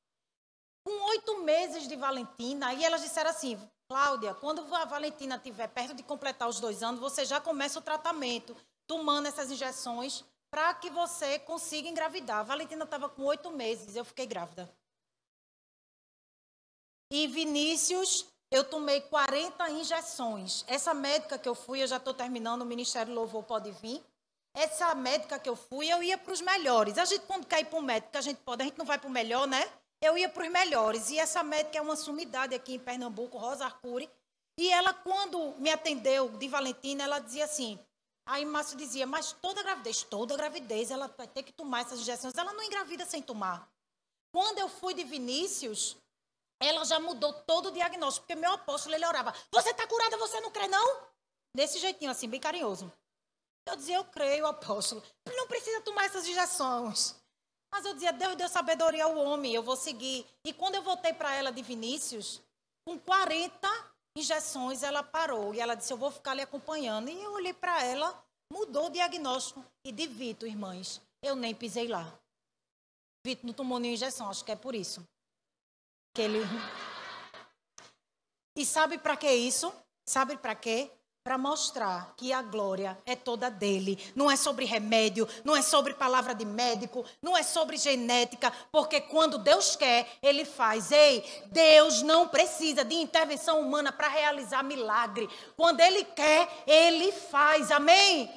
Com 0.83 1.11
oito 1.11 1.43
meses 1.43 1.87
de 1.87 1.95
Valentina, 1.95 2.69
aí 2.69 2.83
elas 2.83 3.03
disseram 3.03 3.29
assim, 3.29 3.61
Cláudia, 3.87 4.33
quando 4.33 4.75
a 4.75 4.87
Valentina 4.87 5.37
estiver 5.37 5.69
perto 5.69 5.93
de 5.93 6.03
completar 6.03 6.49
os 6.49 6.59
dois 6.59 6.83
anos, 6.83 7.01
você 7.01 7.27
já 7.27 7.39
começa 7.39 7.79
o 7.79 7.83
tratamento, 7.83 8.57
tomando 8.87 9.27
essas 9.27 9.51
injeções 9.51 10.25
para 10.51 10.73
que 10.73 10.89
você 10.89 11.39
consiga 11.39 11.87
engravidar. 11.87 12.39
A 12.39 12.45
Valentina 12.45 12.85
estava 12.85 13.11
com 13.11 13.25
oito 13.25 13.51
meses, 13.51 13.95
eu 13.95 14.07
fiquei 14.07 14.25
grávida. 14.25 14.75
E 17.13 17.27
Vinícius, 17.27 18.25
eu 18.51 18.65
tomei 18.65 19.01
40 19.03 19.71
injeções. 19.71 20.65
Essa 20.67 20.95
médica 20.95 21.39
que 21.39 21.49
eu 21.49 21.55
fui, 21.55 21.83
eu 21.83 21.87
já 21.87 21.97
estou 21.99 22.15
terminando, 22.15 22.63
o 22.63 22.67
Ministério 22.67 23.13
Louvor 23.13 23.43
pode 23.43 23.71
vir. 23.73 24.03
Essa 24.55 24.95
médica 24.95 25.39
que 25.39 25.49
eu 25.49 25.57
fui, 25.57 25.89
eu 25.89 26.03
ia 26.03 26.17
para 26.17 26.33
os 26.33 26.41
melhores. 26.41 26.99
A 26.99 27.05
gente, 27.05 27.27
quando 27.27 27.47
quer 27.47 27.61
ir 27.61 27.67
para 27.67 27.79
o 27.79 27.83
médico, 27.83 28.17
a 28.17 28.21
gente 28.21 28.39
pode, 28.39 28.63
a 28.63 28.65
gente 28.65 28.79
não 28.79 28.87
vai 28.87 28.99
para 28.99 29.09
o 29.09 29.13
melhor, 29.13 29.47
né? 29.47 29.71
Eu 30.01 30.17
ia 30.17 30.29
para 30.29 30.45
os 30.45 30.51
melhores. 30.51 31.11
E 31.11 31.19
essa 31.19 31.43
médica 31.43 31.79
é 31.79 31.83
uma 31.83 31.97
sumidade 31.97 32.55
aqui 32.55 32.75
em 32.75 32.79
Pernambuco, 32.79 33.37
Rosa 33.37 33.65
Arcuri. 33.65 34.09
E 34.59 34.71
ela, 34.71 34.93
quando 34.93 35.55
me 35.59 35.71
atendeu 35.71 36.29
de 36.31 36.49
Valentina, 36.49 37.05
ela 37.05 37.19
dizia 37.19 37.45
assim: 37.45 37.79
Aí 38.29 38.45
Márcio 38.45 38.77
dizia, 38.77 39.07
mas 39.07 39.33
toda 39.33 39.63
gravidez, 39.63 40.03
toda 40.03 40.37
gravidez, 40.37 40.91
ela 40.91 41.07
vai 41.17 41.27
ter 41.27 41.43
que 41.43 41.51
tomar 41.51 41.81
essas 41.81 42.01
injeções. 42.01 42.35
Ela 42.37 42.53
não 42.53 42.63
engravida 42.63 43.07
sem 43.07 43.23
tomar. 43.23 43.67
Quando 44.31 44.59
eu 44.59 44.69
fui 44.69 44.93
de 44.93 45.03
Vinícius, 45.03 45.97
ela 46.61 46.85
já 46.85 46.99
mudou 46.99 47.33
todo 47.33 47.67
o 47.67 47.73
diagnóstico, 47.73 48.27
porque 48.27 48.39
meu 48.39 48.53
apóstolo, 48.53 48.95
ele 48.95 49.07
orava, 49.07 49.35
você 49.51 49.71
está 49.71 49.87
curada, 49.87 50.17
você 50.17 50.41
não 50.41 50.51
crê 50.51 50.67
não? 50.69 51.01
Desse 51.55 51.79
jeitinho 51.79 52.11
assim, 52.11 52.29
bem 52.29 52.41
carinhoso. 52.41 52.93
Eu 53.67 53.77
dizia, 53.77 53.97
eu 53.97 54.05
creio, 54.05 54.47
apóstolo. 54.47 55.03
Não 55.27 55.47
precisa 55.47 55.81
tomar 55.83 56.07
essas 56.07 56.27
injeções. 56.27 57.15
Mas 57.71 57.85
eu 57.85 57.93
dizia, 57.93 58.13
Deus 58.13 58.35
deu 58.35 58.49
sabedoria 58.49 59.05
ao 59.05 59.17
homem, 59.17 59.55
eu 59.55 59.63
vou 59.63 59.77
seguir. 59.77 60.27
E 60.45 60.53
quando 60.53 60.77
eu 60.77 60.83
voltei 60.83 61.13
para 61.13 61.35
ela 61.35 61.53
de 61.53 61.63
Vinícius, 61.63 62.41
com 62.87 62.99
40 62.99 63.69
injeções, 64.17 64.83
ela 64.83 65.03
parou 65.03 65.55
e 65.55 65.61
ela 65.61 65.75
disse: 65.75 65.93
Eu 65.93 65.99
vou 65.99 66.11
ficar 66.11 66.33
lhe 66.33 66.41
acompanhando. 66.41 67.11
E 67.11 67.23
eu 67.23 67.33
olhei 67.33 67.53
para 67.53 67.85
ela, 67.85 68.25
mudou 68.51 68.87
o 68.87 68.91
diagnóstico. 68.91 69.63
E 69.85 69.93
de 69.93 70.07
Vitor, 70.07 70.49
irmãs, 70.49 71.01
eu 71.23 71.37
nem 71.37 71.55
pisei 71.55 71.89
lá. 71.89 72.19
Vitor 73.25 73.45
não 73.45 73.53
tomou 73.53 73.79
nenhuma 73.79 73.95
injeção, 73.95 74.31
acho 74.31 74.45
que 74.45 74.53
é 74.53 74.57
por 74.57 74.75
isso. 74.75 75.07
Que 76.15 76.23
ele. 76.23 76.41
E 78.57 78.65
sabe 78.67 78.99
para 78.99 79.17
que 79.17 79.31
isso? 79.31 79.73
Sabe 80.05 80.37
para 80.37 80.55
quê? 80.55 80.91
para 81.29 81.37
mostrar 81.37 82.15
que 82.17 82.33
a 82.33 82.41
glória 82.41 82.97
é 83.05 83.15
toda 83.15 83.51
dele. 83.51 83.99
Não 84.17 84.31
é 84.31 84.35
sobre 84.35 84.65
remédio, 84.65 85.29
não 85.45 85.55
é 85.55 85.61
sobre 85.61 85.93
palavra 85.93 86.35
de 86.35 86.47
médico, 86.47 87.05
não 87.21 87.37
é 87.37 87.43
sobre 87.43 87.77
genética, 87.77 88.51
porque 88.73 88.99
quando 88.99 89.37
Deus 89.37 89.77
quer, 89.77 90.09
ele 90.23 90.47
faz. 90.47 90.91
Ei, 90.91 91.23
Deus 91.49 92.01
não 92.01 92.29
precisa 92.29 92.83
de 92.83 92.95
intervenção 92.95 93.61
humana 93.61 93.93
para 93.93 94.09
realizar 94.09 94.65
milagre. 94.65 95.29
Quando 95.55 95.81
ele 95.81 96.03
quer, 96.03 96.49
ele 96.67 97.13
faz. 97.13 97.71
Amém? 97.71 98.31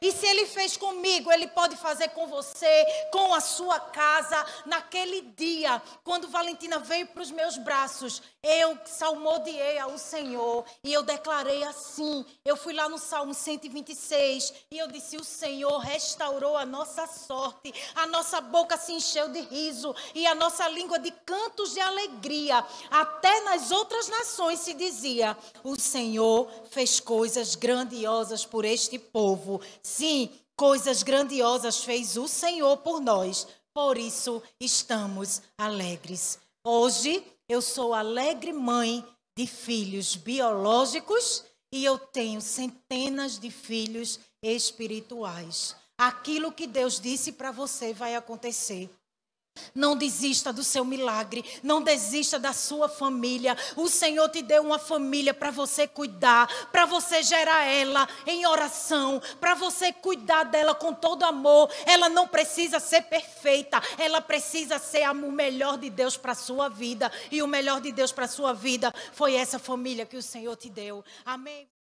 E 0.00 0.12
se 0.12 0.26
ele 0.26 0.46
fez 0.46 0.76
comigo, 0.76 1.30
ele 1.32 1.48
pode 1.48 1.76
fazer 1.76 2.08
com 2.10 2.26
você, 2.26 2.86
com 3.10 3.34
a 3.34 3.40
sua 3.40 3.80
casa. 3.80 4.44
Naquele 4.66 5.22
dia, 5.22 5.82
quando 6.04 6.28
Valentina 6.28 6.78
veio 6.78 7.06
para 7.08 7.22
os 7.22 7.30
meus 7.30 7.56
braços, 7.58 8.22
eu 8.42 8.78
salmodiei 8.84 9.78
ao 9.78 9.98
Senhor 9.98 10.64
e 10.84 10.92
eu 10.92 11.02
declarei 11.02 11.64
assim. 11.64 12.24
Eu 12.44 12.56
fui 12.56 12.72
lá 12.72 12.88
no 12.88 12.98
Salmo 12.98 13.34
126 13.34 14.54
e 14.70 14.78
eu 14.78 14.86
disse: 14.86 15.16
O 15.16 15.24
Senhor 15.24 15.78
restaurou 15.78 16.56
a 16.56 16.64
nossa 16.64 17.06
sorte, 17.06 17.74
a 17.96 18.06
nossa 18.06 18.40
boca 18.40 18.76
se 18.76 18.92
encheu 18.92 19.28
de 19.28 19.40
riso 19.40 19.94
e 20.14 20.26
a 20.26 20.34
nossa 20.34 20.68
língua 20.68 20.98
de 21.00 21.10
cantos 21.10 21.74
de 21.74 21.80
alegria. 21.80 22.64
Até 22.90 23.40
nas 23.40 23.72
outras 23.72 24.08
nações 24.08 24.60
se 24.60 24.74
dizia: 24.74 25.36
O 25.64 25.78
Senhor 25.78 26.48
fez 26.70 27.00
coisas 27.00 27.56
grandiosas 27.56 28.46
por 28.46 28.64
este 28.64 28.96
povo. 28.96 29.60
Sim, 29.82 30.30
coisas 30.56 31.02
grandiosas 31.02 31.84
fez 31.84 32.16
o 32.16 32.26
Senhor 32.26 32.78
por 32.78 33.00
nós. 33.00 33.46
Por 33.72 33.96
isso 33.96 34.42
estamos 34.60 35.42
alegres. 35.56 36.38
Hoje 36.64 37.24
eu 37.48 37.62
sou 37.62 37.94
alegre 37.94 38.52
mãe 38.52 39.04
de 39.36 39.46
filhos 39.46 40.16
biológicos 40.16 41.44
e 41.72 41.84
eu 41.84 41.98
tenho 41.98 42.40
centenas 42.40 43.38
de 43.38 43.50
filhos 43.50 44.18
espirituais. 44.42 45.76
Aquilo 45.96 46.52
que 46.52 46.66
Deus 46.66 47.00
disse 47.00 47.32
para 47.32 47.50
você 47.50 47.92
vai 47.92 48.14
acontecer. 48.14 48.90
Não 49.74 49.96
desista 49.96 50.52
do 50.52 50.64
seu 50.64 50.84
milagre, 50.84 51.44
não 51.62 51.82
desista 51.82 52.38
da 52.38 52.52
sua 52.52 52.88
família. 52.88 53.56
O 53.76 53.88
Senhor 53.88 54.28
te 54.28 54.42
deu 54.42 54.62
uma 54.62 54.78
família 54.78 55.32
para 55.32 55.50
você 55.50 55.86
cuidar, 55.86 56.48
para 56.70 56.86
você 56.86 57.22
gerar 57.22 57.64
ela 57.64 58.08
em 58.26 58.46
oração, 58.46 59.20
para 59.40 59.54
você 59.54 59.92
cuidar 59.92 60.44
dela 60.44 60.74
com 60.74 60.92
todo 60.92 61.24
amor. 61.24 61.70
Ela 61.86 62.08
não 62.08 62.26
precisa 62.28 62.80
ser 62.80 63.02
perfeita, 63.02 63.82
ela 63.98 64.20
precisa 64.20 64.78
ser 64.78 65.08
o 65.08 65.32
melhor 65.32 65.78
de 65.78 65.90
Deus 65.90 66.16
para 66.16 66.32
a 66.32 66.36
sua 66.36 66.68
vida. 66.68 67.10
E 67.30 67.42
o 67.42 67.46
melhor 67.46 67.80
de 67.80 67.92
Deus 67.92 68.12
para 68.12 68.24
a 68.24 68.28
sua 68.28 68.52
vida 68.52 68.92
foi 69.12 69.34
essa 69.34 69.58
família 69.58 70.06
que 70.06 70.16
o 70.16 70.22
Senhor 70.22 70.56
te 70.56 70.68
deu. 70.68 71.04
Amém. 71.24 71.77